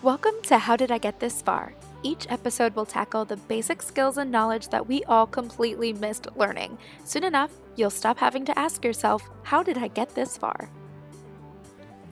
Welcome 0.00 0.34
to 0.44 0.58
How 0.58 0.76
Did 0.76 0.92
I 0.92 0.98
Get 0.98 1.18
This 1.18 1.42
Far? 1.42 1.74
Each 2.04 2.24
episode 2.30 2.76
will 2.76 2.86
tackle 2.86 3.24
the 3.24 3.36
basic 3.36 3.82
skills 3.82 4.16
and 4.16 4.30
knowledge 4.30 4.68
that 4.68 4.86
we 4.86 5.02
all 5.04 5.26
completely 5.26 5.92
missed 5.92 6.28
learning. 6.36 6.78
Soon 7.04 7.24
enough, 7.24 7.50
you'll 7.74 7.90
stop 7.90 8.16
having 8.16 8.44
to 8.44 8.56
ask 8.56 8.84
yourself, 8.84 9.28
How 9.42 9.60
did 9.64 9.76
I 9.76 9.88
get 9.88 10.14
this 10.14 10.36
far? 10.36 10.70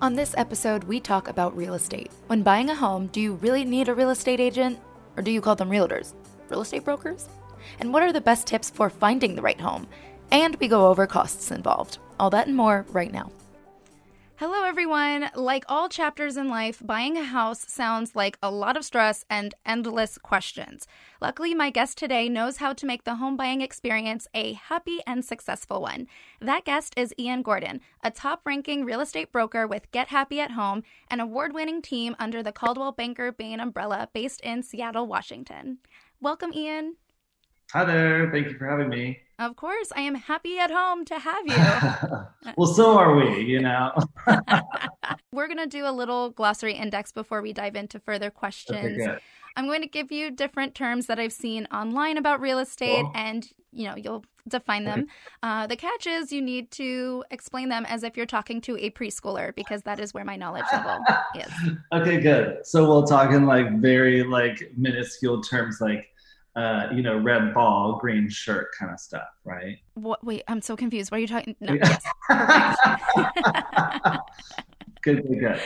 On 0.03 0.14
this 0.14 0.35
episode, 0.37 0.83
we 0.83 0.99
talk 0.99 1.29
about 1.29 1.57
real 1.57 1.75
estate. 1.75 2.11
When 2.27 2.43
buying 2.43 2.71
a 2.71 2.75
home, 2.75 3.07
do 3.07 3.21
you 3.21 3.35
really 3.35 3.65
need 3.65 3.89
a 3.89 3.95
real 3.95 4.11
estate 4.11 4.41
agent? 4.41 4.81
Or 5.17 5.23
do 5.23 5.31
you 5.31 5.41
call 5.41 5.55
them 5.55 5.71
realtors? 5.71 6.13
Real 6.49 6.63
estate 6.63 6.85
brokers? 6.85 7.29
And 7.79 7.93
what 7.93 8.03
are 8.03 8.13
the 8.13 8.21
best 8.21 8.49
tips 8.49 8.69
for 8.69 8.91
finding 8.91 9.37
the 9.37 9.43
right 9.43 9.61
home? 9.61 9.87
And 10.33 10.57
we 10.57 10.67
go 10.67 10.89
over 10.89 11.07
costs 11.07 11.53
involved. 11.53 11.99
All 12.19 12.31
that 12.31 12.49
and 12.49 12.57
more 12.57 12.85
right 12.91 13.13
now. 13.13 13.31
Hello, 14.39 14.65
everyone. 14.65 15.31
Like 15.35 15.65
all 15.67 15.89
chapters 15.89 16.37
in 16.37 16.51
life, 16.51 16.83
buying 16.85 17.16
a 17.16 17.25
house 17.25 17.73
sounds 17.73 18.15
like 18.15 18.37
a 18.43 18.51
lot 18.51 18.77
of 18.77 18.85
stress 18.85 19.25
and 19.31 19.55
endless 19.65 20.19
questions. 20.19 20.87
Luckily, 21.23 21.55
my 21.55 21.71
guest 21.71 21.97
today 21.97 22.29
knows 22.29 22.59
how 22.59 22.75
to 22.75 22.85
make 22.85 23.05
the 23.05 23.15
home 23.15 23.39
buying 23.39 23.63
experience 23.63 24.29
a 24.35 24.53
happy 24.53 24.99
and 25.07 25.25
successful 25.25 25.80
one. 25.80 26.07
That 26.39 26.67
guest 26.67 26.93
is 26.99 27.15
Ian 27.19 27.41
Gordon, 27.41 27.80
a 28.05 28.11
top 28.11 28.43
ranking 28.45 28.85
real 28.85 29.01
estate 29.01 29.33
broker 29.33 29.67
with 29.67 29.91
Get 29.91 30.09
Happy 30.09 30.39
at 30.39 30.51
Home, 30.51 30.83
an 31.11 31.21
award 31.21 31.55
winning 31.55 31.80
team 31.80 32.15
under 32.19 32.43
the 32.43 32.53
Coldwell 32.53 32.93
Banker 32.93 33.33
Bain 33.33 33.59
umbrella 33.59 34.11
based 34.13 34.43
in 34.43 34.63
Seattle, 34.63 35.07
Washington. 35.07 35.79
Welcome, 36.21 36.53
Ian. 36.53 36.97
Hi 37.73 37.87
there. 37.87 38.30
Thank 38.30 38.49
you 38.49 38.59
for 38.59 38.69
having 38.69 38.91
me. 38.91 39.19
Of 39.39 39.57
course, 39.57 39.93
I 39.95 40.01
am 40.01 40.15
happy 40.15 40.59
at 40.59 40.71
home 40.71 41.05
to 41.07 41.19
have 41.19 41.47
you. 42.45 42.53
well, 42.57 42.67
so 42.73 42.97
are 42.97 43.15
we, 43.15 43.41
you 43.41 43.61
know. 43.61 43.93
We're 45.33 45.47
going 45.47 45.59
to 45.59 45.67
do 45.67 45.87
a 45.87 45.93
little 45.93 46.31
glossary 46.31 46.73
index 46.75 47.13
before 47.13 47.43
we 47.43 47.53
dive 47.53 47.77
into 47.77 47.99
further 48.01 48.30
questions. 48.30 49.03
Okay, 49.03 49.19
I'm 49.57 49.67
going 49.67 49.83
to 49.83 49.89
give 49.89 50.11
you 50.11 50.30
different 50.30 50.75
terms 50.75 51.07
that 51.07 51.19
I've 51.19 51.33
seen 51.33 51.66
online 51.73 52.16
about 52.16 52.41
real 52.41 52.59
estate 52.59 53.02
Cool. 53.02 53.13
and, 53.15 53.47
you 53.73 53.87
know, 53.88 53.97
you'll 53.97 54.25
define 54.49 54.85
them. 54.85 55.07
Uh, 55.43 55.66
the 55.66 55.77
catch 55.77 56.07
is 56.07 56.30
you 56.32 56.41
need 56.41 56.71
to 56.73 57.25
explain 57.30 57.69
them 57.69 57.85
as 57.87 58.03
if 58.05 58.16
you're 58.16 58.27
talking 58.27 58.60
to 58.63 58.77
a 58.79 58.91
preschooler 58.91 59.55
because 59.55 59.82
that 59.82 59.99
is 59.99 60.15
where 60.15 60.25
my 60.25 60.37
knowledge 60.37 60.65
level 60.73 60.99
is. 61.35 61.53
okay, 61.93 62.21
good. 62.21 62.65
So 62.66 62.87
we'll 62.87 63.05
talk 63.05 63.32
in 63.32 63.45
like 63.47 63.80
very 63.80 64.22
like 64.22 64.72
minuscule 64.77 65.42
terms 65.42 65.80
like 65.80 66.06
uh, 66.56 66.88
you 66.94 67.02
know, 67.02 67.18
red 67.18 67.52
ball, 67.52 67.98
green 68.00 68.28
shirt 68.30 68.68
kind 68.78 68.90
of 68.90 68.98
stuff, 68.98 69.28
right? 69.44 69.78
What, 69.94 70.24
wait, 70.24 70.42
I'm 70.48 70.62
so 70.62 70.74
confused. 70.74 71.10
What 71.10 71.18
are 71.18 71.20
you 71.20 71.26
talking? 71.26 71.54
No, 71.60 71.74
yes, 71.74 72.02
good, 75.02 75.22
good, 75.28 75.40
good. 75.40 75.60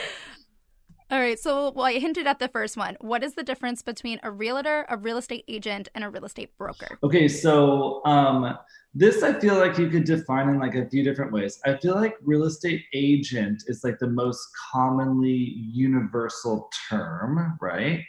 All 1.11 1.19
right. 1.19 1.39
So, 1.39 1.73
well, 1.73 1.87
I 1.87 1.99
hinted 1.99 2.29
at 2.29 2.39
the 2.39 2.47
first 2.49 2.77
one. 2.77 2.97
What 3.01 3.25
is 3.25 3.35
the 3.35 3.43
difference 3.43 3.83
between 3.83 4.21
a 4.23 4.31
realtor, 4.31 4.87
a 4.89 4.97
real 4.97 5.17
estate 5.17 5.45
agent, 5.49 5.89
and 5.95 6.05
a 6.05 6.09
real 6.09 6.25
estate 6.25 6.57
broker? 6.57 6.99
Okay, 7.03 7.27
so 7.27 8.01
um, 8.05 8.57
this 8.95 9.25
I 9.25 9.33
feel 9.41 9.57
like 9.57 9.77
you 9.77 9.89
could 9.89 10.05
define 10.05 10.49
in 10.49 10.61
like 10.61 10.77
a 10.77 10.89
few 10.89 11.03
different 11.03 11.33
ways. 11.33 11.61
I 11.65 11.77
feel 11.79 11.97
like 11.97 12.15
real 12.23 12.45
estate 12.45 12.85
agent 12.93 13.65
is 13.67 13.83
like 13.83 13.99
the 13.99 14.07
most 14.07 14.41
commonly 14.73 15.35
universal 15.73 16.71
term, 16.89 17.59
right? 17.61 18.05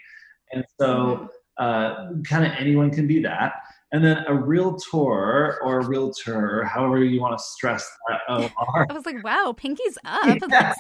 And 0.52 0.64
so 0.80 1.30
uh, 1.58 2.10
kind 2.24 2.46
of 2.46 2.52
anyone 2.58 2.92
can 2.92 3.08
be 3.08 3.22
that. 3.22 3.54
And 3.94 4.06
then 4.06 4.24
a 4.28 4.34
realtor 4.34 5.62
or 5.62 5.80
a 5.80 5.86
realtor, 5.86 6.64
however 6.64 7.04
you 7.04 7.20
want 7.20 7.38
to 7.38 7.44
stress 7.44 7.86
that 8.08 8.22
OR. 8.30 8.88
I 8.90 8.94
was 8.94 9.06
like, 9.06 9.22
wow, 9.22 9.54
pinky's 9.56 9.98
up. 10.06 10.40
That's. 10.48 10.80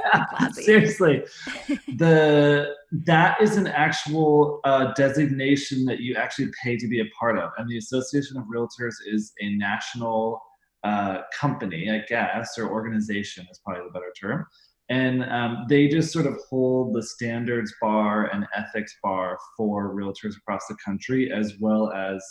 Seriously, 0.66 1.24
the 1.98 2.74
that 3.06 3.42
is 3.42 3.58
an 3.58 3.68
actual 3.68 4.62
uh, 4.64 4.94
designation 4.94 5.84
that 5.86 6.00
you 6.00 6.16
actually 6.16 6.52
pay 6.64 6.78
to 6.78 6.88
be 6.88 7.02
a 7.02 7.06
part 7.20 7.38
of, 7.38 7.52
and 7.58 7.70
the 7.70 7.78
Association 7.78 8.38
of 8.38 8.46
Realtors 8.46 8.96
is 9.06 9.34
a 9.42 9.56
national 9.58 10.42
uh, 10.84 11.20
company, 11.38 11.92
I 11.92 12.06
guess, 12.08 12.58
or 12.58 12.70
organization 12.70 13.46
is 13.52 13.60
probably 13.64 13.84
the 13.86 13.92
better 13.92 14.14
term. 14.20 14.46
And 14.92 15.24
um, 15.24 15.66
they 15.70 15.88
just 15.88 16.12
sort 16.12 16.26
of 16.26 16.38
hold 16.50 16.94
the 16.94 17.02
standards 17.02 17.74
bar 17.82 18.26
and 18.34 18.46
ethics 18.54 18.94
bar 19.02 19.40
for 19.56 19.96
realtors 19.96 20.36
across 20.36 20.68
the 20.68 20.76
country, 20.84 21.32
as 21.32 21.54
well 21.62 21.94
as 21.94 22.22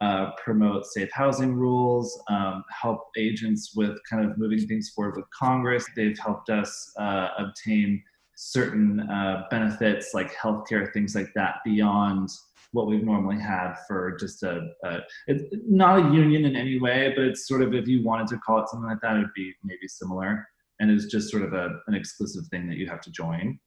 uh, 0.00 0.30
promote 0.42 0.86
safe 0.86 1.10
housing 1.12 1.52
rules, 1.54 2.22
um, 2.30 2.62
help 2.70 3.00
agents 3.18 3.72
with 3.74 3.98
kind 4.08 4.24
of 4.24 4.38
moving 4.38 4.64
things 4.68 4.90
forward 4.94 5.16
with 5.16 5.24
Congress. 5.36 5.84
They've 5.96 6.16
helped 6.16 6.48
us 6.48 6.92
uh, 6.96 7.30
obtain 7.38 8.00
certain 8.36 9.00
uh, 9.00 9.44
benefits 9.50 10.14
like 10.14 10.32
healthcare, 10.32 10.92
things 10.92 11.16
like 11.16 11.32
that, 11.34 11.56
beyond 11.64 12.28
what 12.70 12.86
we've 12.86 13.02
normally 13.04 13.40
had 13.40 13.74
for 13.88 14.16
just 14.20 14.44
a, 14.44 14.68
a 14.84 15.00
not 15.66 15.98
a 15.98 16.14
union 16.14 16.44
in 16.44 16.54
any 16.54 16.78
way, 16.78 17.12
but 17.16 17.24
it's 17.24 17.48
sort 17.48 17.62
of 17.62 17.74
if 17.74 17.88
you 17.88 18.04
wanted 18.04 18.28
to 18.28 18.38
call 18.38 18.62
it 18.62 18.68
something 18.68 18.88
like 18.88 19.00
that, 19.02 19.16
it'd 19.16 19.34
be 19.34 19.52
maybe 19.64 19.88
similar. 19.88 20.46
And 20.80 20.90
it's 20.90 21.06
just 21.06 21.30
sort 21.30 21.42
of 21.42 21.52
a, 21.52 21.70
an 21.86 21.94
exclusive 21.94 22.46
thing 22.48 22.66
that 22.68 22.76
you 22.76 22.86
have 22.88 23.00
to 23.02 23.10
join. 23.10 23.58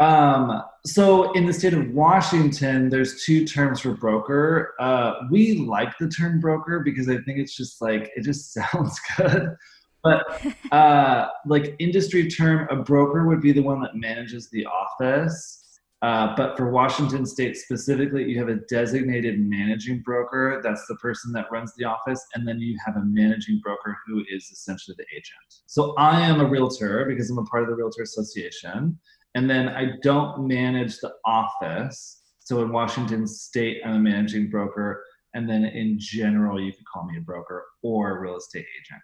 Um, 0.00 0.62
so 0.84 1.30
in 1.32 1.46
the 1.46 1.52
state 1.52 1.74
of 1.74 1.90
Washington, 1.90 2.88
there's 2.88 3.24
two 3.24 3.46
terms 3.46 3.80
for 3.80 3.92
broker. 3.94 4.74
Uh, 4.80 5.14
we 5.30 5.58
like 5.58 5.96
the 5.98 6.08
term 6.08 6.40
broker 6.40 6.80
because 6.80 7.08
I 7.08 7.18
think 7.18 7.38
it's 7.38 7.56
just 7.56 7.80
like 7.80 8.10
it 8.16 8.22
just 8.22 8.52
sounds 8.72 8.98
good. 9.16 9.54
But 10.02 10.24
uh, 10.72 11.28
like 11.46 11.76
industry 11.78 12.28
term, 12.28 12.66
a 12.70 12.76
broker 12.82 13.26
would 13.28 13.40
be 13.40 13.52
the 13.52 13.62
one 13.62 13.80
that 13.82 13.94
manages 13.94 14.50
the 14.50 14.66
office. 14.66 15.61
Uh, 16.02 16.34
but 16.36 16.56
for 16.56 16.68
Washington 16.68 17.24
State 17.24 17.56
specifically, 17.56 18.24
you 18.24 18.36
have 18.36 18.48
a 18.48 18.56
designated 18.68 19.38
managing 19.38 20.02
broker. 20.02 20.60
That's 20.62 20.84
the 20.88 20.96
person 20.96 21.32
that 21.32 21.46
runs 21.52 21.72
the 21.76 21.84
office, 21.84 22.20
and 22.34 22.46
then 22.46 22.58
you 22.58 22.76
have 22.84 22.96
a 22.96 23.04
managing 23.04 23.60
broker 23.62 23.96
who 24.06 24.24
is 24.28 24.50
essentially 24.50 24.96
the 24.98 25.06
agent. 25.14 25.62
So 25.66 25.94
I 25.96 26.20
am 26.20 26.40
a 26.40 26.44
realtor 26.44 27.04
because 27.08 27.30
I'm 27.30 27.38
a 27.38 27.44
part 27.44 27.62
of 27.62 27.68
the 27.68 27.76
Realtor 27.76 28.02
Association. 28.02 28.98
And 29.34 29.48
then 29.48 29.68
I 29.68 29.92
don't 30.02 30.46
manage 30.46 30.98
the 30.98 31.12
office. 31.24 32.20
So 32.40 32.60
in 32.62 32.72
Washington 32.72 33.26
State, 33.26 33.80
I'm 33.84 33.94
a 33.94 33.98
managing 33.98 34.50
broker. 34.50 35.04
And 35.34 35.48
then 35.48 35.64
in 35.64 35.96
general, 35.98 36.60
you 36.60 36.72
could 36.72 36.84
call 36.92 37.06
me 37.06 37.16
a 37.16 37.20
broker 37.20 37.64
or 37.82 38.18
a 38.18 38.20
real 38.20 38.36
estate 38.36 38.66
agent. 38.80 39.00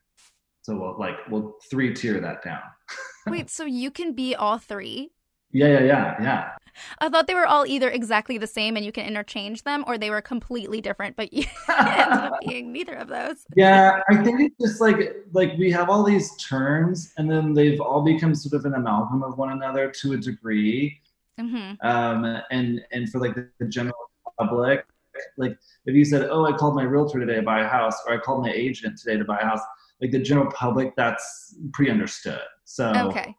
So 0.63 0.77
we'll 0.77 0.99
like 0.99 1.15
we'll 1.31 1.55
three 1.71 1.95
tier 1.95 2.21
that 2.21 2.43
down. 2.43 2.61
Wait, 3.27 3.49
so 3.49 3.65
you 3.65 3.91
can 3.91 4.13
be 4.13 4.35
all 4.35 4.59
three? 4.59 5.13
Yeah, 5.53 5.69
yeah, 5.69 5.85
yeah, 5.85 6.17
yeah. 6.21 6.51
I 7.01 7.09
thought 7.09 7.27
they 7.27 7.35
were 7.35 7.47
all 7.47 7.67
either 7.67 7.91
exactly 7.91 8.39
the 8.39 8.47
same 8.47 8.77
and 8.77 8.85
you 8.85 8.93
can 8.93 9.07
interchange 9.07 9.65
them, 9.65 9.85
or 9.87 9.99
they 9.99 10.11
were 10.11 10.21
completely 10.21 10.81
different, 10.81 11.17
but 11.17 11.33
you 11.33 11.45
ended 11.69 12.25
up 12.25 12.41
being 12.47 12.73
neither 12.73 12.95
of 12.95 13.09
those. 13.09 13.45
Yeah, 13.57 14.01
I 14.09 14.23
think 14.23 14.41
it's 14.41 14.57
just 14.61 14.81
like 14.81 15.17
like 15.33 15.57
we 15.59 15.71
have 15.73 15.89
all 15.89 16.05
these 16.05 16.37
terms, 16.37 17.13
and 17.17 17.31
then 17.31 17.55
they've 17.55 17.81
all 17.81 18.03
become 18.03 18.35
sort 18.35 18.55
of 18.55 18.65
an 18.67 18.75
amalgam 18.75 19.23
of 19.23 19.39
one 19.39 19.51
another 19.51 19.91
to 19.91 20.13
a 20.13 20.17
degree. 20.17 21.01
hmm 21.39 21.73
um, 21.83 22.25
and 22.51 22.81
and 22.93 23.11
for 23.11 23.21
like 23.21 23.35
the, 23.35 23.49
the 23.59 23.67
general 23.67 23.97
public, 24.39 24.85
like 25.37 25.57
if 25.87 25.95
you 25.95 26.05
said, 26.05 26.29
"Oh, 26.31 26.45
I 26.45 26.53
called 26.53 26.75
my 26.75 26.85
realtor 26.85 27.21
today 27.21 27.37
to 27.37 27.43
buy 27.43 27.61
a 27.63 27.69
house," 27.69 27.97
or 28.07 28.15
"I 28.15 28.19
called 28.19 28.43
my 28.43 28.53
agent 28.53 28.99
today 28.99 29.17
to 29.17 29.25
buy 29.25 29.39
a 29.39 29.45
house," 29.45 29.61
like 30.01 30.11
the 30.11 30.19
general 30.21 30.51
public, 30.53 30.95
that's 30.97 31.57
pre-understood. 31.73 32.41
So 32.65 33.09
Okay. 33.09 33.35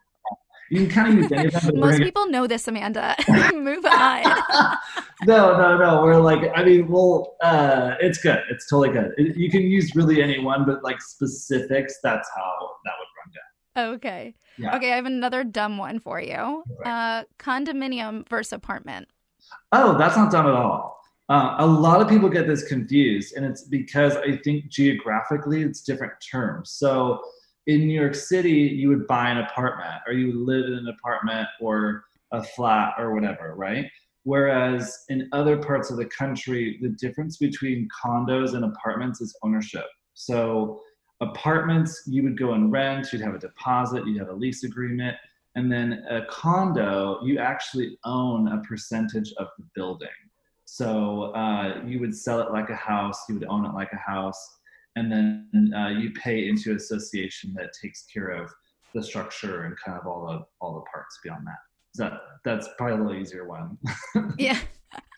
You 0.69 0.85
can 0.85 0.89
kind 0.89 1.07
of 1.07 1.15
use 1.15 1.31
any 1.31 1.53
of 1.53 1.61
them. 1.61 1.79
Most 1.79 1.99
people 1.99 2.27
know 2.27 2.47
this, 2.47 2.67
Amanda. 2.67 3.15
Move 3.53 3.85
on. 3.85 4.23
no, 5.25 5.57
no, 5.57 5.77
no. 5.77 6.01
We're 6.03 6.19
like, 6.19 6.51
I 6.55 6.63
mean, 6.63 6.87
well, 6.87 7.35
uh, 7.41 7.95
it's 7.99 8.19
good. 8.19 8.39
It's 8.49 8.69
totally 8.69 8.89
good. 8.89 9.13
It, 9.17 9.35
you 9.35 9.49
can 9.49 9.61
use 9.61 9.95
really 9.95 10.21
any 10.21 10.39
one, 10.39 10.65
but 10.65 10.83
like 10.83 11.01
specifics, 11.01 11.95
that's 12.03 12.29
how 12.35 12.69
that 12.85 12.93
would 12.99 13.07
run 13.17 13.87
down. 13.87 13.95
Okay. 13.95 14.35
Yeah. 14.57 14.75
Okay, 14.75 14.91
I 14.91 14.95
have 14.95 15.05
another 15.05 15.43
dumb 15.43 15.77
one 15.77 15.99
for 15.99 16.21
you. 16.21 16.63
Okay. 16.81 16.89
Uh, 16.89 17.23
condominium 17.39 18.27
versus 18.29 18.53
apartment. 18.53 19.07
Oh, 19.71 19.97
that's 19.97 20.17
not 20.17 20.31
dumb 20.31 20.47
at 20.47 20.53
all. 20.53 20.99
Uh, 21.29 21.55
a 21.59 21.65
lot 21.65 22.01
of 22.01 22.09
people 22.09 22.27
get 22.27 22.47
this 22.47 22.63
confused, 22.67 23.35
and 23.35 23.45
it's 23.45 23.63
because 23.63 24.15
I 24.17 24.37
think 24.37 24.67
geographically 24.69 25.61
it's 25.61 25.81
different 25.81 26.13
terms. 26.31 26.71
So 26.71 27.21
in 27.69 27.85
New 27.85 27.99
York 27.99 28.15
City, 28.15 28.49
you 28.51 28.89
would 28.89 29.05
buy 29.05 29.29
an 29.29 29.37
apartment, 29.37 30.01
or 30.07 30.13
you 30.13 30.27
would 30.27 30.47
live 30.47 30.65
in 30.65 30.73
an 30.73 30.87
apartment 30.87 31.47
or 31.61 32.03
a 32.31 32.41
flat 32.41 32.95
or 32.97 33.13
whatever, 33.13 33.53
right? 33.55 33.85
Whereas 34.23 35.05
in 35.09 35.29
other 35.33 35.55
parts 35.55 35.91
of 35.91 35.97
the 35.97 36.07
country, 36.07 36.79
the 36.81 36.89
difference 36.89 37.37
between 37.37 37.87
condos 38.03 38.55
and 38.55 38.65
apartments 38.65 39.21
is 39.21 39.37
ownership. 39.43 39.85
So 40.15 40.81
apartments, 41.21 42.01
you 42.07 42.23
would 42.23 42.39
go 42.39 42.53
and 42.53 42.71
rent, 42.71 43.13
you'd 43.13 43.21
have 43.21 43.35
a 43.35 43.39
deposit, 43.39 44.07
you'd 44.07 44.17
have 44.17 44.29
a 44.29 44.33
lease 44.33 44.63
agreement. 44.63 45.15
And 45.53 45.71
then 45.71 46.03
a 46.09 46.25
condo, 46.25 47.19
you 47.23 47.37
actually 47.37 47.99
own 48.03 48.47
a 48.47 48.61
percentage 48.63 49.31
of 49.37 49.47
the 49.59 49.65
building. 49.75 50.09
So 50.65 51.35
uh, 51.35 51.83
you 51.85 51.99
would 51.99 52.15
sell 52.15 52.39
it 52.39 52.51
like 52.51 52.71
a 52.71 52.75
house, 52.75 53.25
you 53.29 53.35
would 53.35 53.45
own 53.47 53.63
it 53.65 53.73
like 53.75 53.91
a 53.93 53.97
house, 54.11 54.58
and 54.99 55.11
then 55.11 55.73
uh, 55.73 55.89
you 55.89 56.11
pay 56.11 56.47
into 56.47 56.71
an 56.71 56.77
association 56.77 57.53
that 57.55 57.71
takes 57.81 58.05
care 58.11 58.29
of 58.29 58.51
the 58.93 59.03
structure 59.03 59.63
and 59.65 59.75
kind 59.83 59.99
of 59.99 60.07
all 60.07 60.25
the 60.27 60.45
all 60.61 60.75
the 60.75 60.81
parts 60.91 61.19
beyond 61.23 61.45
that. 61.45 61.59
that 61.95 62.21
that's 62.43 62.69
probably 62.77 62.95
a 62.95 63.03
little 63.03 63.21
easier 63.21 63.47
one. 63.47 63.77
yeah. 64.37 64.59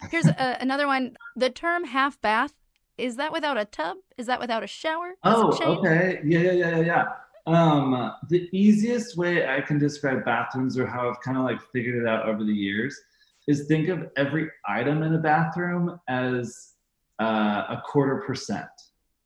Here's 0.10 0.28
a, 0.28 0.58
another 0.60 0.88
one. 0.88 1.16
The 1.36 1.50
term 1.50 1.86
half 1.86 2.20
bath 2.22 2.54
is 2.98 3.16
that 3.16 3.32
without 3.32 3.58
a 3.58 3.66
tub? 3.66 3.98
Is 4.18 4.28
that 4.28 4.40
without 4.40 4.64
a 4.64 4.68
shower? 4.68 5.14
oh, 5.24 5.80
okay. 5.80 6.20
Yeah, 6.24 6.40
yeah, 6.40 6.52
yeah, 6.52 6.78
yeah, 6.78 6.80
yeah. 6.80 7.06
Um, 7.48 8.14
the 8.30 8.48
easiest 8.52 9.18
way 9.18 9.48
I 9.48 9.62
can 9.62 9.80
describe 9.80 10.24
bathrooms 10.24 10.78
or 10.78 10.86
how 10.86 11.10
I've 11.10 11.20
kind 11.22 11.38
of 11.38 11.44
like 11.44 11.60
figured 11.74 12.04
it 12.04 12.08
out 12.08 12.30
over 12.30 12.44
the 12.44 12.54
years 12.54 13.00
is 13.48 13.66
think 13.68 13.90
of 13.90 14.08
every 14.18 14.50
item 14.68 15.02
in 15.02 15.16
a 15.16 15.18
bathroom 15.18 16.00
as 16.08 16.74
uh, 17.20 17.64
a 17.70 17.82
quarter 17.86 18.24
percent. 18.28 18.70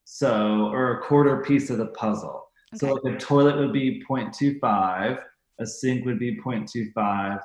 So, 0.06 0.70
or 0.72 1.00
a 1.00 1.02
quarter 1.02 1.42
piece 1.44 1.70
of 1.70 1.80
the 1.80 1.88
puzzle. 1.88 2.48
Okay. 2.74 2.80
So, 2.80 2.94
like 2.94 3.16
a 3.16 3.18
toilet 3.18 3.58
would 3.58 3.74
be 3.74 4.04
0.25, 4.10 5.20
a 5.60 5.66
sink 5.66 6.06
would 6.06 6.20
be 6.20 6.40
0.25, 6.40 7.40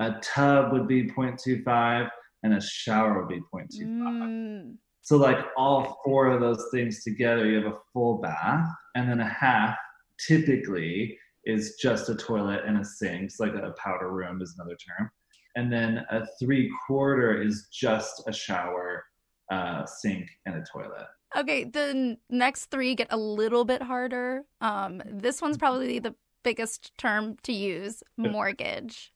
a 0.00 0.12
tub 0.22 0.72
would 0.72 0.86
be 0.86 1.10
0.25, 1.10 2.08
and 2.42 2.54
a 2.54 2.60
shower 2.60 3.20
would 3.20 3.28
be 3.28 3.40
0.25. 3.52 3.86
Mm. 3.86 4.76
So, 5.02 5.16
like 5.16 5.38
all 5.56 6.00
four 6.04 6.28
of 6.28 6.40
those 6.40 6.66
things 6.72 7.02
together, 7.02 7.46
you 7.46 7.56
have 7.56 7.72
a 7.72 7.78
full 7.92 8.20
bath, 8.20 8.68
and 8.94 9.08
then 9.08 9.20
a 9.20 9.28
half 9.28 9.76
typically 10.26 11.18
is 11.46 11.76
just 11.80 12.08
a 12.08 12.14
toilet 12.14 12.62
and 12.66 12.78
a 12.78 12.84
sink. 12.84 13.24
It's 13.24 13.40
like 13.40 13.54
a 13.54 13.74
powder 13.82 14.10
room 14.10 14.40
is 14.40 14.54
another 14.58 14.76
term. 14.76 15.10
And 15.56 15.72
then 15.72 16.04
a 16.10 16.26
three 16.40 16.70
quarter 16.86 17.40
is 17.40 17.68
just 17.72 18.22
a 18.26 18.32
shower, 18.32 19.04
uh, 19.50 19.86
sink, 19.86 20.28
and 20.46 20.56
a 20.56 20.64
toilet. 20.72 21.06
Okay, 21.36 21.64
the 21.64 22.16
next 22.30 22.66
three 22.66 22.94
get 22.94 23.08
a 23.10 23.16
little 23.16 23.64
bit 23.64 23.82
harder. 23.82 24.44
Um, 24.60 25.02
this 25.06 25.42
one's 25.42 25.58
probably 25.58 25.98
the 25.98 26.14
biggest 26.44 26.96
term 26.96 27.36
to 27.42 27.52
use 27.52 28.02
mortgage. 28.16 29.12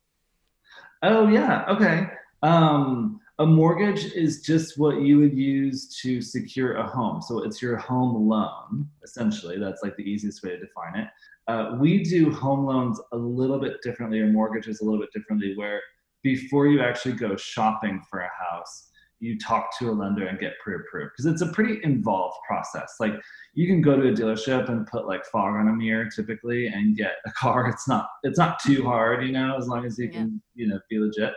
Oh, 1.03 1.29
yeah. 1.29 1.65
Okay. 1.69 2.09
Um, 2.43 3.21
a 3.39 3.47
mortgage 3.47 4.07
is 4.15 4.43
just 4.43 4.79
what 4.79 5.01
you 5.01 5.19
would 5.21 5.37
use 5.37 5.97
to 6.01 6.21
secure 6.21 6.77
a 6.77 6.87
home. 6.87 7.23
So 7.23 7.45
it's 7.45 7.63
your 7.63 7.77
home 7.77 8.29
loan, 8.29 8.89
essentially. 9.05 9.59
That's 9.59 9.83
like 9.83 9.97
the 9.97 10.03
easiest 10.03 10.43
way 10.43 10.51
to 10.51 10.59
define 10.59 10.97
it. 10.97 11.09
Uh, 11.47 11.77
we 11.79 12.03
do 12.03 12.33
home 12.33 12.67
loans 12.67 13.01
a 13.13 13.17
little 13.17 13.59
bit 13.61 13.81
differently, 13.83 14.21
or 14.21 14.27
mortgages 14.27 14.81
a 14.81 14.85
little 14.85 15.01
bit 15.01 15.11
differently, 15.15 15.57
where 15.57 15.81
before 16.23 16.67
you 16.67 16.83
actually 16.83 17.15
go 17.15 17.37
shopping 17.37 18.03
for 18.11 18.21
a 18.21 18.31
house, 18.51 18.88
you 19.21 19.39
talk 19.39 19.77
to 19.79 19.91
a 19.91 19.93
lender 19.93 20.27
and 20.27 20.39
get 20.39 20.55
pre-approved 20.63 21.13
because 21.17 21.27
it's 21.27 21.43
a 21.43 21.53
pretty 21.53 21.81
involved 21.83 22.37
process. 22.47 22.95
Like 23.01 23.15
you 23.55 23.67
can 23.67 23.83
go 23.83 23.97
to 23.97 24.09
a 24.09 24.13
dealership 24.13 24.69
and 24.69 24.87
put 24.87 25.07
like 25.07 25.25
fog 25.27 25.55
on 25.55 25.69
a 25.69 25.73
mirror 25.73 26.09
typically 26.15 26.67
and 26.69 26.97
get 26.97 27.17
a 27.27 27.33
car. 27.33 27.69
It's 27.79 27.89
not 27.89 28.09
it's 28.23 28.39
not 28.39 28.59
too 28.61 28.85
hard, 28.85 29.25
you 29.25 29.33
know, 29.33 29.57
as 29.57 29.67
long 29.69 29.85
as 29.85 29.99
you 29.99 30.07
yeah. 30.07 30.19
can 30.19 30.43
you 30.55 30.69
know 30.69 30.79
be 30.89 30.99
legit. 30.99 31.35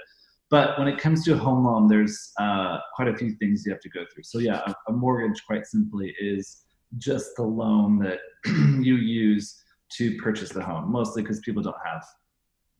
But 0.49 0.77
when 0.77 0.87
it 0.89 0.99
comes 0.99 1.23
to 1.25 1.33
a 1.33 1.37
home 1.37 1.65
loan, 1.65 1.87
there's 1.87 2.33
uh, 2.37 2.79
quite 2.93 3.07
a 3.07 3.15
few 3.15 3.31
things 3.35 3.65
you 3.65 3.71
have 3.71 3.81
to 3.81 3.89
go 3.89 4.03
through. 4.13 4.23
So 4.23 4.39
yeah, 4.39 4.61
a, 4.67 4.73
a 4.89 4.91
mortgage, 4.91 5.41
quite 5.45 5.65
simply, 5.65 6.13
is 6.19 6.65
just 6.97 7.37
the 7.37 7.43
loan 7.43 7.99
that 7.99 8.19
you 8.45 8.97
use 8.97 9.63
to 9.93 10.17
purchase 10.17 10.49
the 10.49 10.61
home. 10.61 10.91
Mostly 10.91 11.21
because 11.21 11.39
people 11.39 11.63
don't 11.63 11.75
have 11.85 12.03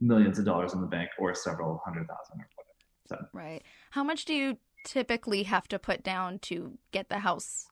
millions 0.02 0.38
of 0.38 0.44
dollars 0.44 0.74
in 0.74 0.82
the 0.82 0.88
bank 0.88 1.10
or 1.18 1.34
several 1.34 1.82
hundred 1.86 2.08
thousand 2.08 2.42
or 2.42 2.48
whatever. 2.56 2.72
So. 3.08 3.26
Right. 3.32 3.64
How 3.92 4.04
much 4.04 4.26
do 4.26 4.34
you 4.34 4.58
typically 4.84 5.44
have 5.44 5.68
to 5.70 5.80
put 5.80 6.04
down 6.04 6.40
to 6.40 6.78
get 6.92 7.10
the 7.10 7.20
house? 7.20 7.68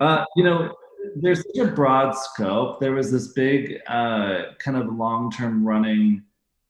Uh, 0.00 0.24
you 0.36 0.44
know, 0.44 0.74
there's 1.16 1.38
such 1.38 1.66
a 1.66 1.70
broad 1.70 2.12
scope. 2.12 2.80
There 2.80 2.92
was 2.92 3.10
this 3.10 3.28
big 3.28 3.78
uh, 3.86 4.52
kind 4.58 4.76
of 4.76 4.94
long-term 4.94 5.66
running 5.66 6.22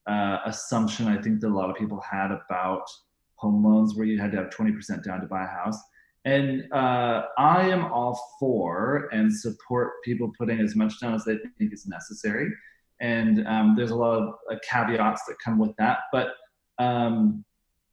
uh, 0.07 0.39
assumption 0.47 1.07
I 1.07 1.21
think 1.21 1.41
that 1.41 1.49
a 1.49 1.55
lot 1.55 1.71
of 1.71 1.77
people 1.77 2.01
had 2.01 2.31
about 2.33 2.85
home 3.37 3.65
loans 3.65 3.95
where 3.95 4.07
you 4.07 4.21
had 4.21 4.33
to 4.33 4.39
have 4.39 4.51
20% 4.51 5.05
down 5.05 5.21
to 5.21 5.27
buy 5.27 5.45
a 5.45 5.47
house. 5.47 5.79
And 6.25 6.73
uh, 6.73 7.23
I 7.39 7.69
am 7.69 7.87
all 7.87 8.37
for 8.39 9.09
and 9.13 9.33
support 9.35 10.03
people 10.05 10.33
putting 10.39 10.61
as 10.61 10.77
much 10.77 11.01
down 11.01 11.15
as 11.15 11.25
they 11.25 11.37
think 11.59 11.73
is 11.73 11.87
necessary. 11.87 12.49
And 13.01 13.47
um, 13.49 13.75
there's 13.77 13.91
a 13.91 13.97
lot 13.97 14.19
of 14.19 14.35
uh, 14.51 14.57
caveats 14.69 15.25
that 15.27 15.37
come 15.45 15.59
with 15.59 15.75
that. 15.79 15.99
But 16.13 16.29
um, 16.79 17.45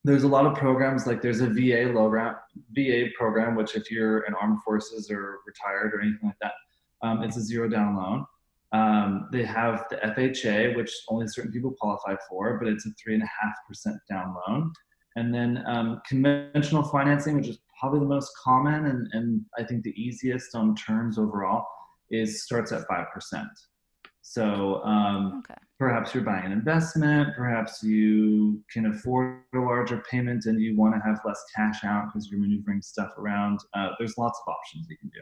there's 0.04 0.24
a 0.24 0.28
lot 0.28 0.46
of 0.46 0.56
programs 0.56 1.06
like 1.06 1.22
there's 1.22 1.42
a 1.42 1.48
VA 1.48 1.92
program, 1.92 2.36
VA 2.72 3.08
program, 3.18 3.56
which 3.56 3.76
if 3.76 3.92
you're 3.92 4.20
in 4.22 4.34
armed 4.36 4.62
forces 4.64 5.12
or 5.12 5.40
retired 5.46 5.94
or 5.94 6.02
anything 6.02 6.30
like 6.30 6.40
that, 6.42 6.54
um, 7.02 7.24
it's 7.24 7.38
a 7.38 7.42
zero 7.42 7.68
down 7.68 7.96
loan. 7.98 8.26
Um, 8.72 9.30
they 9.32 9.44
have 9.44 9.86
the 9.90 9.98
FHA, 9.98 10.76
which 10.76 10.92
only 11.10 11.28
certain 11.28 11.52
people 11.52 11.76
qualify 11.80 12.16
for, 12.30 12.58
but 12.60 12.68
it's 12.68 12.86
a 12.86 12.92
three 13.02 13.16
and 13.16 13.24
a 13.24 13.30
half 13.42 13.54
percent 13.68 13.98
down 14.10 14.36
loan. 14.48 14.72
And 15.16 15.34
then 15.34 15.64
um, 15.66 16.02
conventional 16.08 16.84
financing, 16.84 17.38
which 17.38 17.48
is 17.48 17.60
probably 17.80 18.00
the 18.00 18.06
most 18.06 18.32
common 18.42 18.86
and, 18.86 19.08
and 19.14 19.42
I 19.58 19.64
think 19.64 19.84
the 19.84 20.00
easiest 20.02 20.56
on 20.56 20.76
terms 20.76 21.18
overall, 21.18 21.66
is 22.12 22.44
starts 22.44 22.72
at 22.72 22.88
five 22.88 23.08
percent. 23.14 23.48
So 24.22 24.84
um, 24.84 25.44
okay. 25.44 25.60
Perhaps 25.80 26.14
you're 26.14 26.24
buying 26.24 26.46
an 26.46 26.52
investment, 26.52 27.30
perhaps 27.36 27.82
you 27.82 28.62
can 28.72 28.88
afford 28.88 29.40
a 29.56 29.60
larger 29.60 30.04
payment 30.12 30.46
and 30.46 30.62
you 30.62 30.76
want 30.76 30.94
to 30.94 31.00
have 31.00 31.20
less 31.26 31.42
cash 31.56 31.86
out 31.86 32.08
because 32.08 32.30
you're 32.30 32.40
maneuvering 32.40 32.82
stuff 32.82 33.12
around. 33.18 33.62
Uh, 33.74 33.92
there's 33.98 34.18
lots 34.18 34.40
of 34.46 34.52
options 34.52 34.88
you 34.90 34.98
can 34.98 35.10
do. 35.10 35.22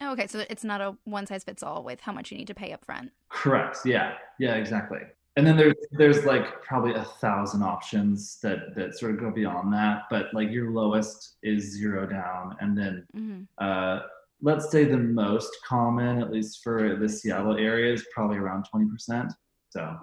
Oh, 0.00 0.12
okay, 0.12 0.26
so 0.26 0.44
it's 0.50 0.64
not 0.64 0.80
a 0.80 0.96
one 1.04 1.26
size 1.26 1.44
fits 1.44 1.62
all 1.62 1.84
with 1.84 2.00
how 2.00 2.12
much 2.12 2.32
you 2.32 2.38
need 2.38 2.48
to 2.48 2.54
pay 2.54 2.72
up 2.72 2.84
front. 2.84 3.12
Correct. 3.28 3.78
Yeah. 3.84 4.14
Yeah. 4.40 4.54
Exactly. 4.54 5.00
And 5.36 5.46
then 5.46 5.56
there's 5.56 5.74
there's 5.92 6.24
like 6.24 6.62
probably 6.62 6.94
a 6.94 7.04
thousand 7.04 7.62
options 7.62 8.38
that 8.42 8.74
that 8.74 8.98
sort 8.98 9.12
of 9.12 9.20
go 9.20 9.30
beyond 9.30 9.72
that, 9.72 10.02
but 10.10 10.26
like 10.34 10.50
your 10.50 10.72
lowest 10.72 11.36
is 11.42 11.72
zero 11.72 12.06
down, 12.06 12.56
and 12.60 12.76
then 12.76 13.06
mm-hmm. 13.16 13.42
uh, 13.56 14.00
let's 14.42 14.70
say 14.70 14.84
the 14.84 14.98
most 14.98 15.56
common, 15.66 16.20
at 16.20 16.30
least 16.30 16.62
for 16.62 16.96
the 16.96 17.08
Seattle 17.08 17.56
area, 17.56 17.94
is 17.94 18.04
probably 18.12 18.36
around 18.36 18.66
twenty 18.70 18.90
percent. 18.90 19.32
So, 19.72 19.96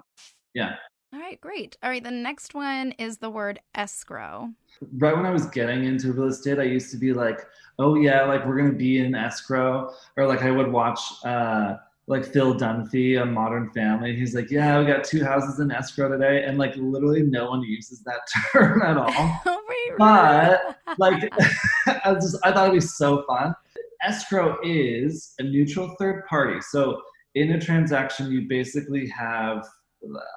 yeah. 0.54 0.74
All 1.12 1.20
right, 1.20 1.40
great. 1.40 1.76
All 1.82 1.90
right, 1.90 2.02
the 2.02 2.10
next 2.10 2.54
one 2.54 2.92
is 2.92 3.18
the 3.18 3.30
word 3.30 3.60
escrow. 3.74 4.50
Right 4.98 5.16
when 5.16 5.26
I 5.26 5.30
was 5.30 5.46
getting 5.46 5.84
into 5.84 6.12
real 6.12 6.28
estate, 6.28 6.58
I 6.58 6.64
used 6.64 6.90
to 6.90 6.96
be 6.96 7.12
like, 7.12 7.46
oh, 7.78 7.94
yeah, 7.94 8.24
like 8.24 8.44
we're 8.46 8.56
going 8.56 8.70
to 8.70 8.76
be 8.76 8.98
in 8.98 9.14
escrow. 9.14 9.92
Or 10.16 10.26
like 10.26 10.42
I 10.42 10.50
would 10.50 10.70
watch 10.70 11.00
uh, 11.24 11.76
like 12.08 12.24
Phil 12.24 12.54
Dunphy 12.54 13.20
on 13.20 13.32
Modern 13.32 13.70
Family. 13.70 14.16
He's 14.16 14.34
like, 14.34 14.50
yeah, 14.50 14.80
we 14.80 14.86
got 14.86 15.04
two 15.04 15.24
houses 15.24 15.60
in 15.60 15.70
escrow 15.70 16.08
today. 16.08 16.44
And 16.44 16.58
like 16.58 16.74
literally 16.76 17.22
no 17.22 17.50
one 17.50 17.62
uses 17.62 18.02
that 18.02 18.20
term 18.52 18.82
at 18.82 18.96
all. 18.96 19.40
Oh, 19.92 19.96
but 19.98 20.78
like, 20.98 21.32
I, 21.86 22.14
just, 22.14 22.38
I 22.44 22.52
thought 22.52 22.68
it'd 22.68 22.74
be 22.74 22.80
so 22.80 23.24
fun. 23.26 23.54
Escrow 24.02 24.58
is 24.62 25.34
a 25.38 25.42
neutral 25.42 25.94
third 25.98 26.26
party. 26.26 26.60
So 26.60 27.02
in 27.34 27.52
a 27.52 27.60
transaction, 27.60 28.30
you 28.30 28.46
basically 28.48 29.08
have 29.08 29.64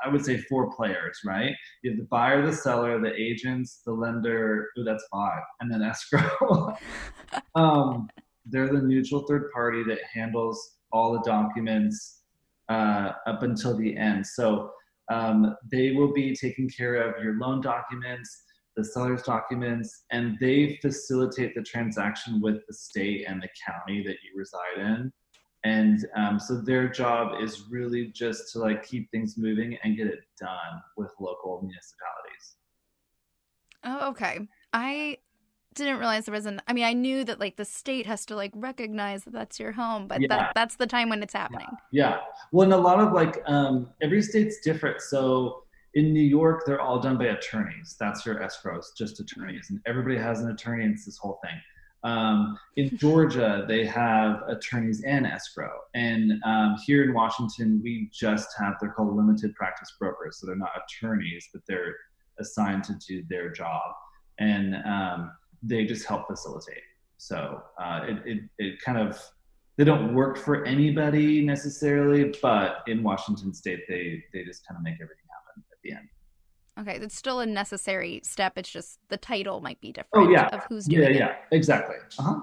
I 0.04 0.10
would 0.10 0.26
say 0.26 0.38
four 0.38 0.76
players, 0.76 1.20
right? 1.26 1.54
You 1.84 1.92
have 1.92 2.00
the 2.00 2.06
buyer, 2.06 2.46
the 2.46 2.54
seller, 2.54 3.00
the 3.00 3.14
agents, 3.14 3.82
the 3.86 3.94
lender. 3.94 4.70
Ooh, 4.78 4.84
that's 4.84 5.06
five, 5.12 5.42
and 5.62 5.72
then 5.72 5.82
escrow. 5.82 6.76
um, 7.56 8.10
they're 8.46 8.68
the 8.68 8.82
neutral 8.82 9.26
third 9.26 9.52
party 9.54 9.84
that 9.84 10.00
handles 10.14 10.78
all 10.92 11.14
the 11.14 11.22
documents 11.22 12.24
uh, 12.70 13.14
up 13.26 13.44
until 13.44 13.78
the 13.78 13.96
end. 13.96 14.26
So 14.26 14.72
um, 15.10 15.56
they 15.72 15.92
will 15.92 16.14
be 16.14 16.36
taking 16.36 16.70
care 16.70 16.96
of 16.96 17.24
your 17.24 17.38
loan 17.40 17.62
documents, 17.62 18.44
the 18.76 18.84
seller's 18.84 19.24
documents, 19.24 20.04
and 20.12 20.38
they 20.40 20.78
facilitate 20.82 21.56
the 21.56 21.64
transaction 21.64 22.42
with 22.42 22.58
the 22.68 22.74
state 22.74 23.26
and 23.28 23.42
the 23.42 23.50
county 23.66 24.04
that 24.04 24.18
you 24.24 24.38
reside 24.38 24.78
in 24.78 25.12
and 25.64 26.06
um, 26.16 26.40
so 26.40 26.60
their 26.60 26.90
job 26.90 27.42
is 27.42 27.64
really 27.70 28.08
just 28.08 28.52
to 28.54 28.60
like 28.60 28.86
keep 28.86 29.10
things 29.12 29.38
moving 29.38 29.78
and 29.84 29.96
get 29.96 30.08
it 30.08 30.20
done 30.40 30.82
with 30.98 31.12
local 31.20 31.62
municipalities. 31.62 32.56
Oh 33.86 34.10
okay. 34.10 34.48
I 34.74 35.18
didn't 35.74 35.98
realize 35.98 36.26
there 36.26 36.34
was 36.34 36.46
an 36.46 36.62
i 36.68 36.74
mean 36.74 36.84
i 36.84 36.94
knew 36.94 37.24
that 37.24 37.40
like 37.40 37.56
the 37.56 37.66
state 37.66 38.06
has 38.06 38.28
to 38.28 38.36
like 38.36 38.52
recognize 38.54 39.24
that 39.24 39.34
that's 39.34 39.60
your 39.60 39.72
home 39.72 40.08
but 40.08 40.22
yeah. 40.22 40.28
that, 40.28 40.52
that's 40.54 40.76
the 40.76 40.86
time 40.86 41.10
when 41.10 41.24
it's 41.24 41.34
happening. 41.34 41.66
Yeah. 41.92 42.10
yeah 42.10 42.18
well 42.52 42.66
and 42.66 42.74
a 42.74 42.78
lot 42.78 43.00
of 43.00 43.12
like 43.12 43.42
um, 43.48 43.90
every 44.02 44.22
state's 44.22 44.60
different. 44.60 45.02
So 45.02 45.64
in 45.96 46.14
new 46.14 46.22
york 46.22 46.64
they're 46.66 46.82
all 46.82 47.00
done 47.00 47.18
by 47.18 47.26
attorneys. 47.26 47.96
That's 48.00 48.24
your 48.26 48.36
escrows 48.36 48.96
just 48.96 49.20
attorneys. 49.20 49.72
And 49.72 49.80
everybody 49.88 50.18
has 50.18 50.42
an 50.42 50.52
attorney 50.52 50.84
and 50.84 50.94
it's 50.94 51.06
this 51.06 51.18
whole 51.18 51.40
thing 51.44 51.60
um, 52.04 52.58
in 52.76 52.98
Georgia, 52.98 53.66
they 53.68 53.86
have 53.86 54.42
attorneys 54.48 55.04
and 55.04 55.26
escrow. 55.26 55.72
And 55.94 56.34
um, 56.44 56.78
here 56.86 57.04
in 57.04 57.14
Washington, 57.14 57.82
we 57.84 58.10
just 58.14 58.50
have, 58.60 58.76
they're 58.80 58.92
called 58.92 59.16
limited 59.16 59.56
practice 59.56 59.94
brokers. 60.00 60.38
So 60.38 60.48
they're 60.48 60.56
not 60.56 60.72
attorneys, 60.84 61.48
but 61.54 61.62
they're 61.68 61.96
assigned 62.40 62.84
to 62.86 62.94
do 63.08 63.24
their 63.30 63.52
job. 63.52 63.94
And 64.40 64.76
um, 64.86 65.32
they 65.62 65.86
just 65.86 66.06
help 66.06 66.28
facilitate. 66.28 66.84
So 67.18 67.62
uh, 67.80 68.02
it, 68.08 68.18
it, 68.26 68.40
it 68.58 68.82
kind 68.82 68.98
of, 68.98 69.22
they 69.78 69.86
don't 69.86 70.14
work 70.14 70.38
for 70.38 70.66
anybody 70.66 71.44
necessarily, 71.44 72.34
but 72.42 72.84
in 72.88 73.02
Washington 73.02 73.54
state, 73.54 73.82
they, 73.88 74.24
they 74.34 74.44
just 74.44 74.68
kind 74.68 74.78
of 74.78 74.84
make 74.84 74.96
everything 74.96 75.26
happen 75.32 75.64
at 75.72 75.78
the 75.84 75.92
end. 75.94 76.10
Okay, 76.80 76.96
it's 76.96 77.16
still 77.16 77.40
a 77.40 77.46
necessary 77.46 78.22
step. 78.24 78.58
It's 78.58 78.70
just 78.72 79.00
the 79.10 79.18
title 79.18 79.62
might 79.62 79.80
be 79.80 79.92
different 79.92 80.28
Oh, 80.28 80.32
yeah. 80.32 80.48
of 80.48 80.64
who's 80.66 80.88
Yeah, 80.88 81.00
doing 81.02 81.12
it. 81.12 81.18
yeah, 81.20 81.36
exactly. 81.52 81.98
Uh-huh. 82.18 82.40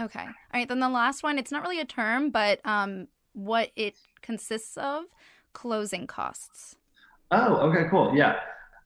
Okay. 0.00 0.20
All 0.24 0.32
right. 0.54 0.66
Then 0.68 0.80
the 0.80 0.88
last 0.88 1.22
one, 1.22 1.38
it's 1.38 1.52
not 1.52 1.62
really 1.62 1.80
a 1.80 1.84
term, 1.84 2.30
but 2.30 2.60
um, 2.64 3.08
what 3.34 3.70
it 3.76 3.96
consists 4.22 4.76
of 4.78 5.04
closing 5.52 6.06
costs. 6.06 6.76
Oh, 7.30 7.56
okay, 7.70 7.88
cool. 7.90 8.14
Yeah. 8.16 8.36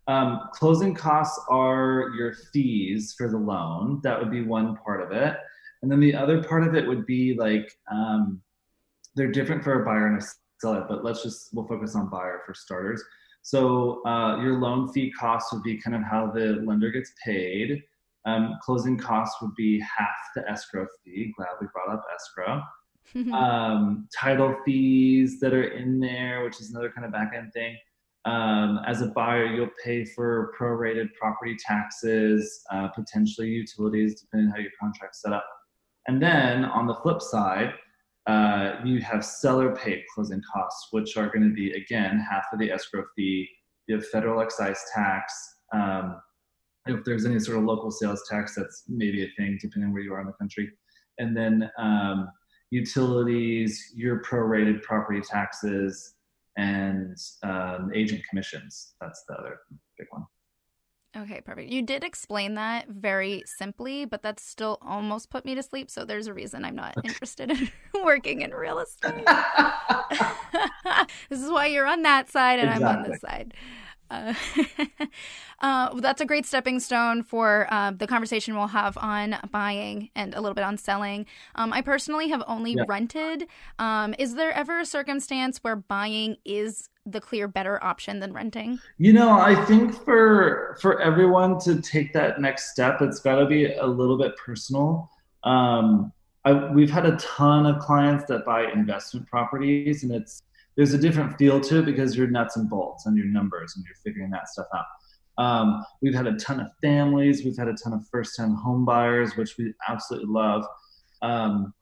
Um, 0.08 0.40
closing 0.52 0.92
costs 0.94 1.40
are 1.48 2.10
your 2.16 2.34
fees 2.52 3.14
for 3.16 3.28
the 3.30 3.38
loan. 3.38 4.00
That 4.02 4.18
would 4.18 4.30
be 4.30 4.42
one 4.42 4.76
part 4.76 5.00
of 5.02 5.12
it. 5.12 5.36
And 5.82 5.90
then 5.90 6.00
the 6.00 6.14
other 6.16 6.42
part 6.42 6.66
of 6.66 6.74
it 6.74 6.86
would 6.86 7.06
be 7.06 7.34
like 7.38 7.78
um, 7.90 8.40
they're 9.14 9.30
different 9.30 9.62
for 9.62 9.82
a 9.82 9.84
buyer 9.84 10.08
and 10.08 10.20
a 10.20 10.26
seller, 10.60 10.84
but 10.88 11.04
let's 11.04 11.22
just, 11.22 11.50
we'll 11.54 11.66
focus 11.68 11.94
on 11.94 12.10
buyer 12.10 12.42
for 12.44 12.54
starters. 12.54 13.02
So 13.44 14.02
uh, 14.06 14.40
your 14.40 14.58
loan 14.58 14.90
fee 14.90 15.12
cost 15.12 15.52
would 15.52 15.62
be 15.62 15.76
kind 15.76 15.94
of 15.94 16.02
how 16.02 16.30
the 16.34 16.62
lender 16.66 16.90
gets 16.90 17.12
paid. 17.22 17.82
Um, 18.24 18.56
closing 18.62 18.96
costs 18.96 19.36
would 19.42 19.54
be 19.54 19.78
half 19.80 20.16
the 20.34 20.48
escrow 20.50 20.86
fee. 21.04 21.30
Glad 21.36 21.50
we 21.60 21.66
brought 21.74 21.94
up 21.94 22.02
escrow 22.14 22.62
um, 23.36 24.08
title 24.18 24.56
fees 24.64 25.40
that 25.40 25.52
are 25.52 25.64
in 25.64 26.00
there, 26.00 26.42
which 26.42 26.58
is 26.58 26.70
another 26.70 26.90
kind 26.90 27.04
of 27.04 27.12
back 27.12 27.32
end 27.36 27.52
thing. 27.52 27.76
Um, 28.24 28.80
as 28.86 29.02
a 29.02 29.08
buyer, 29.08 29.44
you'll 29.44 29.68
pay 29.84 30.06
for 30.06 30.54
prorated 30.58 31.12
property 31.12 31.54
taxes, 31.54 32.64
uh, 32.72 32.88
potentially 32.88 33.48
utilities, 33.48 34.22
depending 34.22 34.48
on 34.48 34.54
how 34.54 34.62
your 34.62 34.72
contract's 34.80 35.20
set 35.20 35.34
up. 35.34 35.44
And 36.08 36.22
then 36.22 36.64
on 36.64 36.86
the 36.86 36.94
flip 36.94 37.20
side, 37.20 37.74
uh, 38.26 38.76
you 38.84 39.00
have 39.00 39.24
seller 39.24 39.74
paid 39.76 40.02
closing 40.14 40.42
costs, 40.52 40.88
which 40.90 41.16
are 41.16 41.26
going 41.26 41.48
to 41.48 41.54
be 41.54 41.72
again 41.72 42.18
half 42.18 42.44
of 42.52 42.58
the 42.58 42.70
escrow 42.70 43.04
fee. 43.14 43.48
You 43.86 43.96
have 43.96 44.06
federal 44.08 44.40
excise 44.40 44.80
tax. 44.94 45.34
Um, 45.72 46.20
if 46.86 47.04
there's 47.04 47.26
any 47.26 47.38
sort 47.38 47.58
of 47.58 47.64
local 47.64 47.90
sales 47.90 48.22
tax, 48.28 48.54
that's 48.54 48.84
maybe 48.88 49.24
a 49.24 49.28
thing 49.36 49.58
depending 49.60 49.92
where 49.92 50.02
you 50.02 50.12
are 50.14 50.20
in 50.20 50.26
the 50.26 50.32
country. 50.32 50.70
And 51.18 51.36
then 51.36 51.70
um, 51.78 52.28
utilities, 52.70 53.92
your 53.94 54.22
prorated 54.22 54.82
property 54.82 55.20
taxes, 55.20 56.14
and 56.56 57.16
um, 57.42 57.90
agent 57.94 58.22
commissions. 58.28 58.94
That's 59.00 59.24
the 59.28 59.34
other 59.34 59.58
big 59.98 60.06
one. 60.10 60.24
Okay, 61.16 61.40
perfect. 61.40 61.70
You 61.70 61.82
did 61.82 62.04
explain 62.04 62.54
that 62.54 62.88
very 62.88 63.42
simply, 63.46 64.04
but 64.04 64.22
that 64.22 64.40
still 64.40 64.78
almost 64.82 65.30
put 65.30 65.44
me 65.44 65.54
to 65.54 65.62
sleep. 65.62 65.90
So 65.90 66.04
there's 66.04 66.26
a 66.26 66.34
reason 66.34 66.64
I'm 66.64 66.76
not 66.76 66.96
interested 67.02 67.50
in 67.50 67.70
working 68.04 68.40
in 68.42 68.50
real 68.52 68.78
estate. 68.78 69.24
this 71.30 71.40
is 71.40 71.50
why 71.50 71.66
you're 71.66 71.86
on 71.86 72.02
that 72.02 72.30
side 72.30 72.58
and 72.58 72.70
I'm 72.70 72.86
on 72.86 73.02
this 73.02 73.20
side. 73.20 73.54
Uh, 74.10 74.34
uh, 75.60 75.98
that's 76.00 76.20
a 76.20 76.26
great 76.26 76.44
stepping 76.46 76.78
stone 76.78 77.22
for 77.22 77.66
uh, 77.70 77.90
the 77.90 78.06
conversation 78.06 78.54
we'll 78.54 78.66
have 78.68 78.96
on 78.98 79.36
buying 79.50 80.10
and 80.14 80.34
a 80.34 80.40
little 80.40 80.54
bit 80.54 80.62
on 80.64 80.76
selling. 80.76 81.26
Um, 81.54 81.72
I 81.72 81.80
personally 81.80 82.28
have 82.28 82.42
only 82.46 82.76
Yeah. 82.76 82.84
rented. 82.86 83.46
Um, 83.78 84.14
is 84.18 84.34
there 84.34 84.52
ever 84.52 84.80
a 84.80 84.86
circumstance 84.86 85.58
where 85.64 85.74
buying 85.76 86.36
is 86.44 86.88
the 87.06 87.20
clear 87.20 87.48
better 87.48 87.82
option 87.82 88.20
than 88.20 88.32
renting? 88.32 88.78
You 88.98 89.12
know, 89.12 89.38
I 89.38 89.54
think 89.66 89.94
for 90.04 90.76
for 90.80 91.00
everyone 91.00 91.58
to 91.60 91.80
take 91.80 92.12
that 92.14 92.40
next 92.40 92.70
step, 92.70 93.02
it's 93.02 93.20
got 93.20 93.36
to 93.36 93.46
be 93.46 93.72
a 93.74 93.86
little 93.86 94.18
bit 94.18 94.36
personal. 94.36 95.10
Um, 95.44 96.12
I, 96.44 96.72
we've 96.72 96.90
had 96.90 97.06
a 97.06 97.16
ton 97.16 97.66
of 97.66 97.78
clients 97.78 98.24
that 98.26 98.44
buy 98.44 98.70
investment 98.70 99.26
properties, 99.26 100.02
and 100.02 100.12
it's 100.12 100.42
there's 100.76 100.92
a 100.92 100.98
different 100.98 101.38
feel 101.38 101.60
to 101.60 101.78
it 101.78 101.86
because 101.86 102.16
you're 102.16 102.26
nuts 102.26 102.56
and 102.56 102.68
bolts 102.68 103.06
and 103.06 103.16
your 103.16 103.26
numbers 103.26 103.74
and 103.76 103.84
you're 103.84 103.96
figuring 104.02 104.30
that 104.30 104.48
stuff 104.48 104.66
out. 104.74 104.84
Um, 105.36 105.84
we've 106.00 106.14
had 106.14 106.26
a 106.26 106.36
ton 106.36 106.60
of 106.60 106.68
families, 106.80 107.44
we've 107.44 107.56
had 107.56 107.68
a 107.68 107.74
ton 107.74 107.92
of 107.92 108.06
first-time 108.08 108.54
home 108.54 108.84
buyers, 108.84 109.36
which 109.36 109.56
we 109.58 109.72
absolutely 109.88 110.32
love. 110.32 110.64
Um, 111.22 111.72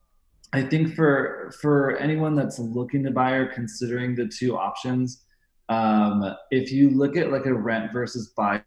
I 0.54 0.62
think 0.62 0.94
for 0.94 1.52
for 1.61 1.97
anyone 1.97 2.35
that's 2.35 2.59
looking 2.59 3.02
to 3.04 3.11
buy 3.11 3.32
or 3.32 3.47
considering 3.47 4.14
the 4.14 4.26
two 4.28 4.56
options, 4.56 5.25
um, 5.68 6.35
if 6.50 6.71
you 6.71 6.90
look 6.90 7.16
at 7.16 7.30
like 7.32 7.47
a 7.47 7.54
rent 7.54 7.92
versus 7.92 8.32
buy 8.37 8.62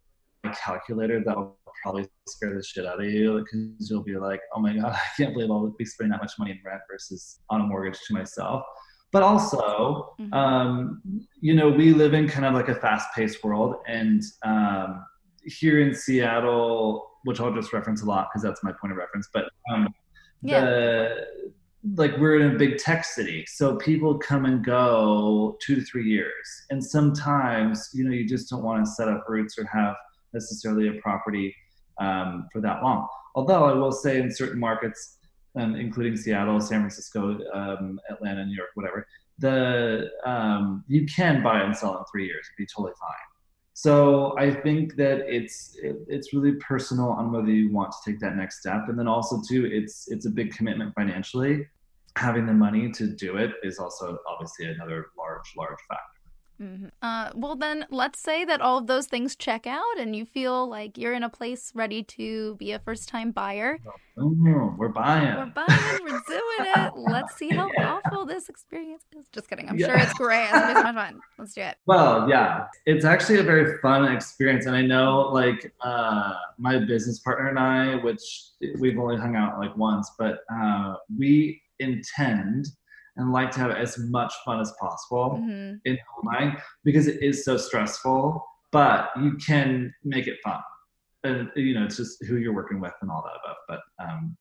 calculator, 0.63 1.23
that 1.25 1.35
will 1.37 1.57
probably 1.83 2.07
scare 2.27 2.55
the 2.55 2.63
shit 2.63 2.85
out 2.85 2.99
of 2.99 3.05
you 3.09 3.39
because 3.43 3.89
you'll 3.89 4.03
be 4.03 4.17
like, 4.17 4.41
oh 4.55 4.59
my 4.61 4.73
god, 4.75 4.93
I 4.95 4.99
can't 5.17 5.33
believe 5.33 5.51
I'll 5.51 5.67
be 5.77 5.85
spending 5.85 6.11
that 6.11 6.21
much 6.21 6.33
money 6.39 6.51
in 6.51 6.59
rent 6.65 6.81
versus 6.89 7.39
on 7.49 7.61
a 7.61 7.63
mortgage 7.65 7.99
to 8.07 8.13
myself. 8.13 8.63
But 9.11 9.21
also, 9.23 10.13
Mhm. 10.19 10.33
um, 10.33 11.01
you 11.39 11.53
know, 11.53 11.69
we 11.69 11.93
live 11.93 12.13
in 12.15 12.27
kind 12.27 12.45
of 12.45 12.53
like 12.53 12.67
a 12.69 12.75
fast-paced 12.75 13.43
world, 13.43 13.75
and 13.87 14.21
um, 14.43 15.05
here 15.45 15.79
in 15.79 15.93
Seattle, 15.93 17.07
which 17.23 17.39
I'll 17.39 17.53
just 17.53 17.71
reference 17.71 18.01
a 18.01 18.05
lot 18.05 18.29
because 18.29 18.41
that's 18.41 18.63
my 18.63 18.71
point 18.81 18.91
of 18.91 18.97
reference, 18.97 19.29
but 19.31 19.45
um, 19.71 19.87
Yeah. 20.41 20.61
the 20.61 21.27
like 21.95 22.17
we're 22.17 22.39
in 22.39 22.55
a 22.55 22.57
big 22.57 22.77
tech 22.77 23.05
city 23.05 23.45
so 23.47 23.75
people 23.75 24.17
come 24.17 24.45
and 24.45 24.65
go 24.65 25.57
two 25.61 25.75
to 25.75 25.81
three 25.81 26.05
years. 26.05 26.65
And 26.69 26.83
sometimes 26.83 27.89
you 27.93 28.03
know 28.03 28.11
you 28.11 28.27
just 28.27 28.49
don't 28.49 28.63
want 28.63 28.83
to 28.85 28.91
set 28.91 29.07
up 29.07 29.25
roots 29.27 29.57
or 29.57 29.65
have 29.65 29.95
necessarily 30.33 30.87
a 30.87 31.01
property 31.01 31.55
um, 31.99 32.47
for 32.51 32.61
that 32.61 32.83
long. 32.83 33.07
Although 33.35 33.65
i 33.65 33.73
will 33.73 33.91
say 33.91 34.19
in 34.19 34.33
certain 34.33 34.59
markets 34.59 35.17
um, 35.57 35.75
including 35.75 36.15
seattle 36.17 36.59
san 36.59 36.79
francisco 36.79 37.37
um, 37.53 37.99
atlanta 38.09 38.45
new 38.45 38.55
york 38.55 38.69
whatever 38.75 39.05
the 39.37 40.09
um, 40.25 40.83
you 40.87 41.05
can 41.05 41.43
buy 41.43 41.61
and 41.61 41.75
sell 41.75 41.97
in 41.97 42.03
three 42.11 42.25
years 42.25 42.47
it'd 42.49 42.65
be 42.65 42.67
totally 42.73 42.93
fine 42.99 43.34
so 43.77 44.33
I 44.37 44.51
think 44.51 44.95
that 44.95 45.25
it's 45.27 45.75
it, 45.83 45.97
it's 46.07 46.33
really 46.33 46.53
personal 46.53 47.09
on 47.09 47.33
whether 47.33 47.49
you 47.49 47.73
want 47.73 47.91
to 47.91 47.97
take 48.09 48.21
that 48.21 48.37
next 48.37 48.61
step, 48.61 48.87
and 48.87 48.97
then 48.97 49.05
also 49.05 49.41
too, 49.45 49.65
it's 49.65 50.09
it's 50.09 50.25
a 50.25 50.29
big 50.29 50.55
commitment 50.55 50.95
financially. 50.95 51.67
Having 52.15 52.45
the 52.45 52.53
money 52.53 52.89
to 52.93 53.07
do 53.07 53.35
it 53.35 53.51
is 53.63 53.77
also 53.77 54.17
obviously 54.29 54.67
another 54.67 55.07
large 55.17 55.51
large 55.57 55.77
factor. 55.89 56.14
Mhm. 56.61 56.89
Uh, 57.01 57.31
well, 57.35 57.55
then 57.55 57.85
let's 57.89 58.19
say 58.19 58.45
that 58.45 58.61
all 58.61 58.77
of 58.77 58.87
those 58.87 59.07
things 59.07 59.35
check 59.35 59.67
out 59.67 59.97
and 59.99 60.15
you 60.15 60.25
feel 60.25 60.67
like 60.67 60.97
you're 60.97 61.13
in 61.13 61.23
a 61.23 61.29
place 61.29 61.71
ready 61.75 62.01
to 62.03 62.55
be 62.55 62.71
a 62.71 62.79
first 62.79 63.09
time 63.09 63.31
buyer. 63.31 63.79
Oh, 64.17 64.33
we're 64.77 64.87
buying. 64.87 65.35
We're 65.35 65.47
buying, 65.47 66.03
we're 66.03 66.21
doing 66.25 66.71
it. 66.73 66.91
Let's 66.95 67.35
see 67.35 67.49
how 67.49 67.69
Yeah. 67.77 67.87
awful 67.95 68.25
this 68.25 68.47
experience 68.47 69.03
is. 69.13 69.27
Just 69.33 69.49
kidding. 69.49 69.67
I'm 69.67 69.77
Yeah. 69.77 69.87
sure 69.87 69.97
it's 69.97 70.13
great. 70.13 70.43
It's 70.45 70.51
gonna 70.53 70.67
be 70.67 70.73
so 70.75 70.83
much 70.83 70.95
fun. 70.95 71.21
Let's 71.37 71.53
do 71.53 71.61
it. 71.61 71.77
Well, 71.85 72.29
yeah, 72.29 72.67
it's 72.85 73.03
actually 73.03 73.39
a 73.39 73.43
very 73.43 73.77
fun 73.79 74.05
experience, 74.09 74.65
and 74.67 74.75
I 74.75 74.81
know 74.83 75.29
like 75.33 75.73
uh, 75.81 76.33
my 76.57 76.77
business 76.79 77.19
partner 77.19 77.49
and 77.49 77.59
I, 77.59 77.95
which 77.95 78.21
we've 78.79 78.97
only 78.97 79.17
hung 79.17 79.35
out 79.35 79.59
like 79.59 79.75
once, 79.75 80.09
but 80.17 80.39
uh, 80.49 80.95
we 81.19 81.61
intend 81.79 82.67
and 83.17 83.31
like 83.31 83.51
to 83.51 83.59
have 83.59 83.71
as 83.71 83.97
much 83.97 84.33
fun 84.43 84.59
as 84.59 84.73
possible 84.79 85.37
hmm 85.37 85.73
in 85.85 85.97
buying 86.23 86.55
because 86.83 87.07
it 87.07 87.21
is 87.21 87.45
so 87.45 87.57
stressful, 87.57 88.43
but 88.71 89.09
you 89.21 89.37
can 89.37 89.93
make 90.03 90.27
it 90.27 90.37
fun. 90.43 90.59
And 91.23 91.51
you 91.55 91.73
know, 91.75 91.85
it's 91.85 91.97
just 91.97 92.23
who 92.25 92.37
you're 92.37 92.53
working 92.53 92.79
with 92.79 92.93
and 93.01 93.11
all 93.11 93.23
that 93.23 93.39
above. 93.43 93.57
But 93.67 94.03
um, 94.03 94.35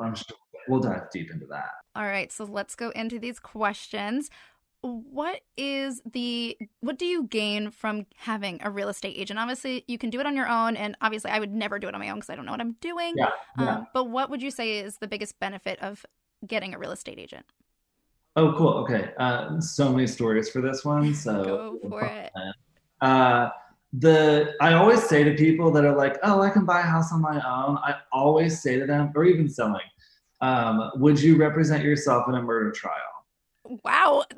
I'm 0.00 0.14
sure 0.14 0.36
we'll 0.68 0.80
dive 0.80 1.10
deep 1.12 1.30
into 1.30 1.46
that. 1.46 1.70
All 1.94 2.04
right, 2.04 2.30
so 2.32 2.44
let's 2.44 2.74
go 2.74 2.90
into 2.90 3.18
these 3.18 3.38
questions. 3.38 4.30
What 4.80 5.40
is 5.56 6.00
the 6.10 6.56
what 6.80 6.98
do 6.98 7.04
you 7.04 7.24
gain 7.24 7.70
from 7.70 8.06
having 8.16 8.60
a 8.62 8.70
real 8.70 8.88
estate 8.88 9.16
agent? 9.16 9.38
Obviously, 9.38 9.84
you 9.88 9.98
can 9.98 10.10
do 10.10 10.20
it 10.20 10.26
on 10.26 10.36
your 10.36 10.48
own, 10.48 10.76
and 10.76 10.96
obviously, 11.00 11.30
I 11.30 11.40
would 11.40 11.52
never 11.52 11.78
do 11.78 11.88
it 11.88 11.94
on 11.94 12.00
my 12.00 12.08
own 12.10 12.16
because 12.16 12.30
I 12.30 12.36
don't 12.36 12.46
know 12.46 12.52
what 12.52 12.60
I'm 12.60 12.76
doing. 12.80 13.14
Yeah, 13.16 13.30
yeah. 13.58 13.74
Um, 13.76 13.86
but 13.92 14.04
what 14.04 14.30
would 14.30 14.42
you 14.42 14.50
say 14.50 14.78
is 14.78 14.98
the 14.98 15.08
biggest 15.08 15.38
benefit 15.40 15.80
of 15.82 16.06
getting 16.46 16.74
a 16.74 16.78
real 16.78 16.92
estate 16.92 17.18
agent? 17.18 17.46
Oh, 18.38 18.54
cool. 18.56 18.74
Okay. 18.84 19.10
Uh, 19.18 19.60
so 19.60 19.90
many 19.90 20.06
stories 20.06 20.48
for 20.48 20.60
this 20.60 20.84
one. 20.84 21.12
So 21.24 21.42
Go 21.82 21.88
for 21.88 22.04
it. 22.04 22.30
Uh, 23.00 23.48
the 23.92 24.54
I 24.60 24.74
always 24.74 25.02
say 25.02 25.24
to 25.24 25.34
people 25.34 25.72
that 25.72 25.84
are 25.84 25.96
like, 25.96 26.18
"Oh, 26.22 26.40
I 26.42 26.50
can 26.50 26.64
buy 26.64 26.80
a 26.80 26.82
house 26.82 27.12
on 27.12 27.20
my 27.20 27.36
own." 27.36 27.78
I 27.78 27.96
always 28.12 28.62
say 28.62 28.78
to 28.78 28.86
them, 28.86 29.10
or 29.16 29.24
even 29.24 29.48
selling, 29.48 29.88
um, 30.40 30.90
"Would 30.96 31.20
you 31.20 31.36
represent 31.36 31.82
yourself 31.82 32.28
in 32.28 32.34
a 32.36 32.42
murder 32.42 32.70
trial?" 32.70 32.94
Wow. 33.84 34.24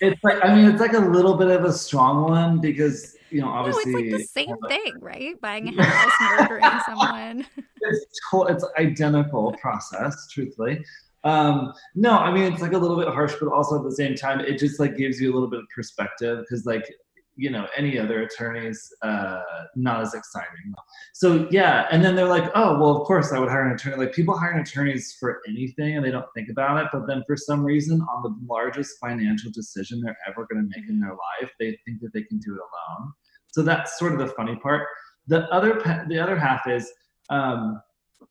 It's 0.00 0.22
like 0.24 0.44
I 0.44 0.54
mean, 0.54 0.64
it's 0.70 0.80
like 0.80 0.94
a 0.94 0.98
little 1.16 1.36
bit 1.36 1.48
of 1.48 1.64
a 1.64 1.72
strong 1.72 2.24
one 2.24 2.60
because 2.60 3.16
you 3.30 3.40
know, 3.40 3.48
no, 3.48 3.52
obviously, 3.52 3.92
it's 3.92 4.34
like 4.36 4.48
the 4.48 4.68
same 4.68 4.82
thing, 4.84 5.00
right? 5.00 5.40
Buying 5.40 5.68
a 5.68 5.82
house, 5.84 6.12
murdering 6.40 6.80
someone. 6.86 7.46
it's 7.80 8.06
to- 8.30 8.46
it's 8.48 8.64
identical 8.78 9.52
process, 9.60 10.28
truthfully. 10.28 10.84
Um, 11.24 11.72
no, 11.94 12.18
I 12.18 12.32
mean 12.32 12.52
it's 12.52 12.62
like 12.62 12.72
a 12.72 12.78
little 12.78 12.96
bit 12.96 13.08
harsh, 13.08 13.34
but 13.40 13.52
also 13.52 13.76
at 13.78 13.84
the 13.84 13.94
same 13.94 14.14
time, 14.14 14.40
it 14.40 14.58
just 14.58 14.80
like 14.80 14.96
gives 14.96 15.20
you 15.20 15.32
a 15.32 15.34
little 15.34 15.48
bit 15.48 15.60
of 15.60 15.66
perspective 15.74 16.40
because 16.40 16.66
like 16.66 16.92
you 17.36 17.48
know 17.48 17.66
any 17.74 17.98
other 17.98 18.22
attorneys 18.22 18.92
uh 19.02 19.40
not 19.74 20.02
as 20.02 20.12
exciting. 20.12 20.74
So 21.14 21.48
yeah 21.50 21.86
and 21.90 22.04
then 22.04 22.14
they're 22.14 22.28
like 22.28 22.50
oh 22.54 22.78
well 22.78 23.00
of 23.00 23.06
course 23.06 23.32
i 23.32 23.38
would 23.38 23.48
hire 23.48 23.66
an 23.66 23.72
attorney. 23.72 23.96
Like 23.96 24.12
people 24.12 24.36
hire 24.36 24.58
attorneys 24.58 25.16
for 25.18 25.40
anything 25.48 25.96
and 25.96 26.04
they 26.04 26.10
don't 26.10 26.26
think 26.34 26.50
about 26.50 26.82
it 26.82 26.88
but 26.92 27.06
then 27.06 27.22
for 27.26 27.36
some 27.36 27.64
reason 27.64 28.02
on 28.02 28.22
the 28.22 28.36
largest 28.46 28.98
financial 29.00 29.50
decision 29.50 30.02
they're 30.02 30.16
ever 30.28 30.46
going 30.52 30.62
to 30.62 30.76
make 30.76 30.88
in 30.90 31.00
their 31.00 31.12
life 31.12 31.50
they 31.58 31.78
think 31.86 32.00
that 32.02 32.12
they 32.12 32.22
can 32.22 32.38
do 32.38 32.54
it 32.54 32.60
alone. 32.60 33.12
So 33.52 33.62
that's 33.62 33.98
sort 33.98 34.12
of 34.12 34.18
the 34.18 34.28
funny 34.28 34.56
part. 34.56 34.86
The 35.26 35.48
other 35.50 35.80
the 36.08 36.18
other 36.18 36.38
half 36.38 36.66
is, 36.66 36.90
um, 37.30 37.80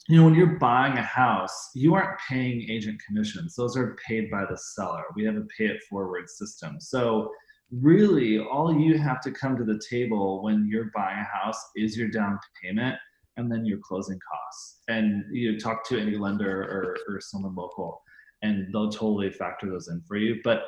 you 0.07 0.17
know, 0.17 0.25
when 0.25 0.35
you're 0.35 0.59
buying 0.59 0.97
a 0.97 1.03
house, 1.03 1.69
you 1.73 1.93
aren't 1.93 2.19
paying 2.27 2.69
agent 2.69 2.99
commissions. 3.05 3.55
Those 3.55 3.77
are 3.77 3.97
paid 4.07 4.29
by 4.29 4.45
the 4.49 4.57
seller. 4.57 5.03
We 5.15 5.23
have 5.25 5.35
a 5.35 5.45
pay 5.57 5.67
it 5.67 5.81
forward 5.89 6.29
system. 6.29 6.77
So 6.79 7.31
really, 7.71 8.39
all 8.39 8.77
you 8.77 8.97
have 8.97 9.21
to 9.21 9.31
come 9.31 9.57
to 9.57 9.63
the 9.63 9.81
table 9.89 10.43
when 10.43 10.67
you're 10.69 10.91
buying 10.93 11.19
a 11.19 11.37
house 11.37 11.61
is 11.75 11.97
your 11.97 12.09
down 12.09 12.39
payment 12.61 12.97
and 13.37 13.51
then 13.51 13.65
your 13.65 13.79
closing 13.79 14.19
costs. 14.31 14.81
And 14.87 15.23
you 15.31 15.59
talk 15.59 15.87
to 15.89 15.99
any 15.99 16.17
lender 16.17 16.63
or, 16.63 16.97
or 17.07 17.21
someone 17.21 17.55
local, 17.55 18.01
and 18.41 18.73
they'll 18.73 18.91
totally 18.91 19.31
factor 19.31 19.69
those 19.69 19.87
in 19.87 20.01
for 20.07 20.17
you. 20.17 20.41
But 20.43 20.63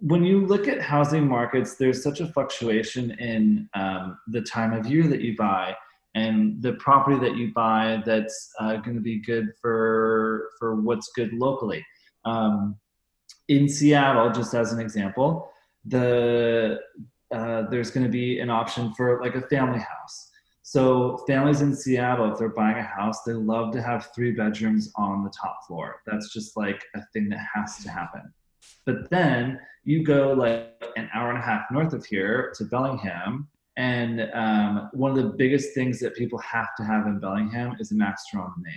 when 0.00 0.24
you 0.24 0.46
look 0.46 0.66
at 0.68 0.80
housing 0.80 1.26
markets, 1.26 1.76
there's 1.76 2.02
such 2.02 2.20
a 2.20 2.26
fluctuation 2.28 3.12
in 3.12 3.68
um, 3.74 4.18
the 4.28 4.40
time 4.40 4.72
of 4.72 4.86
year 4.86 5.06
that 5.08 5.20
you 5.20 5.36
buy 5.36 5.74
and 6.14 6.60
the 6.62 6.74
property 6.74 7.18
that 7.18 7.36
you 7.36 7.52
buy 7.52 8.02
that's 8.04 8.50
uh, 8.60 8.76
going 8.76 8.96
to 8.96 9.02
be 9.02 9.18
good 9.18 9.52
for 9.60 10.50
for 10.58 10.76
what's 10.76 11.10
good 11.14 11.32
locally. 11.32 11.84
Um, 12.24 12.76
in 13.48 13.68
Seattle, 13.68 14.30
just 14.30 14.54
as 14.54 14.72
an 14.72 14.80
example, 14.80 15.50
the 15.84 16.80
uh, 17.34 17.62
there's 17.70 17.90
going 17.90 18.04
to 18.04 18.12
be 18.12 18.40
an 18.40 18.50
option 18.50 18.92
for 18.94 19.20
like 19.20 19.34
a 19.34 19.42
family 19.42 19.78
house. 19.78 20.30
So 20.62 21.24
families 21.26 21.62
in 21.62 21.74
Seattle, 21.74 22.30
if 22.30 22.38
they're 22.38 22.50
buying 22.50 22.76
a 22.76 22.82
house, 22.82 23.22
they 23.22 23.32
love 23.32 23.72
to 23.72 23.82
have 23.82 24.10
three 24.14 24.32
bedrooms 24.32 24.92
on 24.96 25.24
the 25.24 25.30
top 25.30 25.66
floor. 25.66 26.02
That's 26.06 26.32
just 26.32 26.56
like 26.56 26.82
a 26.94 27.02
thing 27.12 27.28
that 27.30 27.40
has 27.54 27.78
to 27.84 27.90
happen. 27.90 28.32
But 28.84 29.08
then 29.08 29.60
you 29.84 30.04
go 30.04 30.32
like 30.32 30.84
an 30.96 31.08
hour 31.14 31.30
and 31.30 31.38
a 31.38 31.42
half 31.42 31.70
north 31.70 31.94
of 31.94 32.04
here 32.04 32.52
to 32.56 32.64
Bellingham, 32.64 33.48
and 33.78 34.28
um, 34.34 34.90
one 34.92 35.12
of 35.12 35.16
the 35.16 35.30
biggest 35.30 35.72
things 35.72 36.00
that 36.00 36.16
people 36.16 36.38
have 36.40 36.74
to 36.76 36.84
have 36.84 37.06
in 37.06 37.20
Bellingham 37.20 37.76
is 37.78 37.92
a 37.92 37.94
master 37.94 38.38
on 38.40 38.52
the 38.56 38.64
main. 38.64 38.74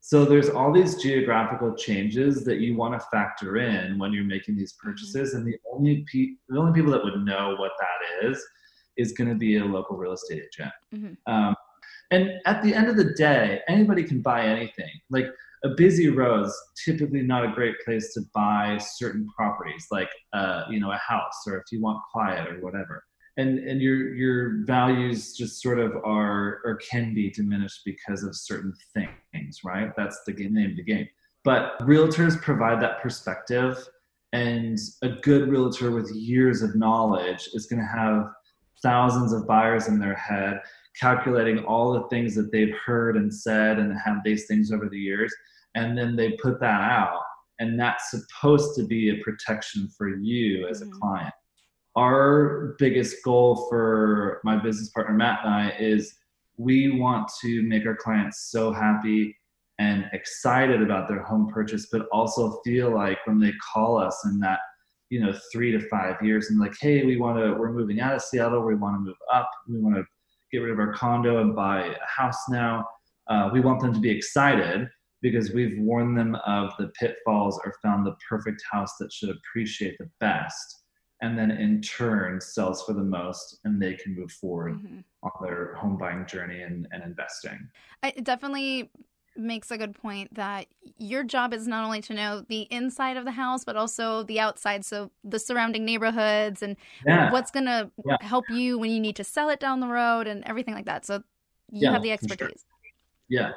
So 0.00 0.24
there's 0.24 0.50
all 0.50 0.72
these 0.72 1.00
geographical 1.00 1.74
changes 1.74 2.44
that 2.44 2.58
you 2.58 2.76
want 2.76 3.00
to 3.00 3.06
factor 3.10 3.58
in 3.58 3.96
when 3.96 4.12
you're 4.12 4.24
making 4.24 4.56
these 4.56 4.72
mm-hmm. 4.72 4.90
purchases, 4.90 5.34
and 5.34 5.46
the 5.46 5.56
only 5.72 6.04
pe- 6.12 6.34
the 6.48 6.58
only 6.58 6.72
people 6.72 6.90
that 6.92 7.04
would 7.04 7.24
know 7.24 7.54
what 7.58 7.72
that 7.80 8.28
is 8.28 8.44
is 8.96 9.12
going 9.12 9.30
to 9.30 9.36
be 9.36 9.58
a 9.58 9.64
local 9.64 9.96
real 9.96 10.12
estate 10.12 10.42
agent. 10.42 10.72
Mm-hmm. 10.92 11.32
Um, 11.32 11.54
and 12.10 12.32
at 12.44 12.62
the 12.62 12.74
end 12.74 12.88
of 12.88 12.96
the 12.96 13.14
day, 13.14 13.60
anybody 13.68 14.02
can 14.02 14.20
buy 14.20 14.44
anything. 14.44 14.90
Like 15.10 15.26
a 15.64 15.70
busy 15.70 16.08
road 16.08 16.46
is 16.46 16.62
typically 16.84 17.22
not 17.22 17.44
a 17.44 17.52
great 17.52 17.76
place 17.84 18.12
to 18.14 18.22
buy 18.34 18.78
certain 18.78 19.28
properties, 19.34 19.86
like 19.92 20.10
uh, 20.32 20.64
you 20.68 20.80
know 20.80 20.90
a 20.90 20.98
house, 20.98 21.44
or 21.46 21.56
if 21.58 21.70
you 21.70 21.80
want 21.80 22.02
quiet 22.12 22.48
or 22.48 22.60
whatever. 22.60 23.04
And 23.36 23.58
and 23.58 23.80
your 23.80 24.14
your 24.14 24.64
values 24.64 25.36
just 25.36 25.60
sort 25.60 25.80
of 25.80 25.96
are 26.04 26.60
or 26.64 26.78
can 26.88 27.14
be 27.14 27.30
diminished 27.30 27.80
because 27.84 28.22
of 28.22 28.36
certain 28.36 28.72
things, 28.94 29.60
right? 29.64 29.90
That's 29.96 30.20
the 30.24 30.32
name 30.32 30.70
of 30.70 30.76
the 30.76 30.84
game. 30.84 31.08
But 31.42 31.78
realtors 31.80 32.40
provide 32.40 32.80
that 32.82 33.02
perspective, 33.02 33.76
and 34.32 34.78
a 35.02 35.08
good 35.08 35.48
realtor 35.48 35.90
with 35.90 36.10
years 36.12 36.62
of 36.62 36.76
knowledge 36.76 37.48
is 37.54 37.66
going 37.66 37.80
to 37.80 37.88
have 37.88 38.28
thousands 38.82 39.32
of 39.32 39.46
buyers 39.46 39.88
in 39.88 39.98
their 39.98 40.14
head 40.14 40.60
calculating 40.98 41.64
all 41.64 41.92
the 41.92 42.06
things 42.08 42.34
that 42.34 42.52
they've 42.52 42.74
heard 42.84 43.16
and 43.16 43.34
said 43.34 43.78
and 43.78 43.98
have 43.98 44.18
these 44.24 44.46
things 44.46 44.70
over 44.70 44.88
the 44.88 44.98
years 44.98 45.34
and 45.74 45.96
then 45.96 46.14
they 46.14 46.32
put 46.32 46.60
that 46.60 46.80
out 46.80 47.22
and 47.58 47.78
that's 47.78 48.10
supposed 48.10 48.76
to 48.76 48.84
be 48.84 49.10
a 49.10 49.22
protection 49.22 49.88
for 49.96 50.08
you 50.08 50.66
as 50.68 50.82
mm-hmm. 50.82 50.92
a 50.92 51.00
client 51.00 51.34
our 51.96 52.74
biggest 52.78 53.22
goal 53.24 53.66
for 53.68 54.40
my 54.44 54.56
business 54.56 54.90
partner 54.90 55.14
matt 55.14 55.40
and 55.44 55.54
i 55.54 55.70
is 55.78 56.14
we 56.56 56.98
want 57.00 57.28
to 57.40 57.62
make 57.62 57.86
our 57.86 57.96
clients 57.96 58.50
so 58.50 58.72
happy 58.72 59.36
and 59.78 60.04
excited 60.12 60.82
about 60.82 61.08
their 61.08 61.22
home 61.22 61.48
purchase 61.52 61.88
but 61.90 62.06
also 62.12 62.60
feel 62.64 62.94
like 62.94 63.18
when 63.26 63.40
they 63.40 63.52
call 63.72 63.98
us 63.98 64.24
in 64.24 64.38
that 64.38 64.60
you 65.10 65.20
know 65.20 65.32
three 65.52 65.70
to 65.70 65.80
five 65.88 66.16
years 66.22 66.50
and 66.50 66.58
like 66.58 66.74
hey 66.80 67.04
we 67.04 67.16
want 67.16 67.38
to 67.38 67.54
we're 67.54 67.72
moving 67.72 68.00
out 68.00 68.14
of 68.14 68.22
seattle. 68.22 68.62
We 68.62 68.74
want 68.74 68.96
to 68.96 69.00
move 69.00 69.16
up. 69.32 69.48
We 69.68 69.78
want 69.78 69.96
to 69.96 70.04
get 70.50 70.58
rid 70.58 70.72
of 70.72 70.78
our 70.78 70.92
condo 70.92 71.40
and 71.40 71.54
buy 71.54 71.84
a 71.86 72.06
house 72.06 72.48
now. 72.48 72.86
Uh, 73.28 73.50
we 73.52 73.60
want 73.60 73.80
them 73.80 73.92
to 73.94 74.00
be 74.00 74.10
excited 74.10 74.88
because 75.22 75.52
we've 75.52 75.78
warned 75.78 76.18
them 76.18 76.34
of 76.46 76.72
the 76.78 76.88
pitfalls 76.98 77.60
or 77.64 77.74
found 77.82 78.04
the 78.04 78.14
perfect 78.28 78.62
house 78.70 78.96
that 78.98 79.12
should 79.12 79.30
appreciate 79.30 79.96
the 79.98 80.10
best 80.20 80.83
and 81.24 81.38
then 81.38 81.50
in 81.50 81.80
turn 81.80 82.40
sells 82.40 82.84
for 82.84 82.92
the 82.92 83.02
most 83.02 83.58
and 83.64 83.80
they 83.80 83.94
can 83.94 84.14
move 84.14 84.30
forward 84.32 84.74
mm-hmm. 84.74 85.00
on 85.22 85.32
their 85.42 85.74
home 85.74 85.96
buying 85.96 86.26
journey 86.26 86.62
and, 86.62 86.86
and 86.92 87.02
investing. 87.02 87.68
It 88.02 88.24
definitely 88.24 88.90
makes 89.36 89.70
a 89.70 89.78
good 89.78 89.94
point 89.94 90.32
that 90.34 90.66
your 90.96 91.24
job 91.24 91.52
is 91.52 91.66
not 91.66 91.84
only 91.84 92.00
to 92.00 92.14
know 92.14 92.44
the 92.48 92.62
inside 92.70 93.16
of 93.16 93.24
the 93.24 93.32
house 93.32 93.64
but 93.64 93.76
also 93.76 94.22
the 94.22 94.38
outside 94.38 94.84
so 94.84 95.10
the 95.24 95.40
surrounding 95.40 95.84
neighborhoods 95.84 96.62
and 96.62 96.76
yeah. 97.04 97.32
what's 97.32 97.50
going 97.50 97.66
to 97.66 97.90
yeah. 98.06 98.16
help 98.20 98.48
you 98.48 98.78
when 98.78 98.92
you 98.92 99.00
need 99.00 99.16
to 99.16 99.24
sell 99.24 99.48
it 99.48 99.58
down 99.58 99.80
the 99.80 99.88
road 99.88 100.28
and 100.28 100.44
everything 100.44 100.72
like 100.72 100.84
that 100.84 101.04
so 101.04 101.16
you 101.72 101.80
yeah, 101.80 101.90
have 101.90 102.02
the 102.02 102.12
expertise 102.12 102.46
sure. 102.46 103.28
yeah 103.28 103.50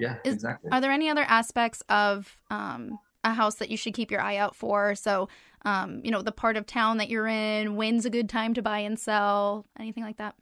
yeah, 0.00 0.16
Is, 0.24 0.34
exactly. 0.34 0.70
Are 0.70 0.80
there 0.80 0.90
any 0.90 1.10
other 1.10 1.22
aspects 1.22 1.82
of 1.88 2.36
um, 2.50 2.98
a 3.24 3.32
house 3.32 3.56
that 3.56 3.70
you 3.70 3.76
should 3.76 3.94
keep 3.94 4.10
your 4.10 4.20
eye 4.20 4.36
out 4.36 4.56
for? 4.56 4.94
So, 4.94 5.28
um, 5.64 6.00
you 6.04 6.10
know, 6.10 6.22
the 6.22 6.32
part 6.32 6.56
of 6.56 6.66
town 6.66 6.98
that 6.98 7.08
you're 7.08 7.26
in, 7.26 7.76
when's 7.76 8.04
a 8.04 8.10
good 8.10 8.28
time 8.28 8.54
to 8.54 8.62
buy 8.62 8.78
and 8.78 8.98
sell, 8.98 9.66
anything 9.78 10.04
like 10.04 10.18
that? 10.18 10.34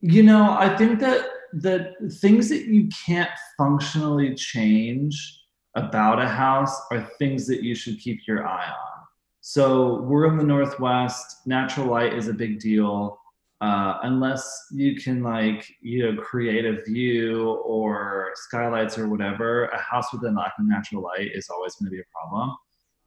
You 0.00 0.22
know, 0.22 0.56
I 0.58 0.76
think 0.76 0.98
that 1.00 1.26
the 1.52 1.94
things 2.20 2.48
that 2.48 2.64
you 2.64 2.88
can't 3.06 3.30
functionally 3.56 4.34
change 4.34 5.40
about 5.76 6.20
a 6.20 6.28
house 6.28 6.76
are 6.90 7.08
things 7.18 7.46
that 7.46 7.62
you 7.62 7.74
should 7.74 7.98
keep 7.98 8.26
your 8.26 8.46
eye 8.46 8.66
on. 8.66 9.06
So 9.40 10.02
we're 10.02 10.26
in 10.26 10.36
the 10.36 10.44
Northwest. 10.44 11.46
Natural 11.46 11.86
light 11.86 12.14
is 12.14 12.28
a 12.28 12.32
big 12.32 12.58
deal 12.60 13.18
uh, 13.62 13.98
unless 14.02 14.66
you 14.72 14.96
can 14.96 15.22
like 15.22 15.64
you 15.80 16.02
know 16.02 16.20
create 16.20 16.64
a 16.64 16.82
view 16.82 17.52
or 17.64 18.32
skylights 18.34 18.98
or 18.98 19.08
whatever 19.08 19.66
a 19.66 19.80
house 19.80 20.12
with 20.12 20.24
a 20.24 20.30
lack 20.30 20.52
of 20.58 20.66
natural 20.66 21.00
light 21.00 21.30
is 21.32 21.48
always 21.48 21.76
going 21.76 21.86
to 21.86 21.92
be 21.92 22.00
a 22.00 22.10
problem 22.12 22.56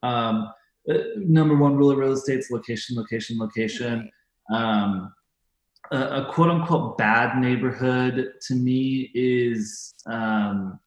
um, 0.01 0.53
number 1.17 1.55
one 1.55 1.75
rule 1.75 1.91
of 1.91 1.97
real 1.97 2.11
estate 2.11 2.39
is 2.39 2.51
location 2.51 2.95
location. 2.95 3.37
Location 3.37 4.11
um, 4.53 5.13
a, 5.91 5.97
a, 5.97 6.31
quote 6.31 6.49
unquote 6.49 6.97
bad 6.97 7.39
neighborhood 7.39 8.33
to 8.47 8.55
me 8.55 9.11
is 9.13 9.93
um, 10.05 10.79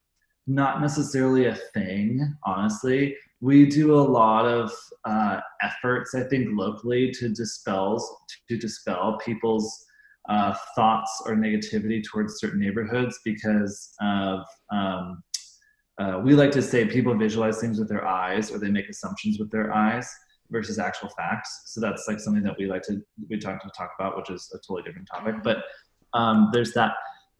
not 0.46 0.80
necessarily 0.80 1.46
a 1.46 1.54
thing 1.74 2.34
honestly. 2.44 3.16
We 3.40 3.66
do 3.66 3.94
a 3.94 4.02
lot 4.02 4.46
of 4.46 4.72
uh, 5.04 5.40
efforts, 5.62 6.14
I 6.14 6.24
think, 6.24 6.48
locally 6.52 7.12
to 7.12 7.28
dispels 7.28 8.08
to 8.48 8.56
dispel 8.56 9.18
people's 9.24 9.84
uh, 10.28 10.54
thoughts 10.74 11.22
or 11.24 11.36
negativity 11.36 12.02
towards 12.04 12.40
certain 12.40 12.60
neighborhoods 12.60 13.18
because 13.24 13.94
of 14.00 14.44
um, 14.72 15.22
uh, 15.98 16.20
we 16.22 16.34
like 16.34 16.52
to 16.52 16.62
say 16.62 16.84
people 16.84 17.14
visualize 17.16 17.60
things 17.60 17.78
with 17.78 17.88
their 17.88 18.06
eyes 18.06 18.50
or 18.50 18.58
they 18.58 18.70
make 18.70 18.88
assumptions 18.88 19.38
with 19.38 19.50
their 19.50 19.74
eyes 19.74 20.08
versus 20.50 20.78
actual 20.78 21.08
facts. 21.10 21.62
So 21.66 21.80
that's 21.80 22.06
like 22.08 22.20
something 22.20 22.42
that 22.44 22.56
we 22.58 22.66
like 22.66 22.82
to 22.82 23.02
we 23.28 23.38
talk 23.38 23.62
to 23.62 23.70
talk 23.76 23.92
about, 23.98 24.16
which 24.16 24.30
is 24.30 24.50
a 24.54 24.58
totally 24.58 24.82
different 24.82 25.08
topic. 25.12 25.36
But 25.42 25.58
um, 26.14 26.50
there's 26.52 26.72
that. 26.74 26.92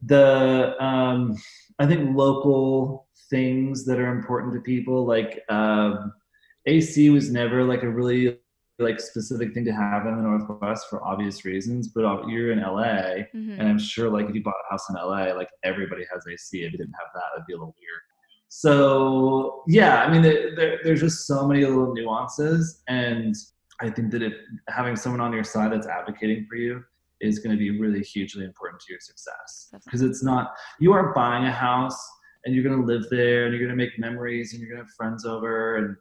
The 0.03 0.81
um, 0.83 1.37
I 1.79 1.85
think 1.85 2.15
local 2.15 3.07
things 3.29 3.85
that 3.85 3.99
are 3.99 4.11
important 4.11 4.53
to 4.53 4.59
people. 4.61 5.05
Like 5.05 5.43
um, 5.49 6.13
AC 6.65 7.09
was 7.09 7.31
never 7.31 7.63
like 7.63 7.83
a 7.83 7.89
really 7.89 8.37
like 8.77 8.99
specific 8.99 9.53
thing 9.53 9.65
to 9.65 9.71
have 9.71 10.05
in 10.05 10.15
the 10.15 10.21
Northwest 10.21 10.87
for 10.89 11.03
obvious 11.03 11.43
reasons. 11.45 11.89
But 11.89 12.27
you're 12.27 12.51
in 12.51 12.59
LA, 12.59 13.25
mm-hmm. 13.33 13.59
and 13.59 13.67
I'm 13.67 13.79
sure 13.79 14.09
like 14.09 14.29
if 14.29 14.35
you 14.35 14.43
bought 14.43 14.55
a 14.67 14.71
house 14.71 14.89
in 14.89 14.95
LA, 14.95 15.33
like 15.33 15.49
everybody 15.63 16.05
has 16.13 16.25
AC. 16.27 16.63
If 16.63 16.71
you 16.71 16.77
didn't 16.77 16.93
have 16.93 17.09
that, 17.13 17.23
it'd 17.35 17.47
be 17.47 17.53
a 17.53 17.57
little 17.57 17.75
weird. 17.79 18.01
So 18.49 19.63
yeah, 19.67 20.03
I 20.03 20.11
mean, 20.11 20.21
there, 20.21 20.79
there's 20.83 20.99
just 20.99 21.27
so 21.27 21.47
many 21.47 21.63
little 21.63 21.93
nuances, 21.93 22.81
and 22.87 23.35
I 23.79 23.89
think 23.89 24.11
that 24.11 24.23
if 24.23 24.33
having 24.67 24.95
someone 24.95 25.21
on 25.21 25.31
your 25.33 25.43
side 25.43 25.71
that's 25.71 25.87
advocating 25.87 26.45
for 26.49 26.55
you 26.55 26.83
is 27.21 27.39
going 27.39 27.55
to 27.55 27.59
be 27.59 27.79
really 27.79 28.01
hugely 28.01 28.43
important 28.43 28.81
to 28.81 28.93
your 28.93 28.99
success 29.01 29.73
because 29.83 30.01
it's 30.01 30.23
not 30.23 30.53
you 30.79 30.93
are 30.93 31.13
buying 31.13 31.45
a 31.45 31.51
house 31.51 31.99
and 32.45 32.55
you're 32.55 32.63
going 32.63 32.79
to 32.79 32.85
live 32.85 33.03
there 33.09 33.45
and 33.45 33.53
you're 33.53 33.59
going 33.59 33.77
to 33.77 33.83
make 33.83 33.97
memories 33.99 34.53
and 34.53 34.61
you're 34.61 34.69
going 34.69 34.81
to 34.81 34.85
have 34.85 34.95
friends 34.95 35.25
over 35.25 35.77
and 35.77 35.97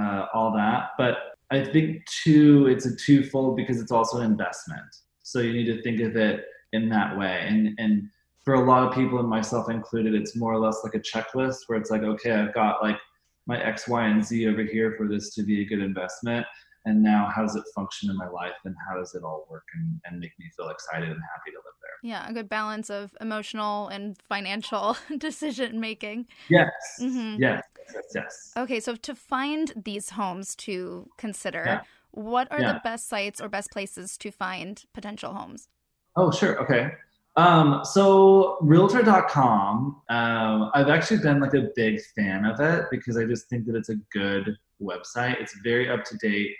uh, 0.00 0.26
all 0.32 0.52
that. 0.52 0.90
But 0.96 1.16
I 1.50 1.64
think 1.64 2.04
too, 2.06 2.66
it's 2.68 2.86
a 2.86 2.96
twofold 2.96 3.56
because 3.56 3.80
it's 3.80 3.92
also 3.92 4.18
an 4.18 4.24
investment. 4.24 4.86
So 5.22 5.40
you 5.40 5.52
need 5.52 5.66
to 5.66 5.82
think 5.82 6.00
of 6.00 6.16
it 6.16 6.44
in 6.72 6.88
that 6.90 7.16
way. 7.16 7.44
And 7.46 7.78
and 7.78 8.08
for 8.44 8.54
a 8.54 8.64
lot 8.64 8.86
of 8.86 8.94
people, 8.94 9.18
and 9.20 9.28
myself 9.28 9.70
included, 9.70 10.14
it's 10.14 10.36
more 10.36 10.52
or 10.52 10.58
less 10.58 10.80
like 10.82 10.94
a 10.94 11.00
checklist 11.00 11.58
where 11.66 11.78
it's 11.78 11.90
like, 11.90 12.02
okay, 12.02 12.32
I've 12.32 12.54
got 12.54 12.82
like 12.82 12.98
my 13.46 13.62
X, 13.62 13.88
Y, 13.88 14.06
and 14.06 14.24
Z 14.24 14.46
over 14.48 14.62
here 14.62 14.94
for 14.96 15.08
this 15.08 15.34
to 15.34 15.42
be 15.42 15.62
a 15.62 15.64
good 15.64 15.80
investment. 15.80 16.46
and 16.84 17.02
now 17.02 17.30
how 17.34 17.42
does 17.42 17.56
it 17.56 17.64
function 17.74 18.10
in 18.10 18.16
my 18.16 18.28
life 18.28 18.54
and 18.64 18.74
how 18.88 18.96
does 18.96 19.14
it 19.14 19.22
all 19.22 19.46
work 19.50 19.64
and, 19.74 20.00
and 20.04 20.18
make 20.18 20.32
me 20.38 20.46
feel 20.56 20.68
excited 20.68 21.08
and 21.08 21.20
happy 21.34 21.50
to 21.50 21.56
live 21.56 21.74
there 21.80 22.10
yeah 22.10 22.28
a 22.28 22.32
good 22.32 22.48
balance 22.48 22.90
of 22.90 23.14
emotional 23.20 23.88
and 23.88 24.16
financial 24.28 24.96
decision 25.18 25.80
making 25.80 26.26
yes 26.48 26.70
mm-hmm. 27.00 27.40
yes 27.40 27.62
yes 27.94 28.04
yes 28.14 28.52
okay 28.56 28.80
so 28.80 28.96
to 28.96 29.14
find 29.14 29.72
these 29.84 30.10
homes 30.10 30.54
to 30.56 31.08
consider 31.16 31.62
yeah. 31.64 31.80
what 32.10 32.50
are 32.50 32.60
yeah. 32.60 32.72
the 32.72 32.80
best 32.82 33.08
sites 33.08 33.40
or 33.40 33.48
best 33.48 33.70
places 33.70 34.16
to 34.18 34.30
find 34.30 34.84
potential 34.92 35.34
homes 35.34 35.68
oh 36.16 36.30
sure 36.30 36.60
okay 36.60 36.92
um, 37.36 37.80
so 37.84 38.58
realtor.com, 38.60 40.02
um, 40.10 40.70
I've 40.74 40.88
actually 40.88 41.18
been 41.18 41.40
like 41.40 41.54
a 41.54 41.68
big 41.74 42.00
fan 42.14 42.44
of 42.44 42.60
it 42.60 42.86
because 42.90 43.16
I 43.16 43.24
just 43.24 43.48
think 43.48 43.66
that 43.66 43.76
it's 43.76 43.88
a 43.88 43.96
good 44.12 44.56
website. 44.82 45.40
It's 45.40 45.54
very 45.62 45.88
up 45.88 46.04
to 46.04 46.16
date 46.18 46.54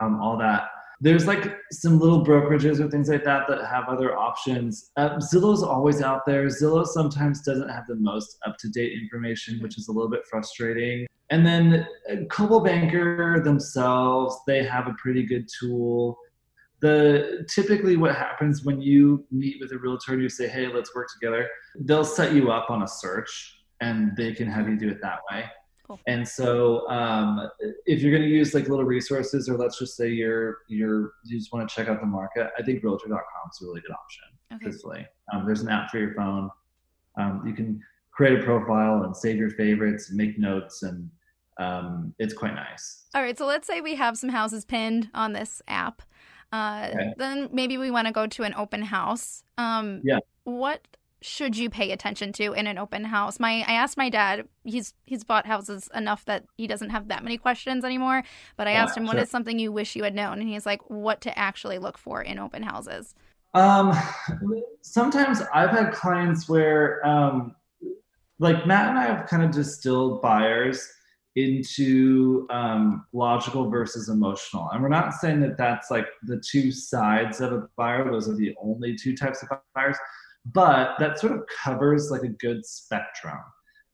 um, 0.00 0.20
all 0.20 0.36
that. 0.38 0.64
There's 1.00 1.26
like 1.26 1.56
some 1.72 1.98
little 1.98 2.24
brokerages 2.24 2.80
or 2.80 2.90
things 2.90 3.08
like 3.08 3.24
that 3.24 3.48
that 3.48 3.66
have 3.66 3.88
other 3.88 4.16
options. 4.16 4.90
Uh, 4.96 5.16
Zillow's 5.16 5.62
always 5.62 6.02
out 6.02 6.24
there. 6.26 6.46
Zillow 6.46 6.86
sometimes 6.86 7.42
doesn't 7.42 7.68
have 7.68 7.86
the 7.86 7.96
most 7.96 8.38
up 8.46 8.56
to 8.58 8.68
date 8.68 8.92
information, 8.92 9.60
which 9.60 9.76
is 9.76 9.88
a 9.88 9.92
little 9.92 10.10
bit 10.10 10.24
frustrating. 10.30 11.06
And 11.30 11.44
then 11.44 11.86
uh, 12.10 12.16
Coldwell 12.30 12.60
Banker 12.60 13.40
themselves, 13.42 14.36
they 14.46 14.64
have 14.64 14.86
a 14.86 14.94
pretty 14.94 15.24
good 15.24 15.48
tool. 15.60 16.18
The 16.84 17.46
typically 17.48 17.96
what 17.96 18.14
happens 18.14 18.62
when 18.62 18.78
you 18.78 19.24
meet 19.30 19.56
with 19.58 19.72
a 19.72 19.78
realtor 19.78 20.12
and 20.12 20.22
you 20.22 20.28
say, 20.28 20.46
"Hey, 20.46 20.66
let's 20.66 20.94
work 20.94 21.08
together," 21.18 21.48
they'll 21.86 22.04
set 22.04 22.34
you 22.34 22.50
up 22.50 22.68
on 22.68 22.82
a 22.82 22.86
search, 22.86 23.64
and 23.80 24.14
they 24.18 24.34
can 24.34 24.46
have 24.48 24.68
you 24.68 24.76
do 24.76 24.90
it 24.90 25.00
that 25.00 25.20
way. 25.30 25.46
Cool. 25.86 25.98
And 26.06 26.28
so, 26.28 26.86
um, 26.90 27.48
if 27.86 28.02
you're 28.02 28.10
going 28.10 28.28
to 28.28 28.28
use 28.28 28.52
like 28.52 28.68
little 28.68 28.84
resources, 28.84 29.48
or 29.48 29.56
let's 29.56 29.78
just 29.78 29.96
say 29.96 30.10
you're 30.10 30.58
you're 30.68 31.14
you 31.24 31.38
just 31.38 31.54
want 31.54 31.66
to 31.66 31.74
check 31.74 31.88
out 31.88 32.00
the 32.00 32.06
market, 32.06 32.50
I 32.58 32.62
think 32.62 32.84
Realtor.com 32.84 33.50
is 33.50 33.62
a 33.62 33.64
really 33.64 33.80
good 33.80 33.94
option. 33.94 34.24
Okay. 34.92 35.06
Um, 35.32 35.46
there's 35.46 35.62
an 35.62 35.70
app 35.70 35.90
for 35.90 35.98
your 35.98 36.12
phone. 36.12 36.50
Um, 37.18 37.44
you 37.46 37.54
can 37.54 37.80
create 38.12 38.38
a 38.38 38.42
profile 38.42 39.04
and 39.04 39.16
save 39.16 39.38
your 39.38 39.50
favorites, 39.50 40.12
make 40.12 40.38
notes, 40.38 40.82
and 40.82 41.08
um, 41.58 42.14
it's 42.18 42.34
quite 42.34 42.54
nice. 42.54 43.06
All 43.14 43.22
right, 43.22 43.38
so 43.38 43.46
let's 43.46 43.66
say 43.66 43.80
we 43.80 43.94
have 43.94 44.18
some 44.18 44.28
houses 44.28 44.66
pinned 44.66 45.08
on 45.14 45.32
this 45.32 45.62
app. 45.66 46.02
Uh, 46.54 46.88
okay. 46.94 47.14
Then 47.16 47.48
maybe 47.52 47.78
we 47.78 47.90
want 47.90 48.06
to 48.06 48.12
go 48.12 48.28
to 48.28 48.44
an 48.44 48.54
open 48.54 48.82
house. 48.82 49.42
Um, 49.58 50.02
yeah. 50.04 50.20
What 50.44 50.86
should 51.20 51.56
you 51.56 51.68
pay 51.68 51.90
attention 51.90 52.32
to 52.34 52.52
in 52.52 52.68
an 52.68 52.78
open 52.78 53.04
house? 53.04 53.40
My 53.40 53.64
I 53.66 53.72
asked 53.72 53.96
my 53.96 54.08
dad. 54.08 54.46
He's 54.62 54.94
he's 55.04 55.24
bought 55.24 55.46
houses 55.46 55.88
enough 55.96 56.24
that 56.26 56.44
he 56.56 56.68
doesn't 56.68 56.90
have 56.90 57.08
that 57.08 57.24
many 57.24 57.38
questions 57.38 57.84
anymore. 57.84 58.22
But 58.56 58.68
I 58.68 58.72
yeah, 58.72 58.84
asked 58.84 58.96
him, 58.96 59.04
"What 59.04 59.14
sure. 59.14 59.22
is 59.22 59.30
something 59.30 59.58
you 59.58 59.72
wish 59.72 59.96
you 59.96 60.04
had 60.04 60.14
known?" 60.14 60.38
And 60.38 60.48
he's 60.48 60.64
like, 60.64 60.88
"What 60.88 61.20
to 61.22 61.36
actually 61.36 61.78
look 61.78 61.98
for 61.98 62.22
in 62.22 62.38
open 62.38 62.62
houses." 62.62 63.16
Um, 63.54 63.92
sometimes 64.82 65.42
I've 65.52 65.70
had 65.70 65.92
clients 65.92 66.48
where, 66.48 67.04
um, 67.04 67.56
like 68.38 68.64
Matt 68.64 68.90
and 68.90 68.98
I 68.98 69.06
have 69.06 69.26
kind 69.26 69.42
of 69.42 69.50
distilled 69.50 70.22
buyers 70.22 70.88
into 71.36 72.46
um, 72.50 73.06
logical 73.12 73.68
versus 73.68 74.08
emotional. 74.08 74.68
And 74.72 74.82
we're 74.82 74.88
not 74.88 75.14
saying 75.14 75.40
that 75.40 75.58
that's 75.58 75.90
like 75.90 76.06
the 76.22 76.40
two 76.40 76.70
sides 76.70 77.40
of 77.40 77.52
a 77.52 77.68
buyer; 77.76 78.10
those 78.10 78.28
are 78.28 78.36
the 78.36 78.54
only 78.62 78.96
two 78.96 79.16
types 79.16 79.42
of 79.42 79.58
buyers 79.74 79.96
but 80.52 80.94
that 80.98 81.18
sort 81.18 81.32
of 81.32 81.44
covers 81.62 82.10
like 82.10 82.22
a 82.22 82.28
good 82.28 82.64
spectrum. 82.66 83.38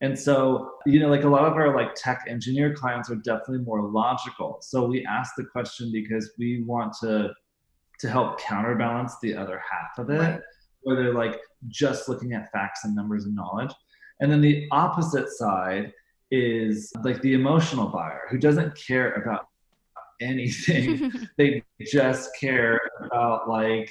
And 0.01 0.19
so, 0.19 0.73
you 0.87 0.99
know, 0.99 1.09
like 1.09 1.25
a 1.25 1.29
lot 1.29 1.45
of 1.45 1.53
our 1.55 1.75
like 1.75 1.95
tech 1.95 2.25
engineer 2.27 2.75
clients 2.75 3.11
are 3.11 3.17
definitely 3.17 3.65
more 3.65 3.83
logical. 3.83 4.59
So 4.63 4.87
we 4.87 5.05
ask 5.05 5.35
the 5.37 5.45
question 5.45 5.93
because 5.93 6.33
we 6.39 6.63
want 6.63 6.95
to 7.03 7.33
to 8.01 8.09
help 8.09 8.41
counterbalance 8.41 9.17
the 9.21 9.37
other 9.37 9.63
half 9.71 9.99
of 9.99 10.09
it, 10.09 10.19
right. 10.19 10.41
where 10.81 10.97
they're 10.97 11.13
like 11.13 11.39
just 11.69 12.09
looking 12.09 12.33
at 12.33 12.51
facts 12.51 12.81
and 12.85 12.97
numbers 12.97 13.27
and 13.27 13.35
knowledge. 13.35 13.73
And 14.21 14.33
then 14.33 14.41
the 14.41 14.67
opposite 14.71 15.29
side 15.29 15.93
is 16.31 16.93
like 17.03 17.21
the 17.23 17.35
emotional 17.35 17.89
buyer 17.89 18.23
who 18.31 18.39
doesn't 18.39 18.75
care 18.77 19.13
about 19.15 19.49
anything. 20.21 21.13
they 21.39 21.63
just 21.81 22.31
care 22.39 22.81
about 23.05 23.49
like 23.49 23.91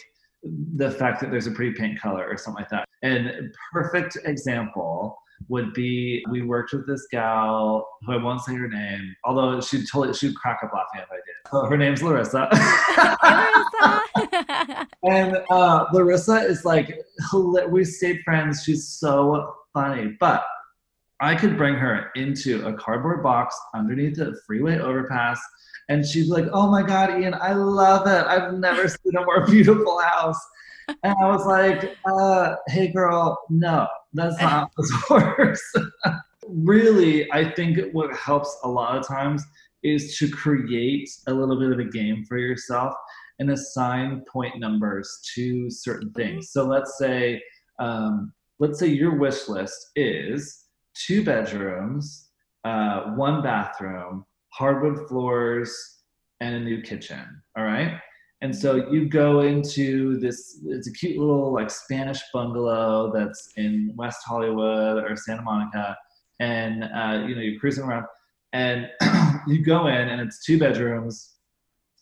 the 0.76 0.90
fact 0.92 1.20
that 1.22 1.32
there's 1.32 1.48
a 1.48 1.52
pretty 1.52 1.74
paint 1.78 2.00
color 2.00 2.26
or 2.26 2.38
something 2.38 2.62
like 2.62 2.70
that. 2.70 2.88
And 3.04 3.54
perfect 3.74 4.18
example 4.26 5.18
would 5.48 5.74
be 5.74 6.24
we 6.30 6.42
worked 6.42 6.74
with 6.74 6.86
this 6.86 7.08
gal 7.12 7.88
who 8.02 8.14
I 8.14 8.18
won't 8.18 8.42
say 8.42 8.56
her 8.56 8.68
name, 8.68 9.16
although 9.24 9.62
she'd 9.62 9.86
totally 9.92 10.14
she'd 10.14 10.36
crack 10.36 10.60
up 10.64 10.72
laughing 10.74 11.02
if 11.02 11.10
I 11.10 11.16
did. 11.16 11.52
So 11.52 11.66
her 11.66 11.78
name's 11.78 12.04
Larissa. 12.04 12.50
Larissa. 14.18 14.88
and 15.04 15.38
uh, 15.50 15.86
Larissa 15.94 16.42
is 16.42 16.66
like 16.66 17.00
we 17.70 17.86
stayed 17.86 18.22
friends. 18.24 18.64
She's 18.64 18.88
so 18.88 19.56
funny, 19.74 20.18
but 20.20 20.44
I 21.22 21.36
could 21.36 21.58
bring 21.58 21.76
her 21.76 22.12
into 22.16 22.66
a 22.66 22.74
cardboard 22.74 23.22
box 23.24 23.60
underneath 23.76 24.20
a 24.20 24.34
freeway 24.46 24.80
overpass 24.80 25.42
and 25.90 26.06
she's 26.06 26.30
like, 26.30 26.46
"Oh 26.54 26.72
my 26.72 26.84
God, 26.84 27.20
Ian, 27.20 27.34
I 27.34 27.54
love 27.54 28.08
it. 28.08 28.26
I've 28.28 28.54
never 28.54 28.88
seen 28.88 29.18
a 29.18 29.26
more 29.26 29.46
beautiful 29.46 30.00
house." 30.00 30.40
And 31.04 31.14
I 31.22 31.28
was 31.28 31.46
like, 31.46 31.98
uh, 32.06 32.56
"Hey, 32.68 32.94
girl, 32.94 33.38
no, 33.50 33.88
that's 34.14 34.38
not 34.42 34.50
how 34.50 34.70
this 34.78 34.94
works." 35.10 35.74
really, 36.48 37.32
I 37.32 37.52
think 37.52 37.80
what 37.92 38.16
helps 38.16 38.56
a 38.64 38.68
lot 38.68 38.98
of 38.98 39.08
times 39.08 39.44
is 39.84 40.18
to 40.18 40.30
create 40.30 41.10
a 41.28 41.34
little 41.34 41.60
bit 41.60 41.72
of 41.72 41.80
a 41.80 41.90
game 41.90 42.26
for 42.26 42.38
yourself 42.38 42.94
and 43.38 43.52
assign 43.52 44.24
point 44.32 44.60
numbers 44.60 45.22
to 45.36 45.70
certain 45.70 46.12
things. 46.14 46.52
So 46.52 46.66
let's 46.66 46.98
say, 46.98 47.42
um, 47.80 48.34
let's 48.58 48.80
say 48.80 48.88
your 48.88 49.18
wish 49.18 49.48
list 49.48 49.92
is 49.96 50.66
two 51.08 51.24
bedrooms, 51.24 52.30
uh, 52.66 53.12
one 53.16 53.42
bathroom, 53.42 54.26
hardwood 54.50 55.08
floors, 55.08 55.74
and 56.42 56.56
a 56.56 56.60
new 56.60 56.82
kitchen. 56.82 57.26
All 57.58 57.64
right. 57.64 58.00
And 58.42 58.56
so 58.56 58.90
you 58.90 59.10
go 59.10 59.42
into 59.42 60.18
this, 60.20 60.62
it's 60.66 60.88
a 60.88 60.94
cute 60.94 61.18
little 61.18 61.54
like 61.54 61.70
Spanish 61.70 62.22
bungalow 62.34 63.12
that's 63.14 63.50
in 63.58 63.94
West 63.98 64.20
Hollywood 64.26 65.04
or 65.04 65.16
Santa 65.18 65.42
Monica. 65.42 65.98
And, 66.40 66.86
uh, 66.86 67.26
you 67.28 67.36
know, 67.36 67.42
you're 67.42 67.60
cruising 67.60 67.84
around 67.84 68.06
and 68.54 68.88
you 69.48 69.64
go 69.64 69.88
in 69.88 70.10
and 70.10 70.22
it's 70.22 70.44
two 70.46 70.58
bedrooms, 70.58 71.36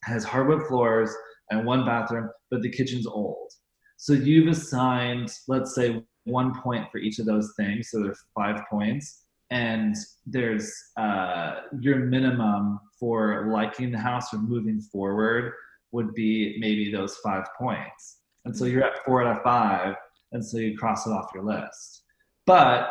has 0.03 0.23
hardwood 0.23 0.67
floors 0.67 1.11
and 1.49 1.65
one 1.65 1.85
bathroom, 1.85 2.29
but 2.51 2.61
the 2.61 2.69
kitchen's 2.69 3.07
old. 3.07 3.51
So 3.97 4.13
you've 4.13 4.47
assigned, 4.47 5.31
let's 5.47 5.73
say, 5.73 6.03
one 6.27 6.59
point 6.61 6.91
for 6.91 6.97
each 6.97 7.19
of 7.19 7.25
those 7.25 7.53
things. 7.57 7.89
So 7.89 8.01
there's 8.01 8.23
five 8.35 8.61
points 8.69 9.23
and 9.49 9.95
there's 10.25 10.73
uh, 10.97 11.61
your 11.79 11.97
minimum 11.97 12.79
for 12.99 13.47
liking 13.51 13.91
the 13.91 13.97
house 13.97 14.33
or 14.33 14.37
moving 14.37 14.81
forward 14.81 15.53
would 15.91 16.13
be 16.13 16.57
maybe 16.59 16.91
those 16.91 17.17
five 17.17 17.45
points. 17.57 18.17
And 18.45 18.55
so 18.55 18.65
you're 18.65 18.83
at 18.83 19.03
four 19.05 19.23
out 19.23 19.37
of 19.37 19.43
five, 19.43 19.95
and 20.31 20.45
so 20.45 20.57
you 20.57 20.77
cross 20.77 21.07
it 21.07 21.11
off 21.11 21.31
your 21.33 21.43
list. 21.43 22.03
But 22.45 22.89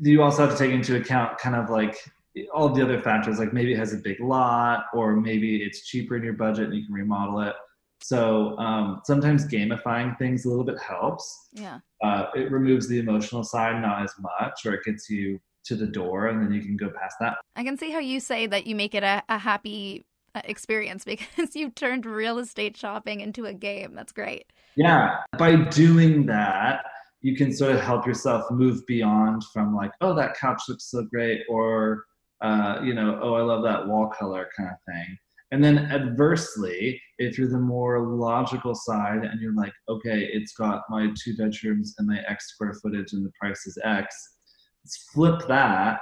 you 0.00 0.22
also 0.22 0.46
have 0.46 0.56
to 0.56 0.58
take 0.58 0.72
into 0.72 0.96
account 0.96 1.38
kind 1.38 1.56
of 1.56 1.70
like 1.70 1.96
all 2.52 2.70
the 2.70 2.82
other 2.82 3.00
factors, 3.00 3.38
like 3.38 3.52
maybe 3.52 3.72
it 3.72 3.78
has 3.78 3.92
a 3.92 3.98
big 3.98 4.20
lot, 4.20 4.86
or 4.92 5.16
maybe 5.16 5.62
it's 5.62 5.86
cheaper 5.86 6.16
in 6.16 6.22
your 6.22 6.32
budget 6.32 6.66
and 6.66 6.74
you 6.74 6.84
can 6.84 6.94
remodel 6.94 7.40
it. 7.40 7.54
So 8.04 8.54
um, 8.58 9.00
sometimes 9.06 9.46
gamifying 9.46 10.18
things 10.18 10.44
a 10.44 10.50
little 10.50 10.62
bit 10.62 10.78
helps. 10.78 11.48
Yeah. 11.54 11.78
Uh, 12.02 12.26
it 12.34 12.50
removes 12.50 12.86
the 12.86 12.98
emotional 12.98 13.42
side 13.42 13.80
not 13.80 14.02
as 14.02 14.12
much, 14.20 14.66
or 14.66 14.74
it 14.74 14.84
gets 14.84 15.08
you 15.08 15.40
to 15.64 15.74
the 15.74 15.86
door 15.86 16.26
and 16.26 16.42
then 16.44 16.52
you 16.52 16.60
can 16.60 16.76
go 16.76 16.90
past 16.90 17.16
that. 17.20 17.38
I 17.56 17.64
can 17.64 17.78
see 17.78 17.90
how 17.90 18.00
you 18.00 18.20
say 18.20 18.46
that 18.46 18.66
you 18.66 18.74
make 18.74 18.94
it 18.94 19.02
a, 19.02 19.22
a 19.30 19.38
happy 19.38 20.04
uh, 20.34 20.42
experience 20.44 21.02
because 21.06 21.56
you've 21.56 21.74
turned 21.74 22.04
real 22.04 22.38
estate 22.38 22.76
shopping 22.76 23.22
into 23.22 23.46
a 23.46 23.54
game. 23.54 23.94
That's 23.94 24.12
great. 24.12 24.52
Yeah. 24.76 25.20
By 25.38 25.56
doing 25.56 26.26
that, 26.26 26.84
you 27.22 27.34
can 27.34 27.54
sort 27.54 27.74
of 27.74 27.80
help 27.80 28.06
yourself 28.06 28.50
move 28.50 28.86
beyond 28.86 29.44
from 29.44 29.74
like, 29.74 29.92
oh, 30.02 30.14
that 30.14 30.36
couch 30.36 30.60
looks 30.68 30.90
so 30.90 31.04
great, 31.04 31.40
or, 31.48 32.04
uh, 32.42 32.80
you 32.84 32.92
know, 32.92 33.18
oh, 33.22 33.32
I 33.32 33.40
love 33.40 33.62
that 33.62 33.88
wall 33.88 34.08
color 34.08 34.50
kind 34.54 34.68
of 34.68 34.76
thing. 34.94 35.16
And 35.52 35.62
then 35.62 35.78
adversely, 35.90 37.00
if 37.18 37.38
you're 37.38 37.50
the 37.50 37.58
more 37.58 38.08
logical 38.08 38.74
side 38.74 39.24
and 39.24 39.40
you're 39.40 39.54
like, 39.54 39.72
okay, 39.88 40.28
it's 40.32 40.54
got 40.54 40.82
my 40.88 41.08
two 41.22 41.36
bedrooms 41.36 41.94
and 41.98 42.08
my 42.08 42.20
X 42.28 42.52
square 42.52 42.74
footage 42.82 43.12
and 43.12 43.24
the 43.24 43.30
price 43.38 43.66
is 43.66 43.78
X, 43.84 44.14
flip 45.12 45.46
that 45.48 46.00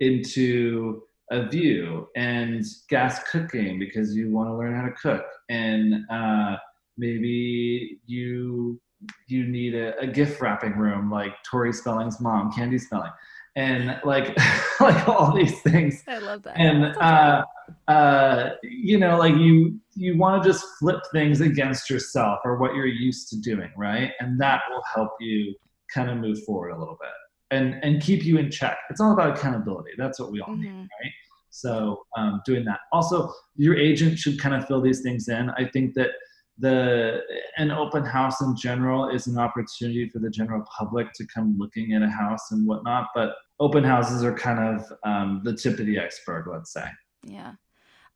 into 0.00 1.02
a 1.30 1.48
view 1.48 2.08
and 2.16 2.64
gas 2.88 3.22
cooking 3.30 3.78
because 3.78 4.14
you 4.14 4.30
want 4.30 4.48
to 4.48 4.56
learn 4.56 4.74
how 4.74 4.84
to 4.84 4.92
cook. 4.92 5.26
And 5.48 6.04
uh, 6.10 6.56
maybe 6.96 7.98
you 8.06 8.80
you 9.28 9.46
need 9.46 9.74
a, 9.74 9.98
a, 9.98 10.06
gift 10.06 10.40
wrapping 10.40 10.78
room 10.78 11.10
like 11.10 11.34
tori 11.42 11.74
spelling's 11.74 12.20
mom 12.20 12.50
candy 12.52 12.78
spelling 12.78 13.10
and 13.56 14.00
like 14.04 14.36
like 14.80 15.08
all 15.08 15.34
these 15.34 15.60
things. 15.62 16.02
I 16.06 16.18
love 16.18 16.42
that. 16.42 16.58
And 16.58 16.96
uh, 16.96 17.44
uh, 17.88 18.50
you 18.62 18.98
know, 18.98 19.18
like 19.18 19.34
you 19.36 19.78
you 19.94 20.16
want 20.16 20.42
to 20.42 20.48
just 20.48 20.64
flip 20.78 21.00
things 21.12 21.40
against 21.40 21.88
yourself 21.88 22.40
or 22.44 22.58
what 22.58 22.74
you're 22.74 22.86
used 22.86 23.28
to 23.30 23.40
doing, 23.40 23.70
right? 23.76 24.10
And 24.20 24.40
that 24.40 24.62
will 24.70 24.82
help 24.94 25.10
you 25.20 25.54
kind 25.92 26.10
of 26.10 26.16
move 26.18 26.42
forward 26.44 26.70
a 26.70 26.78
little 26.78 26.98
bit 27.00 27.10
and 27.50 27.82
and 27.82 28.02
keep 28.02 28.24
you 28.24 28.38
in 28.38 28.50
check. 28.50 28.78
It's 28.90 29.00
all 29.00 29.12
about 29.12 29.38
accountability. 29.38 29.90
That's 29.96 30.18
what 30.18 30.32
we 30.32 30.40
all 30.40 30.54
mm-hmm. 30.54 30.62
need, 30.62 30.80
right? 30.80 31.12
So 31.50 32.04
um, 32.16 32.42
doing 32.44 32.64
that. 32.64 32.80
Also, 32.92 33.32
your 33.54 33.76
agent 33.76 34.18
should 34.18 34.40
kind 34.40 34.56
of 34.56 34.66
fill 34.66 34.80
these 34.80 35.02
things 35.02 35.28
in. 35.28 35.50
I 35.50 35.66
think 35.72 35.94
that 35.94 36.10
the 36.58 37.20
an 37.58 37.70
open 37.70 38.04
house 38.04 38.40
in 38.40 38.56
general 38.56 39.08
is 39.08 39.26
an 39.26 39.38
opportunity 39.38 40.08
for 40.08 40.18
the 40.18 40.30
general 40.30 40.64
public 40.76 41.12
to 41.14 41.26
come 41.32 41.56
looking 41.58 41.94
at 41.94 42.02
a 42.02 42.08
house 42.08 42.50
and 42.50 42.66
whatnot. 42.66 43.08
But 43.14 43.34
open 43.60 43.84
houses 43.84 44.24
are 44.24 44.34
kind 44.34 44.76
of 44.76 44.92
um, 45.04 45.40
the 45.44 45.54
tip 45.54 45.78
of 45.78 45.86
the 45.86 45.98
iceberg, 45.98 46.46
let's 46.46 46.72
say. 46.72 46.86
Yeah. 47.24 47.52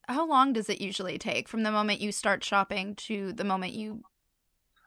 How 0.08 0.26
long 0.26 0.52
does 0.52 0.68
it 0.68 0.80
usually 0.80 1.18
take 1.18 1.48
from 1.48 1.62
the 1.62 1.70
moment 1.70 2.00
you 2.00 2.12
start 2.12 2.42
shopping 2.42 2.94
to 2.96 3.32
the 3.34 3.44
moment 3.44 3.74
you 3.74 4.02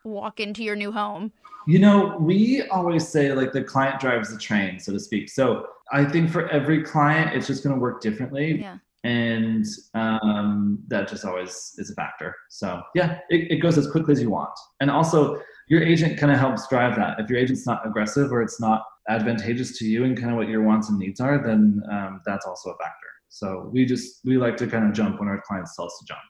walk 0.04 0.40
into 0.40 0.64
your 0.64 0.76
new 0.76 0.92
home? 0.92 1.32
You 1.68 1.80
know, 1.80 2.18
we 2.20 2.64
always 2.70 3.08
say 3.08 3.32
like 3.34 3.52
the 3.52 3.64
client 3.64 4.00
drives 4.00 4.32
the 4.32 4.40
train, 4.40 4.80
so 4.80 4.92
to 4.94 5.00
speak. 5.00 5.30
So 5.30 5.68
I 5.92 6.06
think 6.06 6.32
for 6.32 6.50
every 6.50 6.84
client, 6.84 7.36
it's 7.36 7.48
just 7.48 7.64
going 7.64 7.76
to 7.76 7.80
work 7.80 8.02
differently. 8.02 8.60
Yeah. 8.60 8.78
And 9.04 9.66
um, 9.94 10.80
that 10.88 11.08
just 11.08 11.26
always 11.26 11.76
is 11.78 11.90
a 11.92 11.96
factor. 11.96 12.36
So 12.50 12.82
yeah, 12.96 13.20
it, 13.30 13.52
it 13.52 13.56
goes 13.58 13.78
as 13.78 13.90
quickly 13.90 14.14
as 14.14 14.22
you 14.22 14.30
want. 14.30 14.54
And 14.80 14.92
also, 14.92 15.42
your 15.68 15.82
agent 15.82 16.20
kind 16.20 16.32
of 16.32 16.38
helps 16.38 16.68
drive 16.68 16.96
that. 16.98 17.20
If 17.20 17.30
your 17.30 17.40
agent's 17.40 17.66
not 17.66 17.86
aggressive 17.86 18.32
or 18.32 18.42
it's 18.42 18.60
not 18.60 18.84
advantageous 19.10 19.78
to 19.80 19.86
you 19.86 20.04
and 20.04 20.18
kind 20.18 20.32
of 20.32 20.38
what 20.38 20.48
your 20.48 20.64
wants 20.64 20.90
and 20.90 21.00
needs 21.00 21.20
are, 21.20 21.42
then 21.44 21.82
um, 21.92 22.22
that's 22.26 22.46
also 22.46 22.70
a 22.72 22.78
factor. 22.78 23.08
So 23.30 23.70
we 23.72 23.86
just 23.86 24.20
we 24.26 24.38
like 24.38 24.58
to 24.58 24.68
kind 24.68 24.86
of 24.86 24.94
jump 24.94 25.20
when 25.20 25.30
our 25.30 25.42
clients 25.48 25.76
tell 25.76 25.86
us 25.86 25.98
to 26.00 26.06
jump. 26.06 26.22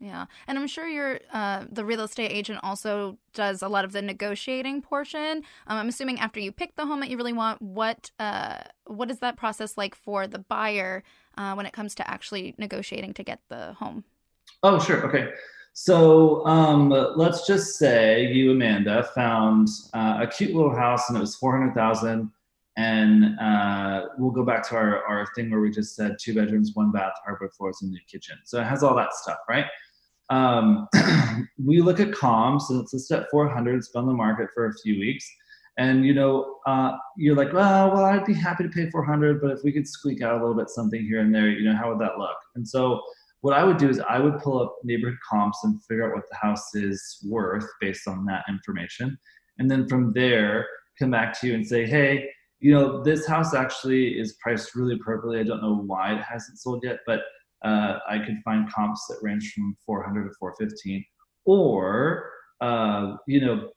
Yeah, 0.00 0.24
and 0.46 0.58
I'm 0.58 0.66
sure 0.66 0.88
your 0.88 1.20
uh, 1.30 1.66
the 1.70 1.84
real 1.84 2.00
estate 2.00 2.32
agent 2.32 2.60
also 2.62 3.18
does 3.34 3.60
a 3.60 3.68
lot 3.68 3.84
of 3.84 3.92
the 3.92 4.00
negotiating 4.00 4.80
portion. 4.80 5.42
Um, 5.66 5.78
I'm 5.78 5.88
assuming 5.88 6.18
after 6.18 6.40
you 6.40 6.52
pick 6.52 6.74
the 6.76 6.86
home 6.86 7.00
that 7.00 7.10
you 7.10 7.18
really 7.18 7.34
want, 7.34 7.60
what 7.60 8.10
uh, 8.18 8.58
what 8.86 9.10
is 9.10 9.18
that 9.18 9.36
process 9.36 9.76
like 9.76 9.94
for 9.94 10.26
the 10.26 10.38
buyer 10.38 11.04
uh, 11.36 11.52
when 11.54 11.66
it 11.66 11.74
comes 11.74 11.94
to 11.96 12.10
actually 12.10 12.54
negotiating 12.56 13.12
to 13.14 13.22
get 13.22 13.40
the 13.50 13.74
home? 13.74 14.04
Oh, 14.62 14.78
sure. 14.78 15.06
Okay. 15.06 15.28
So 15.72 16.44
um, 16.46 16.90
let's 17.16 17.46
just 17.46 17.78
say 17.78 18.26
you, 18.32 18.52
Amanda, 18.52 19.08
found 19.14 19.68
uh, 19.94 20.18
a 20.20 20.26
cute 20.26 20.54
little 20.54 20.74
house 20.74 21.08
and 21.08 21.16
it 21.16 21.20
was 21.20 21.36
four 21.36 21.56
hundred 21.56 21.74
thousand. 21.74 22.30
And 22.76 23.38
uh, 23.38 24.06
we'll 24.16 24.30
go 24.30 24.44
back 24.44 24.66
to 24.68 24.76
our, 24.76 25.04
our 25.04 25.26
thing 25.34 25.50
where 25.50 25.60
we 25.60 25.70
just 25.70 25.94
said 25.94 26.16
two 26.18 26.34
bedrooms, 26.34 26.70
one 26.74 26.92
bath, 26.92 27.12
hardwood 27.24 27.52
floors, 27.52 27.78
and 27.82 27.90
new 27.90 27.98
kitchen. 28.10 28.38
So 28.44 28.60
it 28.60 28.64
has 28.64 28.82
all 28.82 28.94
that 28.96 29.12
stuff, 29.12 29.38
right? 29.48 29.66
Um, 30.30 30.88
we 31.62 31.82
look 31.82 32.00
at 32.00 32.12
comps 32.12 32.70
and 32.70 32.80
it's 32.80 32.94
listed 32.94 33.20
at 33.20 33.30
400. 33.30 33.76
It's 33.76 33.88
been 33.88 34.02
on 34.02 34.06
the 34.06 34.14
market 34.14 34.48
for 34.54 34.66
a 34.66 34.74
few 34.82 34.98
weeks. 34.98 35.28
And 35.76 36.04
you 36.04 36.14
know, 36.14 36.58
uh, 36.66 36.96
you're 37.16 37.36
like, 37.36 37.52
well, 37.52 37.90
well, 37.90 38.04
I'd 38.04 38.24
be 38.24 38.34
happy 38.34 38.64
to 38.64 38.70
pay 38.70 38.90
400, 38.90 39.40
but 39.40 39.50
if 39.50 39.64
we 39.64 39.72
could 39.72 39.86
squeak 39.86 40.22
out 40.22 40.34
a 40.34 40.38
little 40.38 40.54
bit 40.54 40.68
something 40.68 41.02
here 41.02 41.20
and 41.20 41.34
there, 41.34 41.48
you 41.48 41.64
know, 41.64 41.76
how 41.76 41.90
would 41.90 42.00
that 42.00 42.18
look? 42.18 42.36
And 42.54 42.66
so, 42.66 43.00
what 43.42 43.54
I 43.54 43.64
would 43.64 43.78
do 43.78 43.88
is 43.88 44.00
I 44.00 44.18
would 44.18 44.38
pull 44.38 44.62
up 44.62 44.76
neighborhood 44.84 45.18
comps 45.28 45.58
and 45.64 45.82
figure 45.84 46.06
out 46.08 46.14
what 46.14 46.28
the 46.30 46.36
house 46.36 46.74
is 46.74 47.18
worth 47.26 47.66
based 47.80 48.06
on 48.06 48.24
that 48.26 48.44
information, 48.48 49.18
and 49.58 49.70
then 49.70 49.88
from 49.88 50.12
there, 50.12 50.66
come 50.98 51.10
back 51.10 51.38
to 51.40 51.46
you 51.46 51.54
and 51.54 51.66
say, 51.66 51.86
hey, 51.86 52.28
you 52.60 52.72
know, 52.72 53.02
this 53.02 53.26
house 53.26 53.54
actually 53.54 54.18
is 54.18 54.36
priced 54.42 54.74
really 54.74 54.94
appropriately. 54.94 55.40
I 55.40 55.44
don't 55.44 55.62
know 55.62 55.82
why 55.86 56.14
it 56.14 56.22
hasn't 56.22 56.58
sold 56.58 56.82
yet, 56.84 56.98
but 57.06 57.20
uh, 57.64 57.98
I 58.08 58.18
could 58.18 58.36
find 58.44 58.70
comps 58.70 59.06
that 59.08 59.18
range 59.22 59.52
from 59.54 59.76
400 59.84 60.24
to 60.24 60.34
415. 60.38 61.04
Or, 61.46 62.30
uh, 62.60 63.16
you 63.26 63.40
know, 63.40 63.70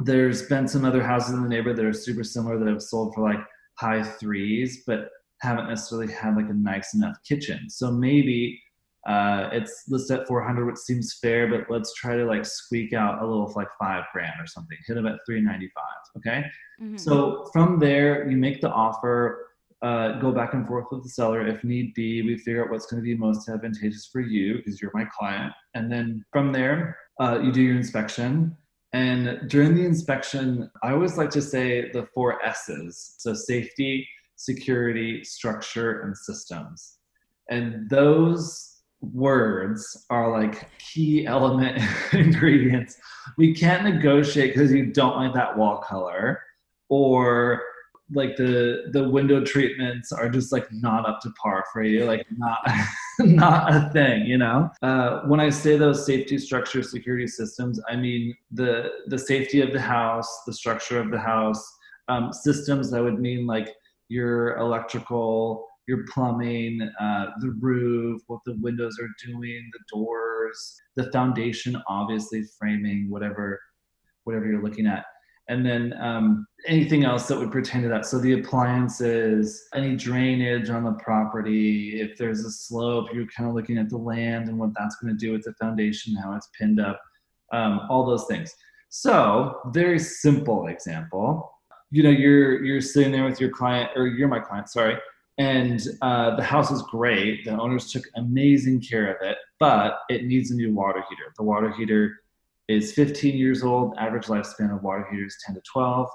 there's 0.00 0.42
been 0.48 0.66
some 0.66 0.84
other 0.84 1.02
houses 1.02 1.34
in 1.34 1.42
the 1.42 1.48
neighborhood 1.48 1.76
that 1.76 1.84
are 1.84 1.92
super 1.92 2.24
similar 2.24 2.58
that 2.58 2.68
have 2.68 2.82
sold 2.82 3.14
for 3.14 3.22
like 3.22 3.40
high 3.78 4.02
threes, 4.02 4.82
but 4.86 5.08
haven't 5.40 5.68
necessarily 5.68 6.12
had 6.12 6.36
like 6.36 6.48
a 6.48 6.54
nice 6.54 6.94
enough 6.94 7.16
kitchen. 7.26 7.68
So 7.68 7.90
maybe 7.90 8.60
uh, 9.06 9.48
it's 9.52 9.84
listed 9.88 10.20
at 10.20 10.28
400, 10.28 10.64
which 10.64 10.76
seems 10.76 11.14
fair, 11.14 11.48
but 11.48 11.68
let's 11.68 11.92
try 11.94 12.16
to 12.16 12.24
like 12.24 12.46
squeak 12.46 12.92
out 12.92 13.22
a 13.22 13.26
little 13.26 13.52
like 13.56 13.68
five 13.78 14.04
grand 14.12 14.34
or 14.38 14.46
something. 14.46 14.78
Hit 14.86 14.94
them 14.94 15.06
at 15.06 15.18
395. 15.26 15.84
Okay. 16.18 16.44
Mm-hmm. 16.80 16.96
So 16.96 17.48
from 17.52 17.78
there, 17.78 18.28
you 18.30 18.36
make 18.36 18.60
the 18.60 18.70
offer 18.70 19.48
uh, 19.82 20.20
go 20.20 20.30
back 20.30 20.54
and 20.54 20.66
forth 20.66 20.86
with 20.92 21.02
the 21.02 21.08
seller 21.08 21.44
if 21.44 21.64
need 21.64 21.92
be. 21.94 22.22
We 22.22 22.38
figure 22.38 22.64
out 22.64 22.70
what's 22.70 22.86
going 22.86 23.02
to 23.02 23.04
be 23.04 23.16
most 23.16 23.48
advantageous 23.48 24.06
for 24.06 24.20
you 24.20 24.58
because 24.58 24.80
you're 24.80 24.92
my 24.94 25.06
client. 25.18 25.52
And 25.74 25.90
then 25.90 26.24
from 26.30 26.52
there, 26.52 26.96
uh, 27.20 27.40
you 27.42 27.50
do 27.50 27.60
your 27.60 27.76
inspection. 27.76 28.56
And 28.92 29.48
during 29.48 29.74
the 29.74 29.84
inspection, 29.84 30.70
I 30.84 30.92
always 30.92 31.16
like 31.16 31.30
to 31.30 31.42
say 31.42 31.90
the 31.90 32.06
four 32.14 32.44
S's 32.44 33.14
so 33.18 33.34
safety, 33.34 34.06
security, 34.36 35.24
structure, 35.24 36.02
and 36.02 36.16
systems. 36.16 36.98
And 37.50 37.88
those 37.90 38.71
words 39.02 40.06
are 40.10 40.30
like 40.30 40.70
key 40.78 41.26
element 41.26 41.82
ingredients. 42.12 42.96
We 43.36 43.54
can't 43.54 43.84
negotiate 43.84 44.54
because 44.54 44.72
you 44.72 44.86
don't 44.86 45.16
like 45.16 45.34
that 45.34 45.56
wall 45.56 45.78
color 45.78 46.42
or 46.88 47.62
like 48.14 48.36
the 48.36 48.90
the 48.92 49.08
window 49.08 49.42
treatments 49.44 50.12
are 50.12 50.28
just 50.28 50.52
like 50.52 50.70
not 50.72 51.08
up 51.08 51.20
to 51.20 51.30
par 51.42 51.64
for 51.72 51.82
you 51.82 52.04
like 52.04 52.26
not 52.36 52.58
not 53.20 53.74
a 53.74 53.90
thing 53.90 54.26
you 54.26 54.36
know 54.36 54.70
uh, 54.82 55.20
when 55.22 55.40
i 55.40 55.48
say 55.48 55.76
those 55.76 56.04
safety 56.04 56.36
structure 56.36 56.82
security 56.82 57.26
systems 57.26 57.80
i 57.88 57.96
mean 57.96 58.34
the 58.50 58.90
the 59.06 59.18
safety 59.18 59.60
of 59.60 59.72
the 59.72 59.80
house 59.80 60.42
the 60.46 60.52
structure 60.52 60.98
of 60.98 61.10
the 61.10 61.18
house 61.18 61.64
um, 62.08 62.32
systems 62.32 62.90
that 62.90 63.02
would 63.02 63.18
mean 63.18 63.46
like 63.46 63.74
your 64.08 64.56
electrical 64.58 65.68
your 65.86 66.04
plumbing 66.12 66.80
uh, 67.00 67.26
the 67.40 67.50
roof 67.60 68.22
what 68.26 68.40
the 68.46 68.56
windows 68.60 68.96
are 69.00 69.30
doing 69.30 69.70
the 69.72 69.96
doors 69.96 70.80
the 70.96 71.10
foundation 71.12 71.80
obviously 71.88 72.42
framing 72.58 73.10
whatever 73.10 73.60
whatever 74.24 74.46
you're 74.46 74.62
looking 74.62 74.86
at 74.86 75.04
and 75.48 75.66
then 75.66 75.92
um, 76.00 76.46
anything 76.66 77.04
else 77.04 77.26
that 77.26 77.38
would 77.38 77.50
pertain 77.50 77.82
to 77.82 77.88
that. 77.88 78.06
So 78.06 78.18
the 78.18 78.34
appliances, 78.34 79.68
any 79.74 79.96
drainage 79.96 80.70
on 80.70 80.84
the 80.84 80.92
property, 80.92 82.00
if 82.00 82.16
there's 82.16 82.44
a 82.44 82.50
slope, 82.50 83.08
you're 83.12 83.26
kind 83.26 83.48
of 83.48 83.54
looking 83.54 83.76
at 83.76 83.90
the 83.90 83.96
land 83.96 84.48
and 84.48 84.58
what 84.58 84.70
that's 84.78 84.96
going 84.96 85.16
to 85.16 85.18
do 85.18 85.32
with 85.32 85.42
the 85.42 85.52
foundation, 85.54 86.14
how 86.14 86.34
it's 86.34 86.48
pinned 86.58 86.80
up, 86.80 87.00
um, 87.52 87.82
all 87.90 88.06
those 88.06 88.26
things. 88.26 88.54
So 88.88 89.60
very 89.66 89.98
simple 89.98 90.68
example. 90.68 91.52
You 91.90 92.04
know, 92.04 92.10
you're 92.10 92.64
you're 92.64 92.80
sitting 92.80 93.12
there 93.12 93.24
with 93.24 93.40
your 93.40 93.50
client, 93.50 93.90
or 93.96 94.06
you're 94.06 94.28
my 94.28 94.40
client, 94.40 94.70
sorry, 94.70 94.96
and 95.38 95.82
uh, 96.02 96.36
the 96.36 96.42
house 96.42 96.70
is 96.70 96.82
great. 96.82 97.44
The 97.44 97.58
owners 97.58 97.90
took 97.90 98.04
amazing 98.16 98.82
care 98.82 99.14
of 99.14 99.16
it, 99.22 99.38
but 99.58 100.00
it 100.08 100.24
needs 100.24 100.50
a 100.50 100.54
new 100.54 100.74
water 100.74 101.02
heater. 101.08 101.32
The 101.36 101.44
water 101.44 101.72
heater 101.72 102.20
is 102.68 102.92
15 102.92 103.36
years 103.36 103.62
old. 103.62 103.94
Average 103.98 104.26
lifespan 104.26 104.74
of 104.74 104.82
water 104.82 105.06
heaters 105.10 105.36
10 105.46 105.54
to 105.54 105.62
12. 105.72 106.08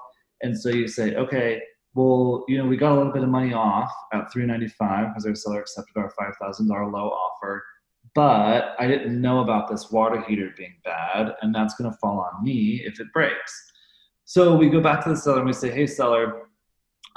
And 0.44 0.58
so 0.58 0.70
you 0.70 0.88
say, 0.88 1.16
okay, 1.16 1.62
well, 1.96 2.46
you 2.48 2.58
know, 2.58 2.66
we 2.66 2.78
got 2.78 2.92
a 2.92 2.96
little 2.96 3.12
bit 3.12 3.24
of 3.24 3.30
money 3.30 3.54
off 3.54 3.92
at 4.14 4.32
395 4.32 5.08
because 5.08 5.26
our 5.26 5.34
seller 5.34 5.62
accepted 5.62 5.98
our 5.98 6.14
$5,000 6.42 6.70
low 6.94 7.10
offer. 7.10 7.64
But 8.14 8.76
I 8.80 8.88
didn't 8.88 9.20
know 9.20 9.40
about 9.42 9.68
this 9.68 9.92
water 9.92 10.22
heater 10.22 10.54
being 10.58 10.76
bad, 10.84 11.34
and 11.42 11.54
that's 11.54 11.76
going 11.76 11.92
to 11.92 11.98
fall 11.98 12.20
on 12.20 12.44
me 12.44 12.84
if 12.86 13.00
it 13.00 13.08
breaks. 13.14 13.72
So 14.26 14.56
we 14.56 14.70
go 14.70 14.82
back 14.82 15.04
to 15.04 15.10
the 15.10 15.16
seller 15.16 15.38
and 15.38 15.48
we 15.48 15.54
say, 15.54 15.72
hey, 15.72 15.88
seller, 15.88 16.47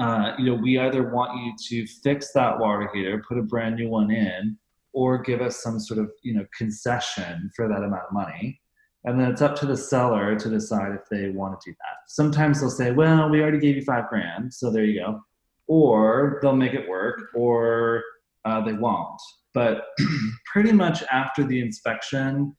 uh, 0.01 0.35
you 0.39 0.47
know, 0.47 0.55
we 0.55 0.79
either 0.79 1.11
want 1.11 1.39
you 1.39 1.53
to 1.69 1.93
fix 2.03 2.33
that 2.33 2.59
water 2.59 2.89
heater, 2.93 3.23
put 3.29 3.39
a 3.39 3.43
brand 3.43 3.77
new 3.77 3.89
one 3.91 4.11
in, 4.11 4.57
or 4.93 5.19
give 5.19 5.43
us 5.43 5.63
some 5.63 5.79
sort 5.79 6.01
of, 6.01 6.11
you 6.23 6.33
know, 6.35 6.45
concession 6.57 7.51
for 7.55 7.69
that 7.69 7.83
amount 7.83 8.03
of 8.09 8.13
money. 8.13 8.61
And 9.05 9.21
then 9.21 9.31
it's 9.31 9.43
up 9.43 9.57
to 9.57 9.67
the 9.67 9.77
seller 9.77 10.37
to 10.37 10.49
decide 10.49 10.93
if 10.93 11.09
they 11.11 11.31
want 11.31 11.61
to 11.61 11.71
do 11.71 11.77
that. 11.79 12.09
Sometimes 12.09 12.61
they'll 12.61 12.71
say, 12.71 12.93
well, 12.93 13.29
we 13.29 13.43
already 13.43 13.59
gave 13.59 13.77
you 13.77 13.83
five 13.83 14.09
grand, 14.09 14.53
so 14.53 14.71
there 14.71 14.85
you 14.85 15.01
go. 15.01 15.21
Or 15.67 16.39
they'll 16.43 16.57
make 16.57 16.75
it 16.75 16.89
work, 16.89 17.21
or 17.35 18.03
uh, 18.47 18.63
they 18.65 18.73
won't. 18.73 19.21
But 19.53 19.85
pretty 20.47 20.73
much 20.73 21.03
after 21.13 21.45
the 21.45 21.61
inspection, 21.61 22.57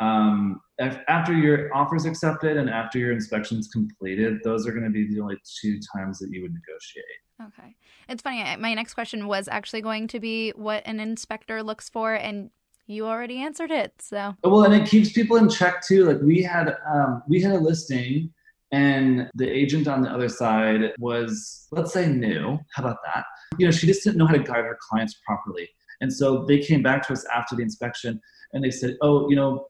um, 0.00 0.60
after 0.78 1.32
your 1.32 1.74
offer 1.74 1.96
is 1.96 2.04
accepted 2.04 2.56
and 2.56 2.68
after 2.68 2.98
your 2.98 3.12
inspection 3.12 3.58
is 3.58 3.68
completed, 3.68 4.38
those 4.44 4.66
are 4.66 4.72
going 4.72 4.84
to 4.84 4.90
be 4.90 5.06
the 5.08 5.20
only 5.20 5.36
two 5.60 5.80
times 5.94 6.18
that 6.18 6.28
you 6.30 6.42
would 6.42 6.52
negotiate. 6.52 7.04
Okay. 7.42 7.74
It's 8.08 8.22
funny. 8.22 8.44
My 8.56 8.74
next 8.74 8.94
question 8.94 9.26
was 9.26 9.48
actually 9.48 9.80
going 9.82 10.08
to 10.08 10.20
be 10.20 10.50
what 10.50 10.82
an 10.86 11.00
inspector 11.00 11.62
looks 11.62 11.88
for, 11.88 12.14
and 12.14 12.50
you 12.86 13.06
already 13.06 13.38
answered 13.38 13.70
it. 13.70 13.92
So 14.00 14.34
well, 14.44 14.64
and 14.64 14.74
it 14.74 14.88
keeps 14.88 15.12
people 15.12 15.36
in 15.36 15.48
check 15.48 15.82
too. 15.84 16.04
Like 16.04 16.20
we 16.22 16.42
had, 16.42 16.76
um, 16.88 17.22
we 17.26 17.40
had 17.40 17.52
a 17.52 17.58
listing, 17.58 18.32
And 18.72 19.30
the 19.34 19.48
agent 19.48 19.86
on 19.86 20.02
the 20.02 20.10
other 20.10 20.28
side 20.28 20.92
was, 20.98 21.68
let's 21.70 21.92
say, 21.92 22.08
new. 22.08 22.58
How 22.74 22.82
about 22.82 22.98
that? 23.04 23.24
You 23.58 23.66
know, 23.66 23.70
she 23.70 23.86
just 23.86 24.02
didn't 24.02 24.18
know 24.18 24.26
how 24.26 24.34
to 24.34 24.40
guide 24.40 24.64
her 24.64 24.78
clients 24.80 25.20
properly. 25.24 25.68
And 26.00 26.12
so 26.12 26.44
they 26.44 26.58
came 26.58 26.82
back 26.82 27.06
to 27.06 27.12
us 27.12 27.24
after 27.34 27.54
the 27.56 27.62
inspection 27.62 28.20
and 28.52 28.62
they 28.62 28.70
said, 28.70 28.96
oh, 29.00 29.30
you 29.30 29.36
know, 29.36 29.66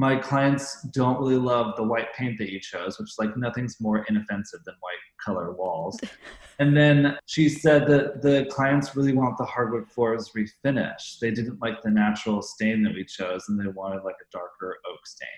my 0.00 0.16
clients 0.16 0.80
don't 0.94 1.20
really 1.20 1.36
love 1.36 1.76
the 1.76 1.82
white 1.82 2.14
paint 2.14 2.38
that 2.38 2.50
you 2.50 2.58
chose, 2.58 2.98
which 2.98 3.10
is 3.10 3.16
like 3.18 3.36
nothing's 3.36 3.82
more 3.82 4.06
inoffensive 4.08 4.60
than 4.64 4.74
white 4.80 4.94
color 5.22 5.52
walls. 5.52 6.00
and 6.58 6.74
then 6.74 7.18
she 7.26 7.50
said 7.50 7.86
that 7.86 8.22
the 8.22 8.46
clients 8.50 8.96
really 8.96 9.12
want 9.12 9.36
the 9.36 9.44
hardwood 9.44 9.86
floors 9.90 10.30
refinished. 10.34 11.18
They 11.20 11.30
didn't 11.30 11.60
like 11.60 11.82
the 11.82 11.90
natural 11.90 12.40
stain 12.40 12.82
that 12.84 12.94
we 12.94 13.04
chose 13.04 13.44
and 13.50 13.60
they 13.60 13.68
wanted 13.68 14.02
like 14.02 14.14
a 14.14 14.30
darker 14.32 14.78
oak 14.90 15.06
stain. 15.06 15.28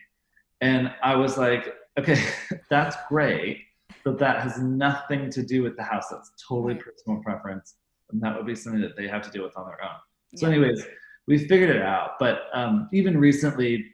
And 0.60 0.92
I 1.02 1.16
was 1.16 1.36
like, 1.36 1.74
okay, 1.98 2.24
that's 2.70 2.94
great, 3.08 3.64
but 4.04 4.16
that 4.20 4.42
has 4.42 4.60
nothing 4.60 5.28
to 5.30 5.42
do 5.42 5.64
with 5.64 5.76
the 5.76 5.82
house. 5.82 6.04
That's 6.08 6.30
totally 6.48 6.76
personal 6.76 7.20
preference. 7.20 7.74
And 8.12 8.22
that 8.22 8.36
would 8.36 8.46
be 8.46 8.54
something 8.54 8.80
that 8.82 8.96
they 8.96 9.08
have 9.08 9.22
to 9.22 9.30
deal 9.32 9.42
with 9.42 9.56
on 9.56 9.66
their 9.66 9.82
own. 9.82 9.98
So, 10.36 10.46
anyways, 10.46 10.86
we 11.26 11.38
figured 11.38 11.70
it 11.70 11.82
out. 11.82 12.12
But 12.20 12.42
um, 12.54 12.88
even 12.92 13.18
recently, 13.18 13.86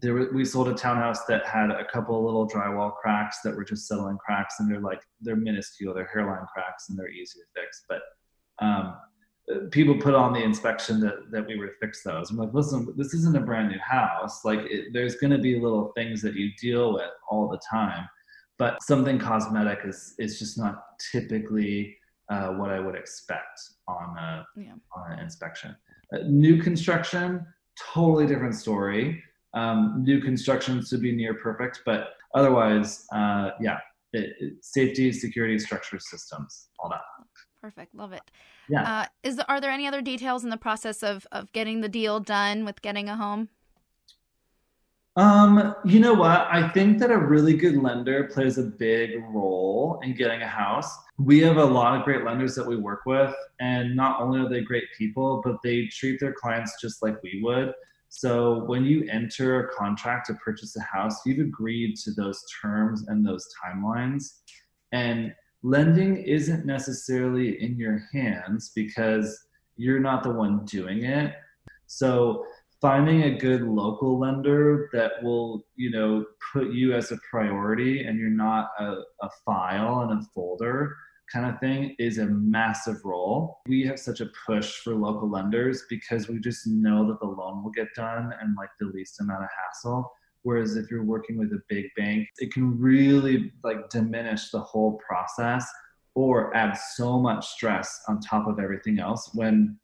there 0.00 0.14
were, 0.14 0.30
we 0.32 0.44
sold 0.44 0.68
a 0.68 0.74
townhouse 0.74 1.24
that 1.26 1.44
had 1.46 1.70
a 1.70 1.84
couple 1.84 2.24
little 2.24 2.48
drywall 2.48 2.94
cracks 2.94 3.38
that 3.44 3.54
were 3.54 3.64
just 3.64 3.86
settling 3.86 4.18
cracks, 4.18 4.56
and 4.58 4.70
they're 4.70 4.80
like 4.80 5.02
they're 5.20 5.36
minuscule, 5.36 5.94
they're 5.94 6.10
hairline 6.12 6.46
cracks, 6.52 6.88
and 6.88 6.98
they're 6.98 7.08
easy 7.08 7.38
to 7.40 7.60
fix. 7.60 7.84
But 7.88 8.02
um, 8.64 8.96
people 9.70 9.96
put 9.98 10.14
on 10.14 10.32
the 10.32 10.42
inspection 10.42 11.00
that 11.00 11.30
that 11.30 11.46
we 11.46 11.58
would 11.58 11.70
fix 11.80 12.02
those. 12.02 12.30
I'm 12.30 12.36
like, 12.36 12.54
listen, 12.54 12.92
this 12.96 13.14
isn't 13.14 13.36
a 13.36 13.40
brand 13.40 13.68
new 13.68 13.78
house. 13.78 14.44
Like, 14.44 14.60
it, 14.60 14.92
there's 14.92 15.16
going 15.16 15.32
to 15.32 15.38
be 15.38 15.58
little 15.58 15.92
things 15.96 16.22
that 16.22 16.34
you 16.34 16.50
deal 16.60 16.94
with 16.94 17.10
all 17.28 17.48
the 17.48 17.60
time, 17.70 18.08
but 18.58 18.82
something 18.82 19.18
cosmetic 19.18 19.80
is 19.84 20.14
is 20.18 20.38
just 20.38 20.58
not 20.58 20.84
typically 21.12 21.96
uh, 22.30 22.48
what 22.48 22.70
I 22.70 22.80
would 22.80 22.94
expect 22.94 23.60
on 23.88 24.16
a 24.16 24.46
yeah. 24.56 24.74
on 24.96 25.12
an 25.12 25.18
inspection. 25.18 25.76
Uh, 26.12 26.18
new 26.26 26.62
construction, 26.62 27.46
totally 27.92 28.26
different 28.26 28.54
story. 28.54 29.22
Um, 29.54 30.02
new 30.04 30.20
constructions 30.20 30.88
should 30.88 31.02
be 31.02 31.12
near 31.12 31.34
perfect, 31.34 31.82
but 31.84 32.10
otherwise, 32.34 33.06
uh, 33.12 33.50
yeah, 33.60 33.78
it, 34.12 34.36
it, 34.40 34.64
safety, 34.64 35.12
security, 35.12 35.58
structure, 35.58 35.98
systems, 35.98 36.68
all 36.78 36.88
that. 36.88 37.00
Perfect, 37.60 37.94
love 37.94 38.12
it. 38.12 38.22
Yeah. 38.68 39.00
Uh, 39.00 39.06
is 39.22 39.36
there, 39.36 39.44
are 39.48 39.60
there 39.60 39.70
any 39.70 39.86
other 39.86 40.00
details 40.00 40.44
in 40.44 40.50
the 40.50 40.56
process 40.56 41.02
of 41.02 41.26
of 41.32 41.52
getting 41.52 41.80
the 41.80 41.88
deal 41.88 42.20
done 42.20 42.64
with 42.64 42.80
getting 42.80 43.08
a 43.08 43.16
home? 43.16 43.48
Um, 45.16 45.74
you 45.84 45.98
know 45.98 46.14
what? 46.14 46.46
I 46.50 46.68
think 46.68 46.98
that 47.00 47.10
a 47.10 47.18
really 47.18 47.54
good 47.54 47.76
lender 47.76 48.24
plays 48.32 48.58
a 48.58 48.62
big 48.62 49.22
role 49.30 50.00
in 50.04 50.14
getting 50.14 50.40
a 50.40 50.46
house. 50.46 50.90
We 51.18 51.40
have 51.40 51.56
a 51.56 51.64
lot 51.64 51.98
of 51.98 52.04
great 52.04 52.24
lenders 52.24 52.54
that 52.54 52.66
we 52.66 52.76
work 52.76 53.00
with, 53.06 53.34
and 53.58 53.96
not 53.96 54.20
only 54.20 54.40
are 54.40 54.48
they 54.48 54.62
great 54.62 54.84
people, 54.96 55.42
but 55.44 55.56
they 55.62 55.86
treat 55.88 56.20
their 56.20 56.32
clients 56.32 56.80
just 56.80 57.02
like 57.02 57.20
we 57.22 57.40
would. 57.42 57.74
So 58.10 58.64
when 58.64 58.84
you 58.84 59.08
enter 59.08 59.60
a 59.60 59.72
contract 59.72 60.26
to 60.26 60.34
purchase 60.34 60.76
a 60.76 60.82
house, 60.82 61.24
you've 61.24 61.46
agreed 61.46 61.96
to 62.04 62.12
those 62.12 62.44
terms 62.60 63.04
and 63.06 63.24
those 63.24 63.46
timelines. 63.64 64.24
And 64.92 65.32
lending 65.62 66.16
isn't 66.16 66.66
necessarily 66.66 67.62
in 67.62 67.78
your 67.78 68.02
hands 68.12 68.72
because 68.74 69.38
you're 69.76 70.00
not 70.00 70.24
the 70.24 70.32
one 70.32 70.64
doing 70.64 71.04
it. 71.04 71.34
So 71.86 72.44
finding 72.80 73.22
a 73.22 73.38
good 73.38 73.62
local 73.62 74.18
lender 74.18 74.88
that 74.92 75.22
will 75.22 75.64
you 75.76 75.90
know 75.90 76.24
put 76.52 76.72
you 76.72 76.94
as 76.94 77.12
a 77.12 77.18
priority 77.30 78.04
and 78.04 78.18
you're 78.18 78.28
not 78.28 78.70
a, 78.80 78.96
a 79.22 79.30
file 79.44 80.00
and 80.00 80.20
a 80.20 80.26
folder 80.34 80.96
kind 81.32 81.46
of 81.46 81.60
thing 81.60 81.94
is 81.98 82.18
a 82.18 82.26
massive 82.26 82.96
role. 83.04 83.60
We 83.66 83.84
have 83.86 83.98
such 83.98 84.20
a 84.20 84.30
push 84.46 84.76
for 84.76 84.94
local 84.94 85.30
lenders 85.30 85.84
because 85.88 86.28
we 86.28 86.38
just 86.40 86.66
know 86.66 87.06
that 87.08 87.20
the 87.20 87.26
loan 87.26 87.62
will 87.62 87.70
get 87.70 87.88
done 87.94 88.32
and 88.40 88.56
like 88.56 88.70
the 88.78 88.86
least 88.86 89.20
amount 89.20 89.44
of 89.44 89.50
hassle. 89.64 90.10
Whereas 90.42 90.76
if 90.76 90.90
you're 90.90 91.04
working 91.04 91.38
with 91.38 91.52
a 91.52 91.60
big 91.68 91.86
bank 91.96 92.26
it 92.38 92.52
can 92.52 92.78
really 92.78 93.52
like 93.62 93.90
diminish 93.90 94.50
the 94.50 94.60
whole 94.60 94.98
process 95.06 95.68
or 96.14 96.54
add 96.56 96.76
so 96.94 97.18
much 97.18 97.46
stress 97.46 98.00
on 98.08 98.20
top 98.20 98.48
of 98.48 98.58
everything 98.58 98.98
else 98.98 99.30
when 99.34 99.78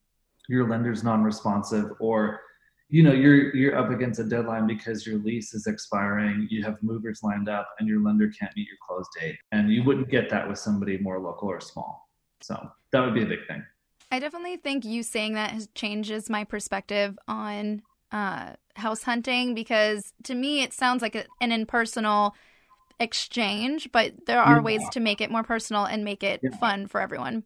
your 0.48 0.68
lender's 0.68 1.02
non-responsive 1.02 1.92
or 2.00 2.40
you 2.88 3.02
know 3.02 3.12
you're 3.12 3.54
you're 3.54 3.76
up 3.76 3.90
against 3.90 4.20
a 4.20 4.24
deadline 4.24 4.66
because 4.66 5.06
your 5.06 5.18
lease 5.18 5.54
is 5.54 5.66
expiring 5.66 6.46
you 6.50 6.62
have 6.62 6.80
movers 6.82 7.20
lined 7.22 7.48
up 7.48 7.68
and 7.78 7.88
your 7.88 8.00
lender 8.00 8.30
can't 8.38 8.54
meet 8.56 8.66
your 8.68 8.76
close 8.86 9.06
date 9.18 9.36
and 9.52 9.72
you 9.72 9.82
wouldn't 9.82 10.08
get 10.08 10.30
that 10.30 10.48
with 10.48 10.58
somebody 10.58 10.98
more 10.98 11.18
local 11.18 11.48
or 11.48 11.60
small 11.60 12.08
so 12.40 12.68
that 12.92 13.00
would 13.00 13.14
be 13.14 13.22
a 13.22 13.26
big 13.26 13.46
thing 13.48 13.64
i 14.12 14.18
definitely 14.18 14.56
think 14.56 14.84
you 14.84 15.02
saying 15.02 15.34
that 15.34 15.50
has 15.50 15.68
changes 15.74 16.30
my 16.30 16.44
perspective 16.44 17.18
on 17.26 17.82
uh, 18.12 18.52
house 18.76 19.02
hunting 19.02 19.52
because 19.54 20.12
to 20.22 20.34
me 20.34 20.62
it 20.62 20.72
sounds 20.72 21.02
like 21.02 21.26
an 21.40 21.52
impersonal 21.52 22.34
exchange 23.00 23.90
but 23.92 24.12
there 24.26 24.40
are 24.40 24.56
yeah. 24.56 24.62
ways 24.62 24.82
to 24.90 25.00
make 25.00 25.20
it 25.20 25.30
more 25.30 25.42
personal 25.42 25.84
and 25.84 26.04
make 26.04 26.22
it 26.22 26.40
yeah. 26.42 26.56
fun 26.58 26.86
for 26.86 27.00
everyone 27.00 27.42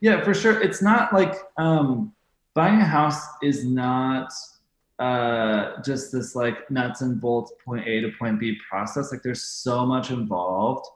yeah 0.00 0.24
for 0.24 0.32
sure 0.32 0.60
it's 0.62 0.80
not 0.80 1.12
like 1.12 1.34
um, 1.58 2.12
buying 2.54 2.80
a 2.80 2.84
house 2.84 3.22
is 3.42 3.64
not 3.64 4.32
uh, 4.98 5.80
just 5.82 6.12
this 6.12 6.34
like 6.34 6.70
nuts 6.70 7.02
and 7.02 7.20
bolts 7.20 7.52
point 7.64 7.86
A 7.86 8.00
to 8.00 8.10
point 8.18 8.40
B 8.40 8.58
process. 8.68 9.12
Like 9.12 9.22
there's 9.22 9.42
so 9.42 9.86
much 9.86 10.10
involved. 10.10 10.86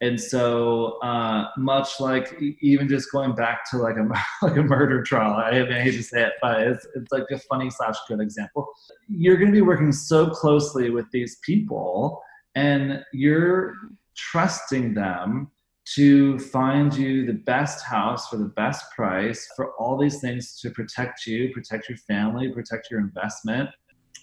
And 0.00 0.20
so, 0.20 0.98
uh, 0.98 1.46
much 1.56 2.00
like 2.00 2.36
even 2.60 2.88
just 2.88 3.12
going 3.12 3.36
back 3.36 3.70
to 3.70 3.76
like 3.76 3.94
a 3.96 4.08
like 4.44 4.56
a 4.56 4.62
murder 4.62 5.02
trial, 5.04 5.34
I, 5.34 5.60
I 5.60 5.80
hate 5.80 5.92
to 5.92 6.02
say 6.02 6.24
it, 6.24 6.32
but 6.42 6.60
it's, 6.60 6.86
it's 6.96 7.12
like 7.12 7.24
a 7.30 7.38
funny 7.38 7.70
slash 7.70 7.94
good 8.08 8.20
example. 8.20 8.66
You're 9.08 9.36
going 9.36 9.52
to 9.52 9.56
be 9.56 9.62
working 9.62 9.92
so 9.92 10.28
closely 10.28 10.90
with 10.90 11.06
these 11.12 11.38
people, 11.44 12.20
and 12.56 13.04
you're 13.12 13.74
trusting 14.16 14.94
them 14.94 15.52
to 15.84 16.38
find 16.38 16.94
you 16.94 17.26
the 17.26 17.32
best 17.32 17.84
house 17.84 18.28
for 18.28 18.36
the 18.36 18.44
best 18.44 18.84
price 18.94 19.48
for 19.56 19.72
all 19.72 19.98
these 19.98 20.20
things 20.20 20.60
to 20.60 20.70
protect 20.70 21.26
you, 21.26 21.52
protect 21.52 21.88
your 21.88 21.98
family, 21.98 22.52
protect 22.52 22.90
your 22.90 23.00
investment. 23.00 23.68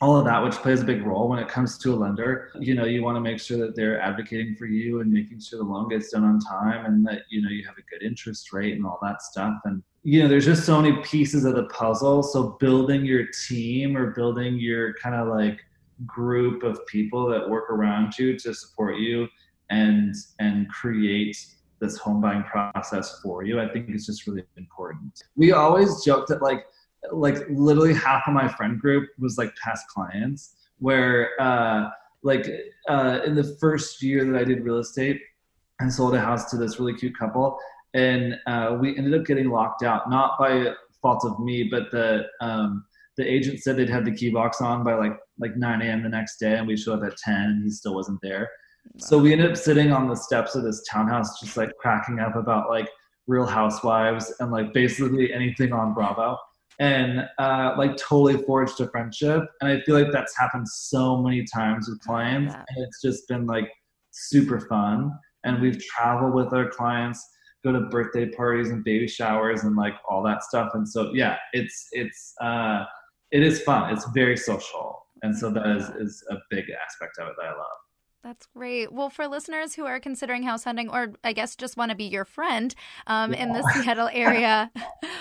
All 0.01 0.15
of 0.15 0.23
that, 0.25 0.41
which 0.41 0.53
plays 0.55 0.81
a 0.81 0.85
big 0.85 1.05
role 1.05 1.27
when 1.27 1.39
it 1.39 1.49
comes 1.49 1.77
to 1.79 1.93
a 1.93 1.97
lender. 1.97 2.51
You 2.57 2.73
know, 2.73 2.85
you 2.85 3.03
want 3.03 3.17
to 3.17 3.21
make 3.21 3.37
sure 3.39 3.57
that 3.57 3.75
they're 3.75 3.99
advocating 3.99 4.55
for 4.55 4.65
you 4.65 5.01
and 5.01 5.11
making 5.11 5.41
sure 5.41 5.59
the 5.59 5.65
loan 5.65 5.89
gets 5.89 6.11
done 6.11 6.23
on 6.23 6.39
time 6.39 6.85
and 6.85 7.05
that, 7.05 7.23
you 7.29 7.41
know, 7.41 7.49
you 7.49 7.65
have 7.65 7.75
a 7.77 7.81
good 7.89 8.01
interest 8.01 8.53
rate 8.53 8.75
and 8.75 8.85
all 8.85 8.97
that 9.01 9.21
stuff. 9.21 9.55
And, 9.65 9.83
you 10.03 10.23
know, 10.23 10.29
there's 10.29 10.45
just 10.45 10.65
so 10.65 10.81
many 10.81 10.95
pieces 11.03 11.43
of 11.43 11.55
the 11.55 11.65
puzzle. 11.65 12.23
So 12.23 12.55
building 12.61 13.03
your 13.03 13.25
team 13.47 13.97
or 13.97 14.11
building 14.11 14.57
your 14.57 14.93
kind 14.93 15.15
of 15.15 15.27
like 15.27 15.59
group 16.05 16.63
of 16.63 16.79
people 16.87 17.27
that 17.27 17.49
work 17.49 17.69
around 17.69 18.17
you 18.17 18.39
to 18.39 18.53
support 18.53 18.99
you 18.99 19.27
and 19.69 20.15
and 20.39 20.69
create 20.69 21.37
this 21.79 21.97
home 21.97 22.19
buying 22.21 22.43
process 22.43 23.19
for 23.21 23.43
you 23.43 23.59
i 23.59 23.67
think 23.67 23.89
is 23.89 24.05
just 24.05 24.27
really 24.27 24.43
important. 24.57 25.23
We 25.35 25.51
always 25.51 26.03
joke 26.03 26.27
that 26.27 26.41
like 26.41 26.65
like 27.11 27.37
literally 27.49 27.93
half 27.93 28.23
of 28.27 28.33
my 28.33 28.47
friend 28.47 28.79
group 28.79 29.09
was 29.19 29.37
like 29.37 29.55
past 29.55 29.87
clients 29.87 30.55
where 30.79 31.31
uh 31.39 31.89
like 32.23 32.45
uh 32.89 33.19
in 33.25 33.35
the 33.35 33.55
first 33.59 34.01
year 34.01 34.25
that 34.25 34.35
i 34.39 34.43
did 34.43 34.63
real 34.63 34.79
estate 34.79 35.21
i 35.79 35.87
sold 35.87 36.15
a 36.15 36.19
house 36.19 36.49
to 36.51 36.57
this 36.57 36.79
really 36.79 36.93
cute 36.93 37.17
couple 37.17 37.57
and 37.93 38.37
uh, 38.45 38.77
we 38.79 38.95
ended 38.97 39.19
up 39.19 39.25
getting 39.25 39.49
locked 39.49 39.81
out 39.81 40.09
not 40.09 40.37
by 40.37 40.73
fault 41.01 41.23
of 41.25 41.39
me 41.39 41.63
but 41.63 41.89
the 41.91 42.25
um 42.41 42.83
the 43.17 43.25
agent 43.25 43.59
said 43.61 43.75
they'd 43.75 43.89
had 43.89 44.05
the 44.05 44.11
key 44.11 44.29
box 44.29 44.61
on 44.61 44.83
by 44.83 44.93
like 44.93 45.17
like 45.39 45.55
9 45.55 45.81
a.m 45.81 46.03
the 46.03 46.09
next 46.09 46.37
day 46.37 46.57
and 46.57 46.67
we 46.67 46.75
showed 46.75 47.01
up 47.01 47.11
at 47.11 47.17
10 47.17 47.33
and 47.33 47.63
he 47.63 47.69
still 47.69 47.95
wasn't 47.95 48.19
there 48.21 48.49
so 48.97 49.17
we 49.17 49.31
ended 49.31 49.51
up 49.51 49.57
sitting 49.57 49.91
on 49.91 50.07
the 50.07 50.15
steps 50.15 50.55
of 50.55 50.63
this 50.63 50.83
townhouse, 50.89 51.39
just 51.39 51.57
like 51.57 51.71
cracking 51.79 52.19
up 52.19 52.35
about 52.35 52.69
like 52.69 52.89
Real 53.27 53.45
Housewives 53.45 54.33
and 54.39 54.51
like 54.51 54.73
basically 54.73 55.33
anything 55.33 55.71
on 55.71 55.93
Bravo, 55.93 56.37
and 56.79 57.27
uh, 57.37 57.75
like 57.77 57.95
totally 57.97 58.41
forged 58.43 58.79
a 58.81 58.89
friendship. 58.89 59.43
And 59.61 59.71
I 59.71 59.81
feel 59.81 59.95
like 59.99 60.11
that's 60.11 60.37
happened 60.37 60.67
so 60.67 61.21
many 61.21 61.45
times 61.45 61.87
with 61.89 61.99
clients, 62.01 62.53
and 62.53 62.85
it's 62.85 63.01
just 63.01 63.27
been 63.27 63.45
like 63.45 63.69
super 64.11 64.59
fun. 64.59 65.11
And 65.45 65.61
we've 65.61 65.81
traveled 65.81 66.33
with 66.33 66.53
our 66.53 66.69
clients, 66.69 67.25
go 67.63 67.71
to 67.71 67.81
birthday 67.81 68.29
parties 68.29 68.69
and 68.69 68.83
baby 68.83 69.07
showers 69.07 69.63
and 69.63 69.75
like 69.75 69.93
all 70.09 70.23
that 70.23 70.43
stuff. 70.43 70.71
And 70.73 70.87
so 70.87 71.11
yeah, 71.13 71.37
it's 71.53 71.87
it's 71.91 72.33
uh, 72.41 72.83
it 73.31 73.43
is 73.43 73.61
fun. 73.61 73.93
It's 73.93 74.05
very 74.13 74.35
social, 74.35 75.05
and 75.21 75.37
so 75.37 75.51
that 75.51 75.67
is 75.67 75.89
is 75.89 76.23
a 76.31 76.35
big 76.49 76.65
aspect 76.69 77.17
of 77.19 77.27
it 77.27 77.35
that 77.37 77.47
I 77.47 77.51
love. 77.51 77.78
That's 78.23 78.47
great. 78.47 78.91
Well, 78.91 79.09
for 79.09 79.27
listeners 79.27 79.75
who 79.75 79.85
are 79.85 79.99
considering 79.99 80.43
house 80.43 80.65
hunting, 80.65 80.89
or 80.89 81.13
I 81.23 81.31
guess 81.31 81.55
just 81.55 81.77
want 81.77 81.91
to 81.91 81.95
be 81.95 82.03
your 82.03 82.25
friend 82.25 82.75
um, 83.07 83.33
yeah. 83.33 83.43
in 83.43 83.53
the 83.53 83.63
Seattle 83.73 84.09
area, 84.11 84.71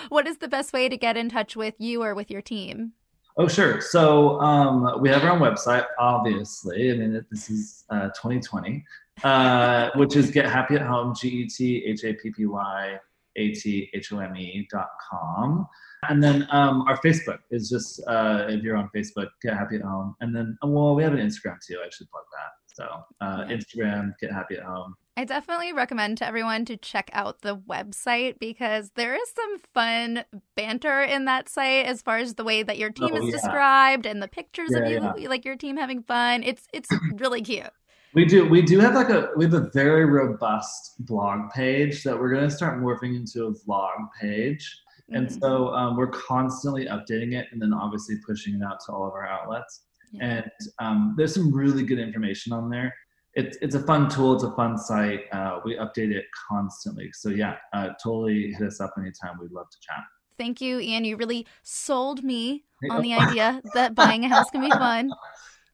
what 0.09 0.27
is 0.27 0.39
the 0.39 0.49
best 0.49 0.73
way 0.73 0.89
to 0.89 0.97
get 0.97 1.15
in 1.15 1.29
touch 1.29 1.55
with 1.55 1.75
you 1.77 2.03
or 2.03 2.13
with 2.13 2.29
your 2.29 2.41
team? 2.41 2.93
Oh, 3.37 3.47
sure. 3.47 3.79
So 3.79 4.39
um, 4.41 4.99
we 4.99 5.07
have 5.09 5.23
our 5.23 5.31
own 5.31 5.39
website, 5.39 5.85
obviously. 5.97 6.91
I 6.91 6.95
mean, 6.95 7.25
this 7.31 7.49
is 7.49 7.85
uh, 7.89 8.09
2020. 8.09 8.83
uh, 9.23 9.89
which 9.95 10.17
is 10.17 10.29
Get 10.29 10.45
Happy 10.45 10.75
at 10.75 10.81
Home, 10.81 11.15
G 11.15 11.29
E 11.29 11.47
T 11.47 11.85
H 11.85 12.03
A 12.03 12.13
P 12.13 12.31
P 12.31 12.45
Y 12.45 12.99
A 13.37 13.51
T 13.53 13.89
H 13.93 14.11
O 14.11 14.19
M 14.19 14.35
E 14.35 14.67
dot 14.69 14.89
com. 15.09 15.67
And 16.09 16.21
then 16.21 16.47
um, 16.51 16.83
our 16.83 16.97
Facebook 16.97 17.39
is 17.51 17.69
just, 17.69 18.01
uh, 18.07 18.45
if 18.49 18.61
you're 18.61 18.77
on 18.77 18.89
Facebook, 18.95 19.27
Get 19.41 19.53
Happy 19.53 19.77
at 19.77 19.83
Home. 19.83 20.15
And 20.19 20.35
then, 20.35 20.57
well, 20.61 20.95
we 20.95 21.03
have 21.03 21.13
an 21.13 21.19
Instagram 21.19 21.57
too. 21.65 21.79
I 21.85 21.89
should 21.91 22.09
plug 22.09 22.23
that. 22.33 22.58
So 22.79 23.03
uh, 23.19 23.43
Instagram, 23.45 24.13
Get 24.21 24.31
Happy 24.31 24.55
at 24.55 24.63
Home. 24.63 24.95
I 25.17 25.25
definitely 25.25 25.73
recommend 25.73 26.17
to 26.19 26.25
everyone 26.25 26.63
to 26.65 26.77
check 26.77 27.09
out 27.11 27.41
the 27.41 27.57
website 27.57 28.39
because 28.39 28.91
there 28.95 29.15
is 29.15 29.29
some 29.35 29.57
fun 29.73 30.23
banter 30.55 31.01
in 31.01 31.25
that 31.25 31.49
site 31.49 31.85
as 31.87 32.01
far 32.01 32.19
as 32.19 32.35
the 32.35 32.45
way 32.45 32.63
that 32.63 32.77
your 32.77 32.89
team 32.89 33.09
Oh, 33.11 33.17
is 33.17 33.25
yeah. 33.25 33.31
described 33.31 34.05
and 34.05 34.23
the 34.23 34.29
pictures 34.29 34.73
of 34.73 34.85
Yeah, 34.85 35.13
you, 35.17 35.27
like 35.27 35.43
your 35.43 35.57
team 35.57 35.75
having 35.75 36.03
fun. 36.03 36.43
It's 36.43 36.65
it's 36.73 36.89
really 37.19 37.41
cute. 37.41 37.69
We 38.13 38.23
do. 38.23 38.47
We 38.47 38.61
do 38.61 38.79
have 38.79 38.95
like 38.95 39.09
a 39.09 39.31
we 39.35 39.43
have 39.43 39.53
a 39.55 39.69
very 39.73 40.05
robust 40.05 41.05
blog 41.05 41.51
page 41.51 42.03
that 42.03 42.17
we're 42.17 42.33
gonna 42.33 42.49
start 42.49 42.79
morphing 42.79 43.13
into 43.17 43.47
a 43.47 43.51
vlog 43.53 44.07
page, 44.21 44.81
and 45.09 45.27
Mhm. 45.27 45.39
so 45.41 45.73
um, 45.75 45.97
we're 45.97 46.07
constantly 46.11 46.85
updating 46.85 47.33
it, 47.37 47.47
and 47.51 47.61
then 47.61 47.73
obviously 47.73 48.15
pushing 48.25 48.55
it 48.55 48.63
out 48.63 48.79
to 48.85 48.93
all 48.93 49.05
of 49.05 49.11
our 49.13 49.27
outlets. 49.27 49.81
Yeah. 50.11 50.25
And 50.25 50.51
um, 50.79 51.15
there's 51.17 51.33
some 51.33 51.53
really 51.53 51.83
good 51.83 51.99
information 51.99 52.53
on 52.53 52.69
there. 52.69 52.93
It's 53.35 53.57
it's 53.61 53.75
a 53.75 53.83
fun 53.83 54.09
tool. 54.09 54.33
It's 54.33 54.43
a 54.43 54.51
fun 54.55 54.77
site. 54.77 55.21
Uh, 55.31 55.59
we 55.63 55.75
update 55.75 56.11
it 56.11 56.25
constantly. 56.49 57.11
So 57.13 57.29
yeah, 57.29 57.57
uh, 57.73 57.89
totally 58.03 58.51
hit 58.53 58.67
us 58.67 58.81
up 58.81 58.93
anytime. 58.97 59.37
We'd 59.39 59.51
love 59.51 59.69
to 59.69 59.77
chat. 59.81 60.03
Thank 60.37 60.61
you, 60.61 60.79
Ian. 60.79 61.05
You 61.05 61.17
really 61.17 61.45
sold 61.63 62.23
me 62.23 62.63
on 62.89 63.01
the 63.01 63.13
idea 63.13 63.61
that 63.73 63.93
buying 63.93 64.25
a 64.25 64.29
house 64.29 64.49
can 64.49 64.61
be 64.61 64.69
fun. 64.69 65.11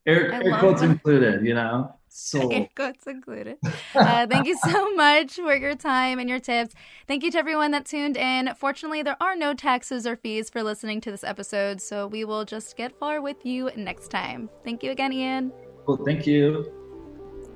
Air, 0.08 0.32
air 0.32 0.60
quotes 0.60 0.84
included. 0.84 1.44
You 1.44 1.56
know, 1.56 1.96
sold. 2.16 2.53
Air 2.53 2.70
quotes 2.76 3.05
included. 3.07 3.57
Uh, 3.93 4.26
thank 4.28 4.47
you 4.47 4.57
so 4.63 4.93
much 4.95 5.36
for 5.36 5.55
your 5.55 5.76
time 5.76 6.20
and 6.20 6.30
your 6.30 6.39
tips. 6.39 6.74
Thank 7.07 7.24
you 7.24 7.32
to 7.32 7.38
everyone 7.38 7.72
that 7.72 7.86
tuned 7.86 8.18
in. 8.18 8.53
Fortunately, 8.55 9.03
there 9.03 9.18
are 9.22 9.36
no 9.36 9.53
taxes 9.53 10.07
or 10.07 10.16
fees 10.16 10.49
for 10.49 10.63
listening 10.63 11.01
to 11.01 11.11
this 11.11 11.24
episode, 11.24 11.82
so 11.82 12.07
we 12.07 12.24
will 12.24 12.45
just 12.45 12.78
get 12.78 12.97
far 12.97 13.22
with 13.22 13.45
you 13.45 13.70
next 13.76 14.09
time. 14.09 14.49
Thank 14.63 14.84
you 14.84 14.91
again, 14.91 15.11
Ian. 15.11 15.51
Cool. 15.86 15.97
Thank 16.05 16.26
you. 16.26 16.72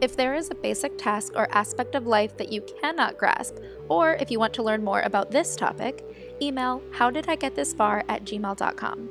If 0.01 0.15
there 0.15 0.35
is 0.35 0.49
a 0.49 0.55
basic 0.55 0.97
task 0.97 1.33
or 1.35 1.51
aspect 1.51 1.95
of 1.95 2.07
life 2.07 2.37
that 2.37 2.51
you 2.51 2.61
cannot 2.81 3.17
grasp, 3.17 3.55
or 3.89 4.13
if 4.15 4.31
you 4.31 4.39
want 4.39 4.53
to 4.53 4.63
learn 4.63 4.83
more 4.83 5.01
about 5.01 5.31
this 5.31 5.55
topic, 5.55 6.05
email 6.41 6.81
howdidigetthisfar 6.91 8.03
at 8.07 8.23
gmail.com 8.23 9.09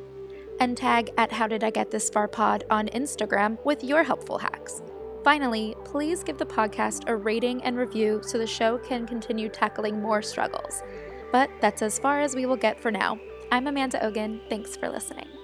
and 0.61 0.76
tag 0.76 1.11
at 1.16 1.32
How 1.32 1.46
Did 1.46 1.62
I 1.62 1.70
Get 1.70 1.90
This 1.90 2.11
Far 2.11 2.26
Pod 2.26 2.64
on 2.70 2.88
Instagram 2.88 3.62
with 3.64 3.84
your 3.84 4.03
helpful 4.03 4.38
hacks. 4.38 4.82
Finally, 5.25 5.75
please 5.85 6.23
give 6.23 6.39
the 6.39 6.47
podcast 6.47 7.09
a 7.09 7.16
rating 7.16 7.62
and 7.62 7.77
review 7.77 8.21
so 8.23 8.39
the 8.39 8.47
show 8.47 8.79
can 8.79 9.07
continue 9.07 9.49
tackling 9.49 10.01
more 10.01 10.23
struggles. 10.23 10.83
But 11.33 11.51
that's 11.61 11.83
as 11.83 11.99
far 11.99 12.21
as 12.21 12.35
we 12.35 12.47
will 12.47 12.57
get 12.57 12.81
for 12.81 12.91
now. 12.91 13.19
I'm 13.51 13.66
Amanda 13.66 13.99
Ogen. 13.99 14.41
Thanks 14.49 14.77
for 14.77 14.89
listening. 14.89 15.38